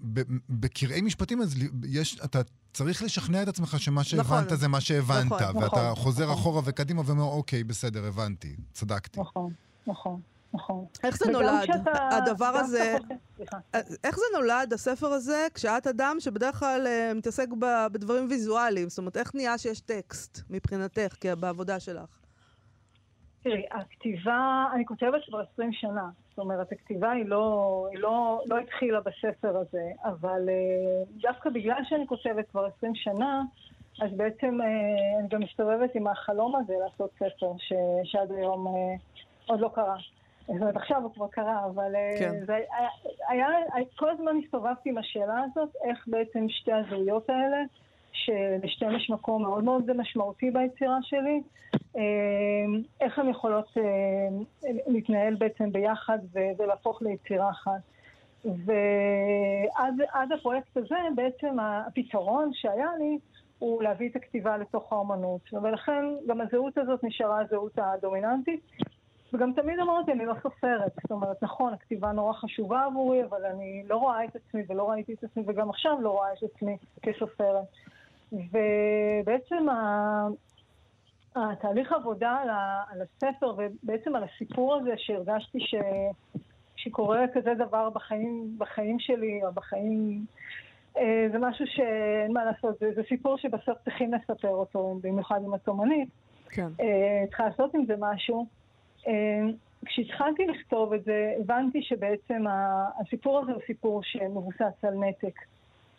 ב 0.00 0.20
בקרעי 0.60 1.00
משפטים, 1.00 1.42
אז 1.42 1.54
יש, 1.84 2.20
אתה 2.24 2.40
צריך 2.72 3.02
לשכנע 3.02 3.42
את 3.42 3.48
עצמך 3.48 3.80
שמה 3.80 4.04
שהבנת 4.04 4.26
נכון, 4.26 4.56
זה 4.56 4.68
מה 4.68 4.80
שהבנת, 4.80 5.32
נכון, 5.32 5.56
ואתה 5.56 5.90
נכון, 5.90 5.94
חוזר 5.94 6.24
נכון. 6.24 6.36
אחורה 6.36 6.62
וקדימה 6.64 7.02
ואומר, 7.06 7.24
אוקיי, 7.24 7.64
בסדר, 7.64 8.04
הבנתי, 8.04 8.56
צדקתי. 8.72 9.20
נכון, 9.20 9.52
נכון. 9.86 10.20
נכון. 10.54 10.84
איך 11.04 11.16
זה 11.16 11.30
נולד, 11.30 11.64
שאתה, 11.66 12.08
הדבר 12.16 12.46
הזה, 12.46 12.96
אה, 13.74 13.80
איך 14.04 14.16
זה 14.16 14.22
נולד, 14.34 14.72
הספר 14.72 15.06
הזה, 15.06 15.46
כשאת 15.54 15.86
אדם 15.86 16.16
שבדרך 16.20 16.58
כלל 16.58 16.86
uh, 16.86 17.14
מתעסק 17.14 17.48
בדברים 17.92 18.26
ויזואליים? 18.30 18.88
זאת 18.88 18.98
אומרת, 18.98 19.16
איך 19.16 19.34
נהיה 19.34 19.58
שיש 19.58 19.80
טקסט 19.80 20.40
מבחינתך, 20.50 21.16
בעבודה 21.40 21.80
שלך? 21.80 22.21
תראי, 23.42 23.62
הכתיבה, 23.70 24.66
אני 24.74 24.86
כותבת 24.86 25.24
כבר 25.26 25.40
20 25.52 25.72
שנה. 25.72 26.08
זאת 26.30 26.38
אומרת, 26.38 26.72
הכתיבה 26.72 27.10
היא 27.10 27.24
לא, 27.26 27.88
היא 27.92 27.98
לא, 28.00 28.42
לא 28.46 28.58
התחילה 28.58 29.00
בספר 29.00 29.56
הזה, 29.56 29.82
אבל 30.04 30.48
אה, 30.48 31.04
דווקא 31.20 31.50
בגלל 31.50 31.84
שאני 31.88 32.06
כותבת 32.06 32.50
כבר 32.50 32.66
20 32.78 32.94
שנה, 32.94 33.42
אז 34.02 34.10
בעצם 34.16 34.60
אה, 34.60 35.18
אני 35.20 35.28
גם 35.28 35.40
מסתובבת 35.40 35.94
עם 35.94 36.06
החלום 36.06 36.56
הזה 36.56 36.74
לעשות 36.84 37.10
ספר, 37.14 37.52
ש, 37.58 37.72
שעד 38.04 38.32
היום 38.32 38.66
אה, 38.66 38.72
עוד 39.46 39.60
לא 39.60 39.70
קרה. 39.74 39.96
זאת 40.46 40.60
אומרת, 40.60 40.76
עכשיו 40.76 41.02
הוא 41.02 41.14
כבר 41.14 41.28
קרה, 41.28 41.64
אבל 41.66 41.92
כן. 42.18 42.44
זה 42.46 42.54
היה, 43.28 43.48
היה, 43.74 43.84
כל 43.96 44.10
הזמן 44.10 44.36
הסתובבתי 44.44 44.90
עם 44.90 44.98
השאלה 44.98 45.44
הזאת, 45.44 45.76
איך 45.84 46.04
בעצם 46.06 46.46
שתי 46.48 46.72
הזהויות 46.72 47.30
האלה 47.30 47.62
שלשתיהן 48.12 48.94
יש 48.94 49.10
מקום 49.10 49.42
מאוד 49.42 49.64
מאוד 49.64 49.92
משמעותי 49.96 50.50
ביצירה 50.50 50.98
שלי. 51.02 51.42
אה, 51.96 52.02
איך 53.00 53.18
הן 53.18 53.28
יכולות 53.28 53.68
אה, 53.76 53.82
להתנהל 54.86 55.34
בעצם 55.34 55.72
ביחד 55.72 56.18
ולהפוך 56.58 57.02
ליצירה 57.02 57.50
אחת. 57.50 57.80
ועד 58.64 60.32
הפרויקט 60.32 60.76
הזה 60.76 60.96
בעצם 61.14 61.56
הפתרון 61.60 62.50
שהיה 62.52 62.90
לי 62.98 63.18
הוא 63.58 63.82
להביא 63.82 64.10
את 64.10 64.16
הכתיבה 64.16 64.56
לתוך 64.56 64.92
האומנות. 64.92 65.40
ולכן 65.62 66.04
גם 66.26 66.40
הזהות 66.40 66.78
הזאת 66.78 67.04
נשארה 67.04 67.40
הזהות 67.40 67.78
הדומיננטית. 67.78 68.60
וגם 69.32 69.52
תמיד 69.52 69.78
אמרתי, 69.78 70.12
אני 70.12 70.26
לא 70.26 70.34
סופרת. 70.42 70.92
זאת 71.02 71.10
אומרת, 71.10 71.42
נכון, 71.42 71.72
הכתיבה 71.72 72.12
נורא 72.12 72.32
חשובה 72.32 72.84
עבורי, 72.84 73.24
אבל 73.24 73.44
אני 73.44 73.82
לא 73.88 73.96
רואה 73.96 74.24
את 74.24 74.36
עצמי 74.36 74.62
ולא 74.68 74.90
ראיתי 74.90 75.12
את 75.12 75.24
עצמי, 75.24 75.42
וגם 75.46 75.70
עכשיו 75.70 76.00
לא 76.00 76.10
רואה 76.10 76.32
את 76.32 76.42
עצמי 76.42 76.76
כסופרת. 77.02 77.64
ובעצם 78.32 79.66
התהליך 81.36 81.92
העבודה 81.92 82.36
על 82.90 83.02
הספר 83.02 83.54
ובעצם 83.56 84.16
על 84.16 84.24
הסיפור 84.24 84.74
הזה 84.74 84.90
שהרגשתי 84.96 85.60
ש... 85.60 85.74
שקורה 86.76 87.24
כזה 87.34 87.54
דבר 87.54 87.90
בחיים, 87.90 88.54
בחיים 88.58 88.98
שלי 88.98 89.40
או 89.44 89.52
בחיים... 89.52 90.24
אה, 90.98 91.26
זה 91.32 91.38
משהו 91.38 91.66
שאין 91.66 92.32
מה 92.32 92.44
לעשות, 92.44 92.78
זה, 92.78 92.90
זה 92.94 93.02
סיפור 93.08 93.38
שבסוף 93.38 93.78
צריכים 93.84 94.14
לספר 94.14 94.48
אותו, 94.48 94.98
במיוחד 95.02 95.40
עם 95.44 95.54
התומנית. 95.54 96.08
כן. 96.50 96.68
אה, 96.80 97.26
צריכה 97.28 97.44
לעשות 97.44 97.74
עם 97.74 97.84
זה 97.86 97.94
משהו. 97.98 98.46
אה, 99.08 99.12
כשהתחלתי 99.86 100.46
לכתוב 100.46 100.92
את 100.92 101.04
זה, 101.04 101.34
הבנתי 101.40 101.82
שבעצם 101.82 102.44
הסיפור 103.00 103.38
הזה 103.38 103.52
הוא 103.52 103.60
סיפור 103.66 104.02
שמבוסס 104.02 104.84
על 104.84 104.94
נתק. 104.94 105.34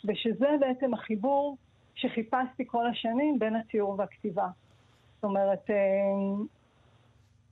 ושזה 0.06 0.48
בעצם 0.60 0.94
החיבור 0.94 1.58
שחיפשתי 1.96 2.68
כל 2.68 2.88
השנים 2.88 3.40
בין 3.40 3.56
הציור 3.56 3.96
והכתיבה. 3.98 4.48
זאת 5.16 5.24
אומרת, 5.24 5.70
אה, 5.70 5.76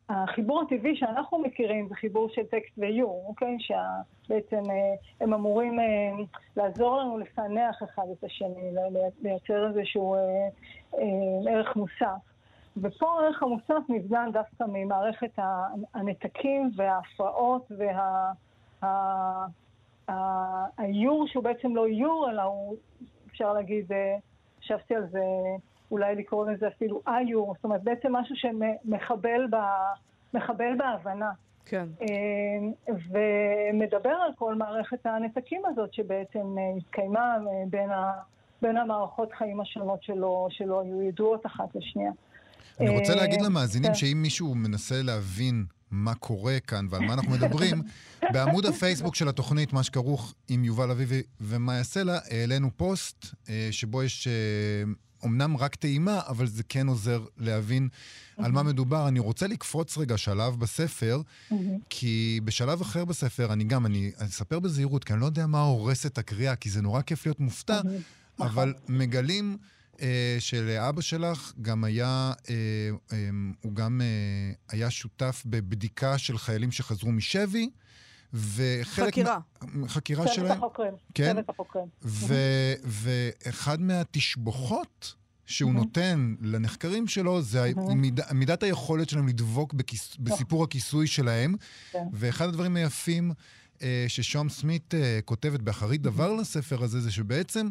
החיבור 0.09 0.61
הטבעי 0.61 0.95
שאנחנו 0.95 1.39
מכירים 1.39 1.87
זה 1.87 1.95
חיבור 1.95 2.29
של 2.29 2.43
טקסט 2.43 2.73
ואיור, 2.77 3.25
אוקיי? 3.27 3.57
שבעצם 3.59 4.71
אה, 4.71 4.93
הם 5.21 5.33
אמורים 5.33 5.79
אה, 5.79 5.85
לעזור 6.57 6.97
לנו 6.97 7.17
לפענח 7.17 7.83
אחד 7.83 8.03
את 8.11 8.23
השני, 8.23 8.71
לייצר 9.21 9.67
איזשהו 9.67 10.15
ערך 11.49 11.75
מוסף. 11.75 12.21
ופה 12.77 13.19
הערך 13.19 13.43
המוסף 13.43 13.89
נבדל 13.89 14.29
דווקא 14.33 14.63
ממערכת 14.67 15.39
הנתקים 15.93 16.71
וההפרעות 16.75 17.71
והאיור 20.07 21.27
שהוא 21.27 21.43
בעצם 21.43 21.75
לא 21.75 21.85
איור, 21.85 22.29
אלא 22.31 22.41
הוא, 22.41 22.75
אפשר 23.27 23.53
להגיד, 23.53 23.91
חשבתי 24.61 24.95
על 24.95 25.07
זה, 25.11 25.19
אולי 25.91 26.15
לקרוא 26.15 26.51
לזה 26.51 26.67
אפילו 26.67 27.01
איור, 27.07 27.53
זאת 27.55 27.63
אומרת 27.63 27.83
בעצם 27.83 28.15
משהו 28.15 28.35
שמחבל 28.35 29.47
ב, 29.49 29.55
מחבל 30.33 30.75
בהבנה. 30.77 31.31
כן. 31.65 31.87
אמ, 32.01 32.71
ומדבר 32.87 34.09
על 34.09 34.31
כל 34.35 34.55
מערכת 34.55 35.05
הנתקים 35.05 35.61
הזאת 35.65 35.93
שבעצם 35.93 36.57
אה, 36.57 36.77
התקיימה 36.77 37.19
אה, 37.19 37.63
בין, 37.69 37.89
ה, 37.89 38.11
בין 38.61 38.77
המערכות 38.77 39.29
חיים 39.37 39.61
השונות 39.61 40.03
שלו, 40.03 40.47
שלו 40.49 40.81
היו 40.81 41.01
ידועות 41.01 41.45
אחת 41.45 41.75
לשנייה. 41.75 42.11
אני 42.79 42.89
רוצה 42.89 43.15
להגיד 43.15 43.39
אה, 43.39 43.45
למאזינים 43.45 43.91
כן. 43.91 43.95
שאם 43.95 44.17
מישהו 44.21 44.55
מנסה 44.55 44.95
להבין 45.03 45.65
מה 45.91 46.15
קורה 46.15 46.59
כאן 46.59 46.87
ועל 46.89 47.05
מה 47.05 47.13
אנחנו 47.13 47.31
מדברים, 47.31 47.81
בעמוד 48.33 48.65
הפייסבוק 48.65 49.15
של 49.15 49.29
התוכנית, 49.29 49.73
מה 49.73 49.83
שכרוך 49.83 50.33
עם 50.47 50.63
יובל 50.63 50.91
אביבי 50.91 51.21
ומאיה 51.41 51.83
סלע, 51.83 52.19
העלינו 52.29 52.71
פוסט 52.77 53.25
אה, 53.49 53.67
שבו 53.71 54.03
יש 54.03 54.27
אה, 54.27 54.33
אומנם 55.23 55.57
רק 55.57 55.75
טעימה, 55.75 56.19
אבל 56.27 56.47
זה 56.47 56.63
כן 56.63 56.87
עוזר 56.87 57.25
להבין 57.37 57.89
על 58.37 58.51
מה 58.51 58.63
מדובר. 58.63 59.07
אני 59.07 59.19
רוצה 59.19 59.47
לקפוץ 59.47 59.97
רגע 59.97 60.17
שלב 60.17 60.59
בספר, 60.59 61.21
כי 61.89 62.39
בשלב 62.43 62.81
אחר 62.81 63.05
בספר, 63.05 63.53
אני 63.53 63.63
גם, 63.63 63.85
אני 63.85 64.11
אספר 64.17 64.59
בזהירות, 64.59 65.03
כי 65.03 65.13
אני 65.13 65.21
לא 65.21 65.25
יודע 65.25 65.47
מה 65.47 65.61
הורס 65.61 66.05
את 66.05 66.17
הקריאה, 66.17 66.55
כי 66.55 66.69
זה 66.69 66.81
נורא 66.81 67.01
כיף 67.01 67.25
להיות 67.25 67.39
מופתע, 67.39 67.81
אבל 68.39 68.73
מגלים... 68.89 69.57
אה, 70.01 70.35
שלאבא 70.39 71.01
שלך 71.01 71.53
גם 71.61 71.83
היה, 71.83 72.33
אה, 72.49 72.55
אה, 73.13 73.29
הוא 73.61 73.73
גם 73.75 74.01
אה, 74.01 74.53
היה 74.69 74.89
שותף 74.89 75.43
בבדיקה 75.45 76.17
של 76.17 76.37
חיילים 76.37 76.71
שחזרו 76.71 77.11
משבי, 77.11 77.69
וחלק... 78.33 79.07
חקירה. 79.07 79.39
מה, 79.61 79.87
חקירה 79.87 80.23
צוות 80.23 80.35
שלהם. 80.35 80.51
החוקרים. 80.51 80.93
כן? 81.13 81.33
צוות 81.33 81.49
החוקרים. 81.49 81.85
ו, 82.03 82.35
ואחד 82.83 83.81
מהתשבחות 83.81 85.15
שהוא 85.45 85.73
נותן 85.73 86.35
לנחקרים 86.41 87.07
שלו 87.07 87.41
זה 87.41 87.71
מיד, 87.95 88.19
מידת 88.31 88.63
היכולת 88.63 89.09
שלהם 89.09 89.27
לדבוק 89.27 89.73
בכיס, 89.73 90.17
בסיפור 90.19 90.63
הכיסוי 90.63 91.07
שלהם. 91.07 91.55
כן. 91.91 92.03
ואחד 92.13 92.47
הדברים 92.47 92.75
היפים 92.75 93.31
אה, 93.81 94.05
ששום 94.07 94.49
סמית 94.49 94.93
אה, 94.93 95.19
כותבת 95.25 95.59
באחרית 95.59 96.01
דבר 96.01 96.33
לספר 96.33 96.83
הזה, 96.83 97.01
זה 97.01 97.11
שבעצם 97.11 97.69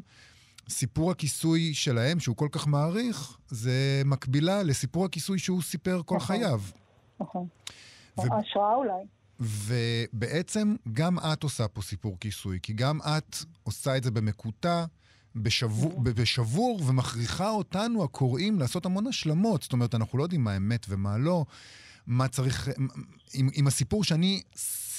סיפור 0.70 1.10
הכיסוי 1.10 1.74
שלהם, 1.74 2.20
שהוא 2.20 2.36
כל 2.36 2.48
כך 2.52 2.66
מעריך, 2.66 3.38
זה 3.48 4.02
מקבילה 4.04 4.62
לסיפור 4.62 5.04
הכיסוי 5.04 5.38
שהוא 5.38 5.62
סיפר 5.62 6.02
כל 6.04 6.16
נכון. 6.16 6.26
חייו. 6.26 6.60
נכון. 7.20 7.46
ו- 8.18 8.22
השראה 8.22 8.74
אולי. 8.74 9.04
ובעצם 9.40 10.74
גם 10.92 11.18
את 11.18 11.42
עושה 11.42 11.68
פה 11.68 11.82
סיפור 11.82 12.16
כיסוי, 12.20 12.58
כי 12.62 12.72
גם 12.72 12.98
את 13.00 13.36
עושה 13.62 13.96
את 13.96 14.04
זה 14.04 14.10
במקוטע, 14.10 14.84
בשבור, 15.36 16.00
בשבור 16.00 16.80
ומכריחה 16.86 17.50
אותנו, 17.50 18.04
הקוראים, 18.04 18.58
לעשות 18.58 18.86
המון 18.86 19.06
השלמות. 19.06 19.62
זאת 19.62 19.72
אומרת, 19.72 19.94
אנחנו 19.94 20.18
לא 20.18 20.22
יודעים 20.22 20.44
מה 20.44 20.56
אמת 20.56 20.86
ומה 20.88 21.18
לא, 21.18 21.44
מה 22.07 22.28
צריך... 22.28 22.68
עם, 23.34 23.48
עם 23.53 23.66
הסיפור 23.66 24.05
שאני 24.05 24.42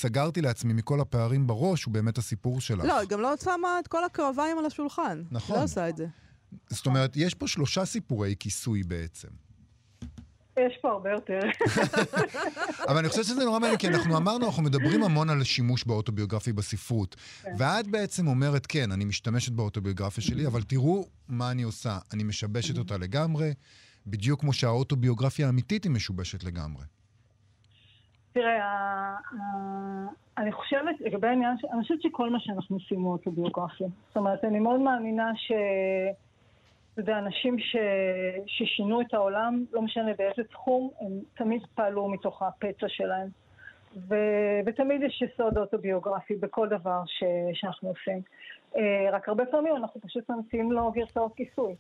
סגרתי 0.02 0.41
לעצמי 0.41 0.74
מכל 0.74 0.99
הפערים 0.99 1.47
בראש, 1.47 1.84
הוא 1.84 1.93
באמת 1.93 2.18
הסיפור 2.18 2.62
שלך. 2.62 2.86
לא, 2.86 2.99
היא 2.99 3.10
גם 3.10 3.22
לא 3.22 3.34
שמה 3.43 3.80
את 3.80 3.88
כל 3.88 4.04
הקרביים 4.04 4.60
על 4.60 4.66
השולחן. 4.66 5.24
נכון. 5.32 5.56
לא 5.58 5.64
עושה 5.64 5.89
את 5.89 5.97
זה. 5.97 6.06
זאת 6.70 6.86
אומרת, 6.86 7.14
יש 7.16 7.34
פה 7.34 7.47
שלושה 7.47 7.86
סיפורי 7.86 8.36
כיסוי 8.39 8.84
בעצם. 8.84 9.28
יש 10.60 10.78
פה 10.82 10.89
הרבה 10.89 11.10
יותר. 11.12 11.39
אבל 12.89 12.97
אני 12.97 13.10
חושב 13.10 13.24
שזה 13.24 13.45
נורא 13.45 13.60
מעניין, 13.60 13.78
כי 13.78 13.88
אנחנו 13.88 14.18
אמרנו, 14.18 14.45
אנחנו 14.45 14.64
מדברים 14.64 15.04
המון 15.04 15.30
על 15.30 15.41
השימוש 15.41 15.84
באוטוביוגרפי 15.84 16.54
בספרות. 16.54 17.16
ואת 17.58 17.88
בעצם 17.88 18.28
אומרת, 18.28 18.66
כן, 18.66 18.91
אני 18.91 19.06
משתמשת 19.06 19.52
באוטוביוגרפיה 19.52 20.24
שלי, 20.24 20.47
אבל 20.47 20.64
תראו 20.64 21.06
מה 21.28 21.52
אני 21.52 21.64
עושה. 21.64 21.97
אני 22.14 22.24
משבשת 22.24 22.78
אותה 22.78 22.97
לגמרי, 22.97 23.52
בדיוק 24.08 24.39
כמו 24.39 24.54
שהאוטוביוגרפיה 24.54 25.47
האמיתית 25.47 25.84
היא 25.84 25.91
משובשת 25.91 26.43
לגמרי. 26.43 26.84
תראה, 28.34 29.16
אני 30.38 30.52
חושבת, 30.52 30.95
לגבי 30.99 31.28
העניין, 31.28 31.58
אני 31.74 31.82
חושבת 31.82 32.02
שכל 32.02 32.30
מה 32.30 32.39
שאנחנו 32.39 32.76
עושים 32.76 33.02
הוא 33.02 33.12
אוטוביוגרפיה. 33.12 33.88
זאת 34.08 34.18
אומרת, 34.18 34.45
אני 34.45 34.60
מאוד 34.60 34.80
מאמינה 34.80 35.32
ש... 35.36 35.52
אתה 36.93 37.02
יודע, 37.02 37.18
אנשים 37.18 37.60
ש... 37.60 37.76
ששינו 38.47 39.02
את 39.02 39.14
העולם, 39.14 39.66
לא 39.72 39.82
משנה 39.82 40.12
באיזה 40.18 40.43
תחום, 40.52 40.89
הם 41.02 41.12
תמיד 41.38 41.62
פעלו 41.76 42.10
מתוך 42.10 42.41
הפצע 42.41 42.86
שלהם. 42.89 43.41
ו... 43.96 44.16
ותמיד 44.66 45.02
יש 45.04 45.22
יסוד 45.22 45.58
אוטוביוגרפי 45.58 46.36
בכל 46.36 46.68
דבר 46.70 47.02
ש... 47.06 47.24
שאנחנו 47.54 47.89
עושים. 47.89 48.22
אה, 48.78 49.10
רק 49.12 49.30
הרבה 49.30 49.46
פעמים 49.46 49.76
אנחנו 49.76 50.02
פשוט 50.02 50.30
ממציאים 50.30 50.72
לו 50.72 50.92
גרסאות 50.92 51.36
כיסוי. 51.36 51.76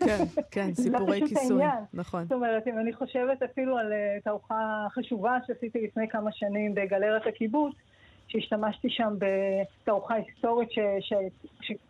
כן, 0.00 0.24
כן, 0.50 0.74
סיפורי 0.82 1.20
כיסוי. 1.28 1.64
נכון. 1.94 2.22
זאת 2.22 2.32
אומרת, 2.32 2.66
אם 2.66 2.78
אני 2.78 2.92
חושבת 2.92 3.42
אפילו 3.42 3.78
על 3.78 3.92
אה, 3.92 4.18
תערוכה 4.24 4.86
חשובה 4.90 5.38
שעשיתי 5.46 5.80
לפני 5.80 6.08
כמה 6.08 6.32
שנים 6.32 6.74
בגלרת 6.74 7.26
הקיבוץ, 7.26 7.74
שהשתמשתי 8.28 8.90
שם 8.90 9.14
בתערוכה 9.18 10.14
היסטורית 10.14 10.68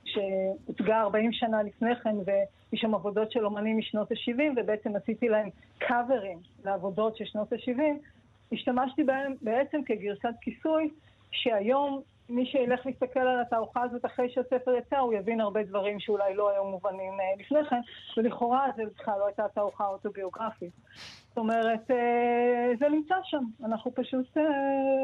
שהוצגה 0.05 1.01
40 1.01 1.33
שנה 1.33 1.63
לפני 1.63 1.97
כן, 1.97 2.17
ויש 2.17 2.81
שם 2.81 2.95
עבודות 2.95 3.33
של 3.33 3.45
אומנים 3.45 3.79
משנות 3.79 4.13
ה-70, 4.13 4.43
ובעצם 4.57 4.97
עשיתי 4.97 5.29
להם 5.29 5.49
קאברים 5.79 6.39
לעבודות 6.65 7.17
של 7.17 7.25
שנות 7.25 7.53
ה-70, 7.53 7.83
השתמשתי 8.53 9.05
בהם 9.05 9.35
בעצם 9.43 9.81
כגרסת 9.87 10.35
כיסוי, 10.41 10.91
שהיום 11.31 12.03
מי 12.29 12.47
שילך 12.47 12.87
להסתכל 12.87 13.21
על 13.21 13.41
התערוכה 13.41 13.83
הזאת 13.83 14.05
אחרי 14.05 14.31
שהספר 14.31 14.75
יצא, 14.75 14.99
הוא 14.99 15.15
יבין 15.15 15.41
הרבה 15.41 15.63
דברים 15.63 16.01
שאולי 16.01 16.35
לא 16.35 16.51
היו 16.51 16.65
מובנים 16.65 17.13
אה, 17.21 17.25
לפני 17.39 17.59
כן, 17.71 17.81
ולכאורה 18.17 18.67
זה 18.77 18.83
בכלל 18.95 19.19
לא 19.19 19.27
הייתה 19.27 19.43
תערוכה 19.55 19.87
אוטוביוגרפית. 19.87 20.73
זאת 21.29 21.39
אומרת, 21.39 21.91
אה, 21.91 22.73
זה 22.79 22.89
נמצא 22.89 23.15
שם, 23.25 23.45
אנחנו 23.65 23.95
פשוט 23.95 24.37
אה, 24.37 24.43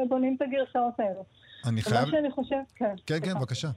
בונים 0.09 0.35
את 0.35 0.41
הגרסאות 0.41 0.99
האלה. 0.99 1.21
אני 1.67 1.81
חייב... 1.81 2.07
שאני 2.09 2.31
חושבת, 2.31 2.71
כן. 2.75 2.95
כן, 3.05 3.19
כן. 3.25 3.33
בבקשה. 3.39 3.67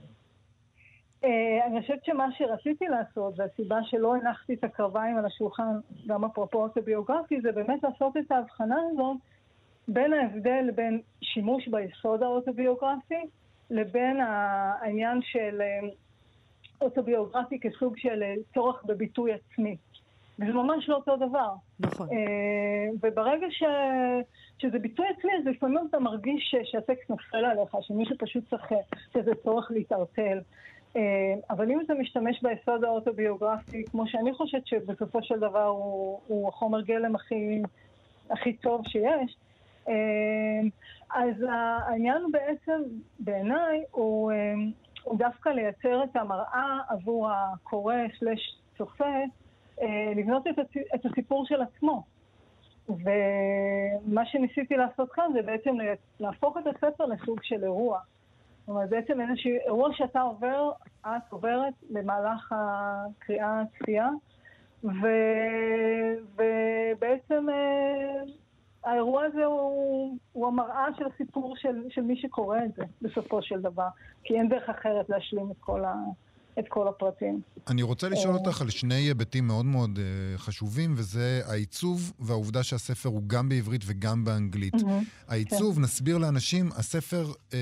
אה, 1.23 1.65
אני 1.65 1.81
חושבת 1.81 2.05
שמה 2.05 2.27
שרציתי 2.37 2.85
לעשות, 2.87 3.33
והסיבה 3.37 3.77
שלא 3.83 4.15
הנחתי 4.15 4.53
את 4.53 4.63
הקרביים 4.63 5.17
על 5.17 5.25
השולחן, 5.25 5.79
גם 6.07 6.25
אפרופו 6.25 6.63
אוטוביוגרפי, 6.63 7.41
זה 7.41 7.51
באמת 7.51 7.83
לעשות 7.83 8.17
את 8.17 8.31
ההבחנה 8.31 8.75
הזאת 8.91 9.17
בין 9.87 10.13
ההבדל 10.13 10.71
בין 10.75 11.01
שימוש 11.21 11.67
ביסוד 11.67 12.23
האוטוביוגרפי 12.23 13.21
לבין 13.69 14.21
העניין 14.21 15.19
של 15.21 15.61
אה, 15.61 15.89
אוטוביוגרפי 16.81 17.59
כסוג 17.59 17.97
של 17.97 18.23
אה, 18.23 18.33
צורך 18.53 18.85
בביטוי 18.85 19.31
עצמי. 19.33 19.77
וזה 20.39 20.53
ממש 20.53 20.89
לא 20.89 20.95
אותו 20.95 21.15
דבר. 21.15 21.53
נכון. 21.79 22.07
אה, 22.11 22.89
וברגע 23.01 23.47
ש... 23.49 23.63
שזה 24.57 24.79
ביטוי 24.79 25.05
עצמי, 25.17 25.31
אז 25.39 25.45
לפעמים 25.45 25.87
אתה 25.89 25.99
מרגיש 25.99 26.51
ש... 26.51 26.71
שהטקסט 26.71 27.09
נופל 27.09 27.45
עליך, 27.45 27.75
שמישהו 27.81 28.15
פשוט 28.19 28.43
צריך, 28.49 28.73
שזה 29.13 29.31
צורך 29.43 29.71
להתערטל. 29.71 30.39
אבל 31.49 31.71
אם 31.71 31.81
אתה 31.81 31.93
משתמש 31.93 32.43
ביסוד 32.43 32.83
האוטוביוגרפי, 32.83 33.83
כמו 33.91 34.07
שאני 34.07 34.33
חושבת 34.33 34.67
שבסופו 34.67 35.23
של 35.23 35.39
דבר 35.39 35.65
הוא, 35.65 36.19
הוא 36.27 36.49
החומר 36.49 36.81
גלם 36.81 37.15
הכי, 37.15 37.61
הכי 38.29 38.53
טוב 38.53 38.81
שיש, 38.87 39.35
אז 41.13 41.35
העניין 41.87 42.31
בעצם, 42.31 42.81
בעיניי, 43.19 43.83
הוא, 43.91 44.31
אה, 44.31 44.53
הוא 45.03 45.17
דווקא 45.17 45.49
לייצר 45.49 46.03
את 46.03 46.15
המראה 46.15 46.79
עבור 46.89 47.29
הקורא 47.31 47.95
סלש 48.19 48.57
צופה, 48.77 49.13
אה, 49.81 50.13
לבנות. 50.15 50.47
את 50.95 51.05
הסיפור 51.05 51.45
של 51.45 51.61
עצמו. 51.61 52.03
ומה 52.89 54.25
שניסיתי 54.25 54.77
לעשות 54.77 55.11
כאן 55.11 55.31
זה 55.33 55.41
בעצם 55.41 55.75
להפוך 56.19 56.57
את 56.57 56.63
הספר 56.67 57.05
לסוג 57.05 57.39
של 57.43 57.63
אירוע. 57.63 57.99
זאת 58.59 58.69
אומרת, 58.69 58.89
בעצם 58.89 59.21
איזשהו 59.21 59.51
אירוע 59.65 59.89
שאתה 59.93 60.21
עובר, 60.21 60.71
את 61.01 61.21
עוברת 61.29 61.73
במהלך 61.89 62.55
הקריאה 62.55 63.61
הצפייה, 63.61 64.09
ו... 64.83 65.07
ובעצם 66.35 67.49
אה, 67.49 68.23
האירוע 68.85 69.23
הזה 69.23 69.45
הוא, 69.45 70.17
הוא 70.33 70.47
המראה 70.47 70.85
של 70.97 71.05
הסיפור 71.05 71.55
של, 71.57 71.83
של 71.89 72.01
מי 72.01 72.17
שקורא 72.17 72.57
את 72.65 72.73
זה, 72.73 72.83
בסופו 73.01 73.41
של 73.41 73.61
דבר. 73.61 73.87
כי 74.23 74.33
אין 74.33 74.49
דרך 74.49 74.69
אחרת 74.69 75.09
להשלים 75.09 75.51
את 75.51 75.57
כל, 75.59 75.85
ה... 75.85 75.93
את 76.59 76.65
כל 76.67 76.87
הפרטים. 76.87 77.41
אני 77.67 77.81
רוצה 77.81 78.09
לשאול 78.09 78.35
אותך 78.35 78.61
על 78.61 78.69
שני 78.69 78.95
היבטים 78.95 79.47
מאוד 79.47 79.65
מאוד 79.65 79.99
uh, 79.99 80.37
חשובים, 80.37 80.93
וזה 80.97 81.41
העיצוב 81.45 82.13
והעובדה 82.19 82.63
שהספר 82.63 83.09
הוא 83.09 83.21
גם 83.27 83.49
בעברית 83.49 83.81
וגם 83.85 84.25
באנגלית. 84.25 84.73
העיצוב, 85.27 85.79
נסביר 85.79 86.17
לאנשים, 86.17 86.69
הספר 86.75 87.31
uh, 87.31 87.53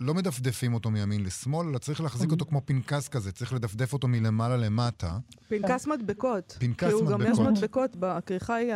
לא 0.00 0.14
מדפדפים 0.14 0.74
אותו 0.74 0.90
מימין 0.90 1.24
לשמאל, 1.24 1.68
אלא 1.68 1.78
צריך 1.78 2.00
להחזיק 2.00 2.30
אותו 2.30 2.44
כמו 2.44 2.62
פנקס 2.64 3.08
כזה, 3.08 3.32
צריך 3.32 3.52
לדפדף 3.52 3.92
אותו 3.92 4.08
מלמעלה 4.08 4.56
למטה. 4.56 5.18
פנקס 5.48 5.86
מדבקות. 5.86 6.56
פנקס 6.58 6.86
כי 6.86 6.92
הוא 6.92 7.06
גם 7.06 7.22
יש 7.22 7.38
מדבקות. 7.38 7.48
מדבקות, 7.96 7.96
הכריכה 8.02 8.54
היא 8.54 8.74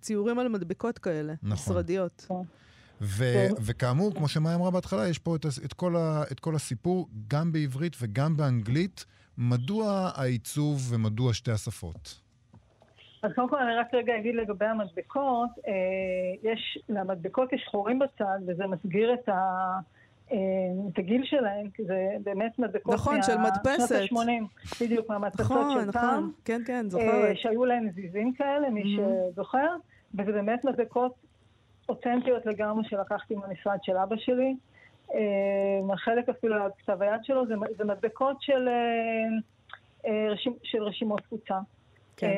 ציורים 0.00 0.38
על 0.38 0.48
מדבקות 0.48 0.98
כאלה, 0.98 1.34
נכון. 1.42 1.52
משרדיות. 1.52 2.26
ו- 3.04 3.48
וכאמור, 3.66 4.14
כמו 4.14 4.28
שמאי 4.28 4.54
אמרה 4.54 4.70
בהתחלה, 4.70 5.08
יש 5.08 5.18
פה 5.18 5.36
את, 5.36 5.46
את, 5.64 5.72
כל 5.72 5.96
ה- 5.96 6.22
את 6.32 6.40
כל 6.40 6.54
הסיפור, 6.54 7.08
גם 7.28 7.52
בעברית 7.52 7.96
וגם 8.00 8.36
באנגלית. 8.36 9.04
מדוע 9.38 10.10
העיצוב 10.14 10.92
ומדוע 10.92 11.34
שתי 11.34 11.50
השפות? 11.52 12.20
אז 13.22 13.30
קודם 13.34 13.48
כל 13.48 13.56
אני 13.58 13.74
רק 13.76 13.94
רגע 13.94 14.12
אגיד 14.18 14.34
לגבי 14.34 14.64
המדבקות, 14.66 15.50
אה, 15.68 15.72
יש, 16.52 16.78
למדבקות 16.88 17.52
יש 17.52 17.64
חורים 17.70 17.98
בצד 17.98 18.38
וזה 18.46 18.66
מסגיר 18.66 19.14
את, 19.14 19.28
ה, 19.28 19.42
את 20.92 20.98
הגיל 20.98 21.22
שלהם, 21.24 21.70
כי 21.74 21.84
זה 21.84 21.94
באמת 22.24 22.58
מדבקות 22.58 22.94
נכון, 22.94 23.16
מה... 23.16 23.22
של 23.22 23.36
מדפסת. 23.36 23.94
שנות 24.06 24.20
ה-80, 24.28 24.84
בדיוק, 24.84 25.08
מהמדפסות 25.08 25.46
נכון, 25.50 25.70
של 25.74 25.88
נכון, 25.88 25.92
פעם. 25.92 26.30
כן, 26.44 26.62
כן, 26.66 26.86
זוכרת. 26.90 27.36
שהיו 27.36 27.64
להם 27.64 27.88
זיזים 27.94 28.32
כאלה, 28.34 28.70
מי 28.70 28.82
Mhm. 28.82 29.00
שזוכר, 29.32 29.76
וזה 30.14 30.32
באמת 30.32 30.64
מדבקות 30.64 31.12
אותנטיות 31.88 32.46
לגמרי 32.46 32.84
שלקחתי 32.88 33.34
מהמשרד 33.34 33.78
של 33.82 33.96
אבא 33.96 34.16
שלי. 34.16 34.54
אה, 35.14 35.96
חלק 35.96 36.28
אפילו 36.28 36.54
על 36.54 36.70
כתב 36.78 37.02
היד 37.02 37.24
שלו, 37.24 37.46
זה, 37.46 37.54
זה 37.76 37.84
מדבקות 37.84 38.36
של, 38.40 38.68
אה, 38.68 39.24
אה, 40.06 40.36
של 40.62 40.82
רשימות 40.82 41.20
תפוצה. 41.20 41.58
כן. 42.16 42.28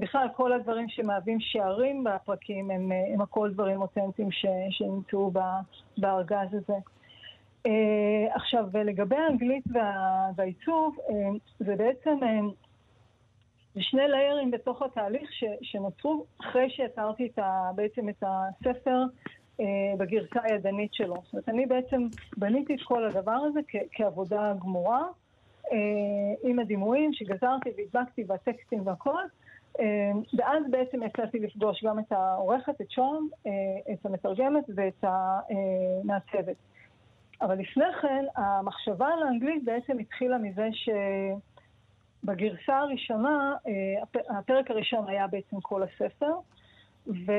בכלל, 0.00 0.26
כל 0.36 0.52
הדברים 0.52 0.88
שמהווים 0.88 1.40
שערים 1.40 2.04
בפרקים 2.04 2.70
הם, 2.70 2.92
הם 3.14 3.20
הכל 3.20 3.50
דברים 3.52 3.82
אותנטיים 3.82 4.28
שנמצאו 4.70 5.30
בארגז 5.98 6.54
הזה. 6.54 6.74
עכשיו, 8.34 8.64
לגבי 8.84 9.16
האנגלית 9.16 9.64
וה, 9.72 9.92
והעיצוב, 10.36 10.96
זה 11.58 11.76
בעצם 11.76 12.18
זה 13.76 13.82
שני 13.82 14.08
ליירים 14.08 14.50
בתוך 14.50 14.82
התהליך 14.82 15.32
ש, 15.32 15.44
שנוצרו 15.62 16.24
אחרי 16.40 16.70
שיצרתי 16.70 17.26
את 17.26 17.38
ה, 17.38 17.70
בעצם 17.74 18.08
את 18.08 18.22
הספר 18.22 19.02
אה, 19.60 19.64
בגרסה 19.98 20.40
הידנית 20.42 20.94
שלו. 20.94 21.14
זאת 21.14 21.32
אומרת, 21.32 21.48
אני 21.48 21.66
בעצם 21.66 22.06
בניתי 22.36 22.74
את 22.74 22.80
כל 22.84 23.04
הדבר 23.04 23.32
הזה 23.32 23.60
כ, 23.68 23.76
כעבודה 23.92 24.52
גמורה, 24.60 25.02
אה, 25.72 25.78
עם 26.50 26.58
הדימויים 26.58 27.12
שגזרתי 27.12 27.70
והדבקתי 27.76 28.24
והטקסטים 28.28 28.86
והכל. 28.86 29.22
אה, 29.80 30.12
ואז 30.38 30.62
בעצם 30.70 31.02
יצאתי 31.02 31.38
לפגוש 31.38 31.84
גם 31.84 31.98
את 31.98 32.12
העורכת, 32.12 32.80
את 32.80 32.90
שוהם, 32.90 33.28
אה, 33.46 33.92
את 33.92 34.06
המתרגמת 34.06 34.64
ואת 34.74 35.04
המעצבת. 35.04 36.56
אבל 37.42 37.58
לפני 37.58 37.92
כן, 38.02 38.24
המחשבה 38.36 39.06
על 39.06 39.22
האנגלית 39.22 39.64
בעצם 39.64 39.98
התחילה 39.98 40.38
מזה 40.38 40.68
שבגרסה 42.26 42.76
הראשונה, 42.78 43.54
אה, 43.66 43.72
הפ- 44.02 44.30
הפרק 44.38 44.70
הראשון 44.70 45.08
היה 45.08 45.26
בעצם 45.26 45.60
כל 45.62 45.82
הספר, 45.82 46.32
ו... 47.06 47.32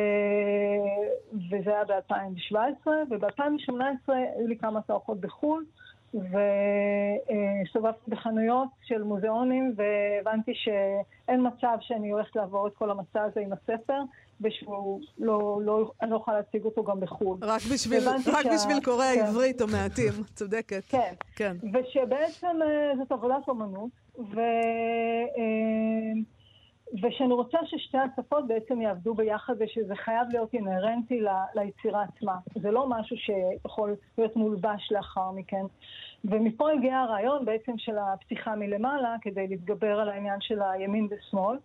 וזה 1.52 1.70
היה 1.72 1.84
ב-2017, 1.86 2.88
וב-2018 3.10 3.74
היו 4.14 4.48
לי 4.48 4.58
כמה 4.58 4.82
תערוכות 4.82 5.20
בחו"ל, 5.22 5.66
והסתובבתי 6.14 8.12
בחנויות 8.12 8.68
של 8.84 9.04
מוזיאונים, 9.04 9.74
והבנתי 9.76 10.52
שאין 10.56 11.48
מצב 11.48 11.78
שאני 11.82 12.10
הולכת 12.12 12.36
לעבור 12.36 12.68
את 12.68 12.74
כל 12.76 12.92
המסע 12.92 13.24
הזה 13.24 13.40
עם 13.40 13.54
הספר, 13.54 14.02
ושהוא 14.42 15.02
לא, 15.20 15.60
לא, 15.64 15.92
אני 16.02 16.12
לא 16.12 16.16
יכולה 16.16 16.38
להציג 16.38 16.66
אותו 16.66 16.84
גם 16.84 17.00
בחו"ל. 17.00 17.38
רק 17.42 17.62
בשביל, 17.74 18.10
רק 18.10 18.44
שה- 18.44 18.54
בשביל 18.56 18.84
קוראי 18.84 19.16
כן. 19.16 19.26
העברית 19.26 19.62
או 19.62 19.68
מעטים, 19.68 20.12
צודקת. 20.36 20.84
כן. 20.90 21.14
כן. 21.36 21.56
ושבעצם 21.74 22.48
אה, 22.62 22.92
זאת 22.98 23.12
עבודת 23.12 23.48
אומנות, 23.48 23.90
ו... 24.18 24.40
אה, 25.38 26.22
ושאני 27.04 27.34
רוצה 27.34 27.58
ששתי 27.66 27.98
השפות 27.98 28.48
בעצם 28.48 28.82
יעבדו 28.82 29.14
ביחד 29.14 29.54
ושזה 29.60 29.96
חייב 29.96 30.28
להיות 30.32 30.54
אינהרנטי 30.54 31.22
ל- 31.22 31.28
ליצירה 31.56 32.04
עצמה. 32.04 32.38
זה 32.62 32.72
לא 32.72 32.90
משהו 32.90 33.18
שיכול 33.18 33.96
להיות 34.18 34.36
מולבש 34.36 34.92
לאחר 34.92 35.32
מכן. 35.32 35.66
ומפה 36.26 36.72
הגיע 36.72 36.98
הרעיון 36.98 37.46
בעצם 37.46 37.78
של 37.78 37.98
הפתיחה 37.98 38.56
מלמעלה 38.56 39.16
כדי 39.22 39.48
להתגבר 39.48 40.00
על 40.00 40.10
העניין 40.10 40.42
של 40.42 40.62
הימין 40.62 41.08
ושמאל. 41.12 41.58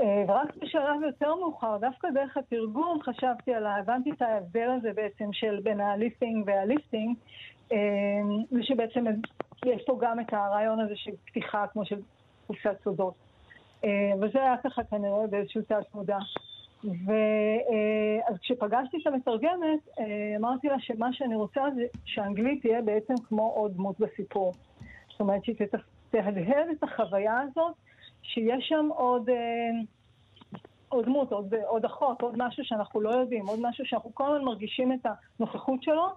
אה, 0.00 0.24
ורק 0.28 0.56
בשלב 0.56 1.02
יותר 1.06 1.34
מאוחר, 1.34 1.76
דווקא 1.76 2.08
דרך 2.10 2.36
התרגום, 2.36 2.98
חשבתי 3.02 3.54
על, 3.54 3.66
ה- 3.66 3.76
הבנתי 3.76 4.10
את 4.10 4.22
ההבדל 4.22 4.70
הזה 4.70 4.92
בעצם 4.94 5.32
של 5.32 5.60
בין 5.62 5.80
ה 5.80 5.88
lifting 5.88 6.44
וה 6.46 6.60
leafing, 6.60 7.16
אה, 7.72 7.78
ושבעצם 8.52 9.04
יש 9.66 9.82
פה 9.86 9.98
גם 10.00 10.20
את 10.20 10.32
הרעיון 10.32 10.80
הזה 10.80 10.96
של 10.96 11.10
פתיחה 11.26 11.66
כמו 11.72 11.84
של 11.84 11.96
קופסת 12.46 12.76
סודות. 12.84 13.14
אה, 13.84 14.12
וזה 14.20 14.42
היה 14.42 14.56
ככה 14.64 14.84
כנראה 14.84 15.26
באיזשהו 15.26 15.62
תת 15.62 15.94
מודע. 15.94 16.18
ואז 16.84 18.38
כשפגשתי 18.42 18.96
את 19.02 19.06
המתרגמת, 19.06 19.88
אמרתי 20.36 20.68
לה 20.68 20.80
שמה 20.80 21.12
שאני 21.12 21.34
רוצה 21.34 21.60
זה 21.74 21.82
שהאנגלית 22.04 22.62
תהיה 22.62 22.82
בעצם 22.82 23.14
כמו 23.28 23.42
עוד 23.42 23.74
דמות 23.74 24.00
בסיפור. 24.00 24.52
זאת 25.10 25.20
אומרת 25.20 25.44
שהיא 25.44 25.56
תהדהד 26.10 26.68
את 26.78 26.82
החוויה 26.82 27.40
הזאת, 27.40 27.74
שיש 28.26 28.68
שם 28.68 28.88
עוד, 28.94 29.30
אה, 29.30 29.70
עוד 30.88 31.04
דמות, 31.04 31.32
עוד, 31.32 31.54
עוד 31.54 31.84
אחות, 31.84 32.22
עוד 32.22 32.34
משהו 32.36 32.64
שאנחנו 32.64 33.00
לא 33.00 33.10
יודעים, 33.10 33.46
עוד 33.46 33.58
משהו 33.62 33.86
שאנחנו 33.86 34.14
כל 34.14 34.24
הזמן 34.24 34.44
מרגישים 34.44 34.92
את 34.92 35.06
הנוכחות 35.40 35.82
שלו. 35.82 36.08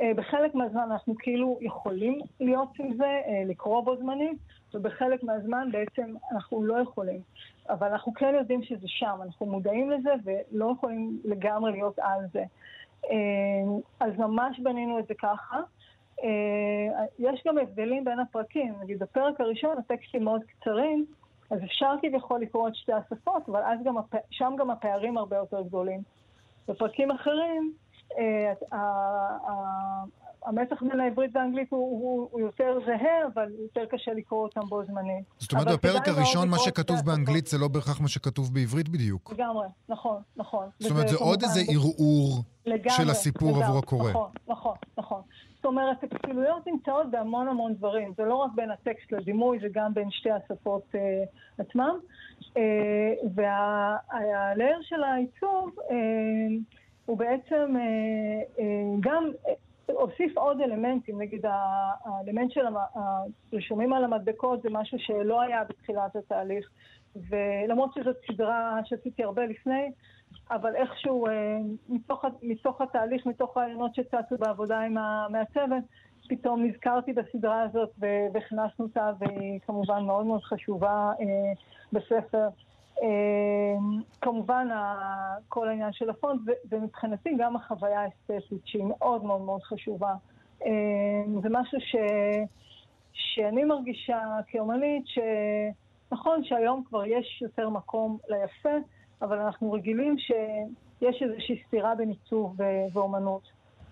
אה, 0.00 0.10
בחלק 0.16 0.54
מהזמן 0.54 0.90
אנחנו 0.92 1.14
כאילו 1.18 1.58
יכולים 1.60 2.18
להיות 2.40 2.68
עם 2.78 2.94
זה, 2.94 3.20
אה, 3.26 3.42
לקרוא 3.46 3.80
בו 3.80 3.96
זמנית, 3.96 4.38
ובחלק 4.74 5.22
מהזמן 5.22 5.68
בעצם 5.72 6.14
אנחנו 6.32 6.64
לא 6.64 6.80
יכולים. 6.80 7.20
אבל 7.68 7.88
אנחנו 7.88 8.14
כן 8.14 8.34
יודעים 8.34 8.62
שזה 8.62 8.88
שם, 8.88 9.18
אנחנו 9.22 9.46
מודעים 9.46 9.90
לזה 9.90 10.10
ולא 10.24 10.72
יכולים 10.78 11.20
לגמרי 11.24 11.72
להיות 11.72 11.98
על 11.98 12.20
זה. 12.32 12.44
אה, 13.10 13.78
אז 14.00 14.12
ממש 14.18 14.60
בנינו 14.60 14.98
את 14.98 15.06
זה 15.06 15.14
ככה. 15.14 15.60
אה, 16.24 17.04
יש 17.18 17.42
גם 17.46 17.58
הבדלים 17.58 18.04
בין 18.04 18.18
הפרקים, 18.18 18.74
נגיד 18.82 18.98
בפרק 18.98 19.40
הראשון 19.40 19.78
הטקסטים 19.78 20.24
מאוד 20.24 20.40
קצרים, 20.44 21.06
אז 21.54 21.64
אפשר 21.64 21.94
כביכול 22.02 22.40
לקרוא 22.40 22.68
את 22.68 22.74
שתי 22.76 22.92
השפות, 22.92 23.48
אבל 23.48 23.62
אז 23.62 23.78
גם, 23.84 23.98
הפ... 23.98 24.14
שם 24.30 24.54
גם 24.58 24.70
הפערים 24.70 25.18
הרבה 25.18 25.36
יותר 25.36 25.62
גדולים. 25.62 26.00
בפרקים 26.68 27.10
אחרים, 27.10 27.72
אה, 28.18 28.52
המתח 30.44 30.82
בין 30.82 31.00
העברית 31.00 31.30
והאנגלית 31.34 31.70
הוא, 31.70 31.80
הוא, 31.80 32.28
הוא 32.32 32.40
יותר 32.40 32.78
זהה, 32.86 33.26
אבל 33.34 33.50
יותר 33.62 33.84
קשה 33.90 34.12
לקרוא 34.12 34.42
אותם 34.42 34.60
בו 34.60 34.84
זמנית. 34.84 35.24
זאת 35.38 35.52
אומרת, 35.52 35.66
בפרק 35.68 36.08
הראשון 36.08 36.48
מה 36.48 36.58
שכתוב 36.58 36.96
שתי 36.96 37.06
באנגלית. 37.06 37.46
זה 37.46 37.58
לא 37.58 37.68
בהכרח 37.68 38.00
מה 38.00 38.08
שכתוב 38.08 38.54
בעברית 38.54 38.88
בדיוק. 38.88 39.32
לגמרי, 39.32 39.66
נכון, 39.88 40.22
נכון. 40.36 40.66
זאת 40.78 40.90
אומרת, 40.90 41.08
זה 41.08 41.16
עוד 41.16 41.42
איזה 41.42 41.60
ערעור 41.72 42.42
של 42.88 43.10
הסיפור 43.10 43.62
עבור 43.62 43.78
הקורא. 43.78 44.10
נכון, 44.10 44.30
נכון, 44.48 44.76
נכון. 44.98 45.20
זאת 45.56 45.64
אומרת, 45.64 46.04
הכפילויות 46.04 46.66
נמצאות 46.66 47.10
בהמון 47.10 47.48
המון 47.48 47.74
דברים. 47.74 48.12
זה 48.16 48.22
לא 48.22 48.34
רק 48.34 48.50
בין 48.54 48.70
הטקסט 48.70 49.12
לדימוי, 49.12 49.58
זה 49.60 49.66
גם 49.72 49.94
בין 49.94 50.10
שתי 50.10 50.30
השפות 50.30 50.82
אה, 50.94 51.00
עצמם. 51.58 51.96
אה, 52.56 52.62
והלייר 53.34 54.78
של 54.82 55.02
העיצוב 55.02 55.70
אה, 55.90 55.96
הוא 57.06 57.18
בעצם 57.18 57.76
אה, 57.76 58.62
אה, 58.62 58.64
גם 59.00 59.30
הוסיף 59.92 60.38
עוד 60.38 60.60
אלמנטים. 60.60 61.22
נגיד, 61.22 61.44
האלמנט 62.04 62.50
של 62.52 62.66
הרישומים 63.52 63.92
על 63.92 64.04
המדבקות 64.04 64.62
זה 64.62 64.68
משהו 64.72 64.98
שלא 64.98 65.40
היה 65.42 65.64
בתחילת 65.64 66.16
התהליך. 66.16 66.70
ולמרות 67.16 67.90
שזאת 67.94 68.16
סדרה 68.26 68.80
שעשיתי 68.84 69.24
הרבה 69.24 69.46
לפני, 69.46 69.90
אבל 70.50 70.76
איכשהו 70.76 71.26
אה, 71.26 71.32
מתוך, 71.88 72.24
מתוך 72.42 72.80
התהליך, 72.80 73.26
מתוך 73.26 73.56
רעיונות 73.56 73.94
שצצו 73.94 74.36
בעבודה 74.38 74.80
עם 74.80 74.98
המעצבת, 74.98 75.84
פתאום 76.28 76.64
נזכרתי 76.64 77.12
בסדרה 77.12 77.62
הזאת 77.62 77.90
והכנסנו 78.32 78.84
אותה, 78.84 79.10
והיא 79.18 79.60
כמובן 79.66 80.04
מאוד 80.04 80.26
מאוד 80.26 80.42
חשובה 80.42 81.12
אה, 81.20 81.52
בספר. 81.92 82.48
אה, 83.02 83.76
כמובן, 84.20 84.68
כל 85.48 85.68
העניין 85.68 85.92
של 85.92 86.10
הפונט, 86.10 86.40
ומבחינתי 86.70 87.30
גם 87.38 87.56
החוויה 87.56 88.00
האסתטית, 88.00 88.60
שהיא 88.64 88.84
מאוד 88.84 89.24
מאוד 89.24 89.40
מאוד 89.40 89.62
חשובה. 89.62 90.14
אה, 90.64 90.70
זה 91.42 91.48
משהו 91.50 91.80
ש... 91.80 91.96
שאני 93.12 93.64
מרגישה 93.64 94.18
כאומנית 94.46 95.04
שנכון 95.06 96.44
שהיום 96.44 96.82
כבר 96.88 97.06
יש 97.06 97.42
יותר 97.42 97.68
מקום 97.68 98.18
ליפה, 98.28 98.76
אבל 99.22 99.38
אנחנו 99.38 99.72
רגילים 99.72 100.18
שיש 100.18 101.22
איזושהי 101.22 101.62
סתירה 101.66 101.94
בין 101.94 102.08
עיצוב 102.08 102.60
ו- 102.60 102.86
ואומנות. 102.92 103.42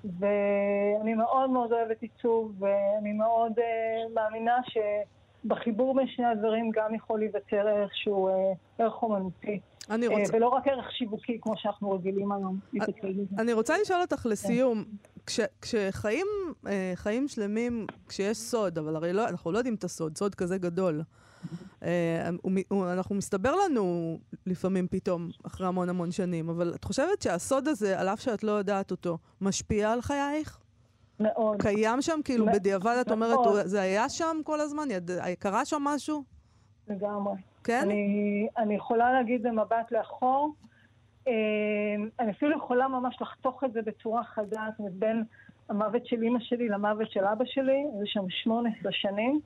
ואני 0.04 1.14
מאוד 1.14 1.50
מאוד 1.50 1.72
אוהבת 1.72 2.02
עיצוב, 2.02 2.52
ואני 2.58 3.12
מאוד 3.12 3.58
uh, 3.58 4.14
מאמינה 4.14 4.56
שבחיבור 5.44 5.94
בין 5.96 6.06
שני 6.06 6.26
הדברים 6.26 6.70
גם 6.74 6.94
יכול 6.94 7.18
להיווצר 7.18 7.68
ערך 7.68 7.90
שהוא 7.94 8.30
uh, 8.30 8.32
ערך 8.82 9.02
אומנותי. 9.02 9.60
אני 9.90 10.06
Uh, 10.06 10.10
רוצה... 10.10 10.36
ולא 10.36 10.48
רק 10.48 10.68
ערך 10.68 10.92
שיווקי, 10.92 11.38
כמו 11.40 11.56
שאנחנו 11.56 11.90
רגילים 11.90 12.32
היום. 12.32 12.58
בזה. 12.72 13.22
אני 13.38 13.52
רוצה 13.52 13.74
לשאול 13.82 14.00
אותך 14.00 14.26
לסיום, 14.30 14.84
כש, 15.26 15.40
כשחיים 15.62 16.26
אה, 16.66 16.92
חיים 16.94 17.28
שלמים, 17.28 17.86
כשיש 18.08 18.38
סוד, 18.38 18.78
אבל 18.78 18.96
הרי 18.96 19.12
לא, 19.12 19.28
אנחנו 19.28 19.52
לא 19.52 19.58
יודעים 19.58 19.74
את 19.74 19.84
הסוד, 19.84 20.18
סוד 20.18 20.34
כזה 20.34 20.58
גדול. 20.58 21.02
אה, 21.82 22.28
אנחנו 22.92 23.14
מסתבר 23.14 23.54
לנו 23.64 24.18
לפעמים 24.46 24.88
פתאום, 24.90 25.28
אחרי 25.46 25.66
המון 25.66 25.88
המון 25.88 26.10
שנים, 26.10 26.48
אבל 26.48 26.72
את 26.74 26.84
חושבת 26.84 27.22
שהסוד 27.22 27.68
הזה, 27.68 28.00
על 28.00 28.08
אף 28.08 28.20
שאת 28.20 28.44
לא 28.44 28.52
יודעת 28.52 28.90
אותו, 28.90 29.18
משפיע 29.40 29.92
על 29.92 30.02
חייך? 30.02 30.61
מאוד. 31.22 31.62
קיים 31.62 32.02
שם, 32.02 32.20
כאילו 32.24 32.44
מאוד, 32.44 32.56
בדיעבד 32.56 32.96
את 33.00 33.10
אומרת. 33.10 33.34
הוא- 33.34 33.62
זה 33.64 33.80
היה 33.80 34.08
שם 34.08 34.36
כל 34.44 34.60
הזמן? 34.60 34.90
יד, 34.90 35.10
קרה 35.38 35.64
שם 35.64 35.82
משהו? 35.84 36.22
לגמרי. 36.88 37.34
כן? 37.64 37.80
אני, 37.82 38.48
אני 38.58 38.74
יכולה 38.74 39.12
להגיד 39.12 39.42
במבט 39.42 39.92
לאחור, 39.92 40.54
אה, 41.28 41.32
אני 42.20 42.30
אפילו 42.30 42.56
יכולה 42.56 42.88
ממש 42.88 43.16
לחתוך 43.20 43.64
את 43.64 43.72
זה 43.72 43.82
בצורה 43.82 44.24
חדה, 44.24 44.66
זאת 44.70 44.78
אומרת, 44.78 44.92
בין 44.94 45.24
המוות 45.68 46.06
של 46.06 46.22
אימא 46.22 46.38
שלי 46.40 46.68
למוות 46.68 47.10
של 47.10 47.24
אבא 47.24 47.44
שלי, 47.44 47.72
היו 47.96 48.06
שם 48.06 48.20
18 48.30 48.92
שנים. 48.92 49.40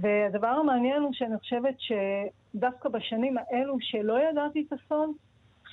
והדבר 0.00 0.46
המעניין 0.48 1.02
הוא 1.02 1.10
שאני 1.12 1.38
חושבת 1.38 1.74
שדווקא 1.78 2.88
בשנים 2.88 3.36
האלו 3.38 3.76
שלא 3.80 4.18
ידעתי 4.30 4.64
את 4.68 4.72
הסוד, 4.72 5.10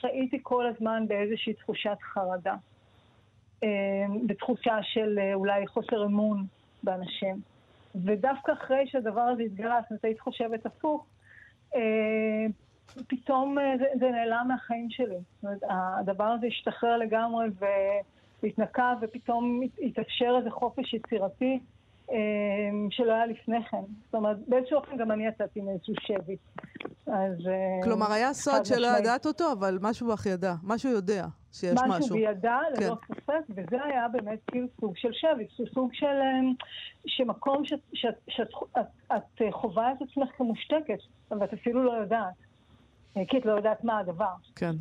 חייתי 0.02 0.40
כל 0.44 0.68
הזמן 0.68 1.04
באיזושהי 1.08 1.54
תחושת 1.54 1.98
חרדה. 2.14 2.56
בתחושה 4.26 4.78
של 4.82 5.20
אולי 5.34 5.68
חוסר 5.68 6.06
אמון 6.06 6.46
באנשים. 6.84 7.42
ודווקא 8.06 8.52
אחרי 8.52 8.88
שהדבר 8.88 9.22
הזה 9.22 9.44
התגלה, 9.44 9.80
זאת 9.82 9.90
אומרת, 9.92 10.06
היית 10.06 10.20
חושבת 10.20 10.66
הפוך, 10.66 11.06
פתאום 13.08 13.58
זה, 13.80 13.86
זה 14.00 14.10
נעלם 14.10 14.46
מהחיים 14.48 14.88
שלי. 14.90 15.16
זאת 15.16 15.44
אומרת, 15.44 15.60
הדבר 15.70 16.24
הזה 16.24 16.48
השתחרר 16.48 16.98
לגמרי 16.98 17.48
והתנקה, 18.44 18.94
ופתאום 19.02 19.62
התאפשר 19.82 20.36
איזה 20.38 20.52
חופש 20.52 20.94
יצירתי 20.94 21.60
שלא 22.90 23.14
היה 23.14 23.26
לפני 23.26 23.64
כן. 23.64 23.84
זאת 24.06 24.16
אומרת, 24.16 24.38
באיזשהו 24.48 24.78
אופן 24.78 24.98
גם 24.98 25.12
אני 25.12 25.28
יצאתי 25.28 25.62
מאיזשהו 25.62 25.94
שבי. 26.00 26.36
אז... 27.08 27.50
כלומר, 27.84 28.12
היה 28.12 28.34
סוד 28.34 28.66
שלא 28.66 28.88
ידעת 29.00 29.26
אותו, 29.26 29.52
אבל 29.52 29.78
משהו 29.82 30.08
בך 30.08 30.26
ידע. 30.26 30.54
משהו 30.64 30.92
יודע 30.92 31.26
שיש 31.54 31.74
משהו. 31.74 31.88
משהו 31.88 32.18
ללא 32.18 32.96
כן. 32.96 33.14
ספק, 33.14 33.42
וזה 33.50 33.84
היה 33.84 34.08
באמת 34.08 34.40
כאילו 34.48 34.68
סוג 34.82 34.98
של 34.98 35.10
שבי, 35.14 35.48
סוג 35.74 35.94
של... 35.94 36.16
שמקום 37.08 37.64
שאת 38.30 38.54
חווה 39.52 39.92
את 39.92 40.02
עצמך 40.02 40.30
כמושתקת, 40.38 41.00
ואת 41.32 41.54
אפילו 41.54 41.84
לא 41.84 41.92
יודעת. 41.92 42.34
כי 43.28 43.38
את 43.38 43.46
לא 43.46 43.52
יודעת 43.52 43.84
מה 43.84 44.00
הדבר. 44.00 44.34
כן. 44.56 44.76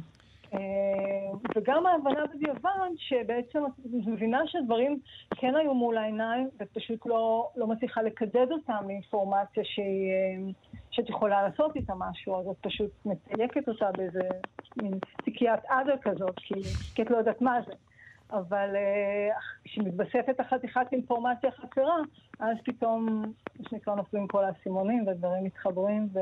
וגם 1.57 1.87
ההבנה 1.87 2.27
בדיעבד, 2.35 2.91
שבעצם 2.97 3.65
את 3.67 4.07
מבינה 4.07 4.41
שהדברים 4.47 5.01
כן 5.37 5.55
היו 5.55 5.75
מול 5.75 5.99
העיניים, 5.99 6.49
ואת 6.59 6.69
פשוט 6.73 7.07
לא, 7.07 7.49
לא 7.57 7.67
מצליחה 7.67 8.03
לקדד 8.03 8.47
אותם 8.51 8.85
לאינפורמציה 8.87 9.65
שהיא, 9.65 10.55
שאת 10.99 11.09
יכולה 11.09 11.49
לעשות 11.49 11.77
איתה 11.77 11.93
משהו, 11.99 12.41
אז 12.41 12.47
את 12.47 12.57
פשוט 12.61 12.91
מתייקת 13.05 13.69
אותה 13.69 13.87
באיזה 13.97 14.21
מין 14.83 14.99
תיקיית 15.25 15.61
עדה 15.69 15.93
כזאת, 16.03 16.37
כי, 16.37 16.55
כי 16.95 17.03
את 17.03 17.11
לא 17.11 17.17
יודעת 17.17 17.41
מה 17.41 17.59
זה. 17.67 17.73
אבל 18.31 18.69
כשמתבספת 19.65 20.41
החתיכת 20.41 20.87
אינפורמציה 20.93 21.51
חסרה, 21.51 21.97
אז 22.41 22.57
פתאום, 22.65 23.23
מה 23.59 23.69
שנקרא, 23.71 23.95
נופלים 23.95 24.27
כל 24.29 24.45
האסימונים 24.45 25.07
והדברים 25.07 25.45
מתחברים, 25.45 26.09
ו... 26.13 26.19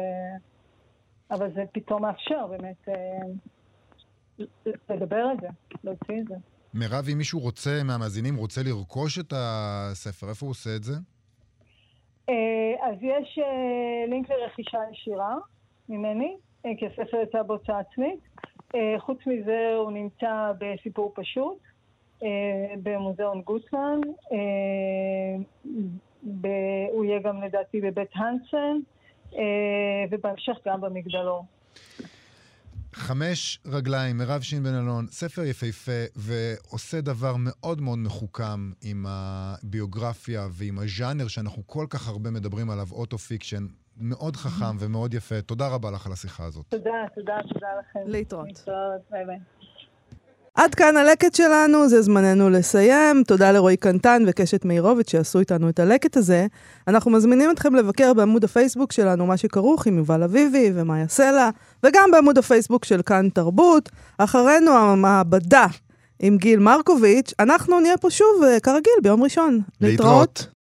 אבל 1.30 1.54
זה 1.54 1.64
פתאום 1.72 2.02
מאפשר 2.02 2.46
באמת 2.46 2.88
לדבר 4.90 5.16
על 5.16 5.36
זה, 5.40 5.48
להוציא 5.84 6.20
את 6.20 6.28
זה. 6.28 6.34
מירב, 6.74 7.04
אם 7.12 7.18
מישהו 7.18 7.40
רוצה, 7.40 7.82
מהמאזינים, 7.84 8.36
רוצה 8.36 8.62
לרכוש 8.62 9.18
את 9.18 9.32
הספר, 9.36 10.28
איפה 10.28 10.46
הוא 10.46 10.50
עושה 10.50 10.76
את 10.76 10.84
זה? 10.84 10.94
אז 12.80 12.96
יש 13.00 13.38
לינק 14.08 14.30
לרכישה 14.30 14.78
ישירה 14.92 15.36
ממני, 15.88 16.36
כי 16.62 16.86
הספר 16.86 17.16
יצא 17.22 17.42
בהוצאה 17.42 17.78
עצמית. 17.78 18.20
חוץ 18.98 19.18
מזה, 19.26 19.74
הוא 19.76 19.90
נמצא 19.92 20.52
בסיפור 20.58 21.12
פשוט, 21.14 21.58
במוזיאון 22.82 23.40
גוטמן. 23.40 24.00
הוא 26.92 27.04
יהיה 27.04 27.18
גם 27.22 27.42
לדעתי 27.42 27.80
בבית 27.80 28.10
הנסן. 28.14 28.76
ובהמשך 30.10 30.58
גם 30.66 30.80
במגדלור. 30.80 31.44
חמש 32.96 33.60
רגליים, 33.66 34.18
מירב 34.18 34.40
שין 34.40 34.62
בן 34.62 34.74
אלון, 34.74 35.06
ספר 35.10 35.44
יפהפה 35.44 35.92
ועושה 36.16 37.00
דבר 37.00 37.34
מאוד 37.38 37.80
מאוד 37.80 37.98
מחוכם 37.98 38.72
עם 38.82 39.06
הביוגרפיה 39.08 40.48
ועם 40.50 40.78
הז'אנר 40.78 41.28
שאנחנו 41.28 41.62
כל 41.66 41.86
כך 41.90 42.08
הרבה 42.08 42.30
מדברים 42.30 42.70
עליו, 42.70 42.86
auto 42.92 43.18
fiction. 43.18 43.66
מאוד 44.00 44.36
חכם 44.36 44.76
ומאוד 44.78 45.14
יפה. 45.14 45.42
תודה 45.42 45.68
רבה 45.68 45.90
לך 45.90 46.06
על 46.06 46.12
השיחה 46.12 46.44
הזאת. 46.44 46.64
תודה, 46.68 46.90
תודה, 47.14 47.36
תודה 47.52 47.66
לכם. 47.80 48.00
להתראות. 48.06 48.46
להתראות, 48.46 49.00
ביי 49.10 49.26
ביי. 49.26 49.38
עד 50.56 50.74
כאן 50.74 50.96
הלקט 50.96 51.34
שלנו, 51.34 51.88
זה 51.88 52.02
זמננו 52.02 52.50
לסיים. 52.50 53.22
תודה 53.26 53.52
לרועי 53.52 53.76
קנטן 53.76 54.22
וקשת 54.26 54.64
מאירוביץ' 54.64 55.10
שעשו 55.10 55.38
איתנו 55.38 55.68
את 55.68 55.78
הלקט 55.78 56.16
הזה. 56.16 56.46
אנחנו 56.88 57.10
מזמינים 57.10 57.50
אתכם 57.50 57.74
לבקר 57.74 58.14
בעמוד 58.14 58.44
הפייסבוק 58.44 58.92
שלנו, 58.92 59.26
מה 59.26 59.36
שכרוך 59.36 59.86
עם 59.86 59.98
יובל 59.98 60.22
אביבי 60.22 60.70
ומאיה 60.74 61.08
סלע, 61.08 61.50
וגם 61.82 62.10
בעמוד 62.12 62.38
הפייסבוק 62.38 62.84
של 62.84 63.02
כאן 63.02 63.28
תרבות. 63.34 63.88
אחרינו 64.18 64.70
המעבדה 64.70 65.66
עם 66.20 66.36
גיל 66.36 66.60
מרקוביץ'. 66.60 67.32
אנחנו 67.40 67.80
נהיה 67.80 67.96
פה 67.96 68.10
שוב, 68.10 68.42
כרגיל, 68.62 68.92
ביום 69.02 69.22
ראשון. 69.22 69.60
להתראות. 69.80 70.28
להתראות. 70.38 70.55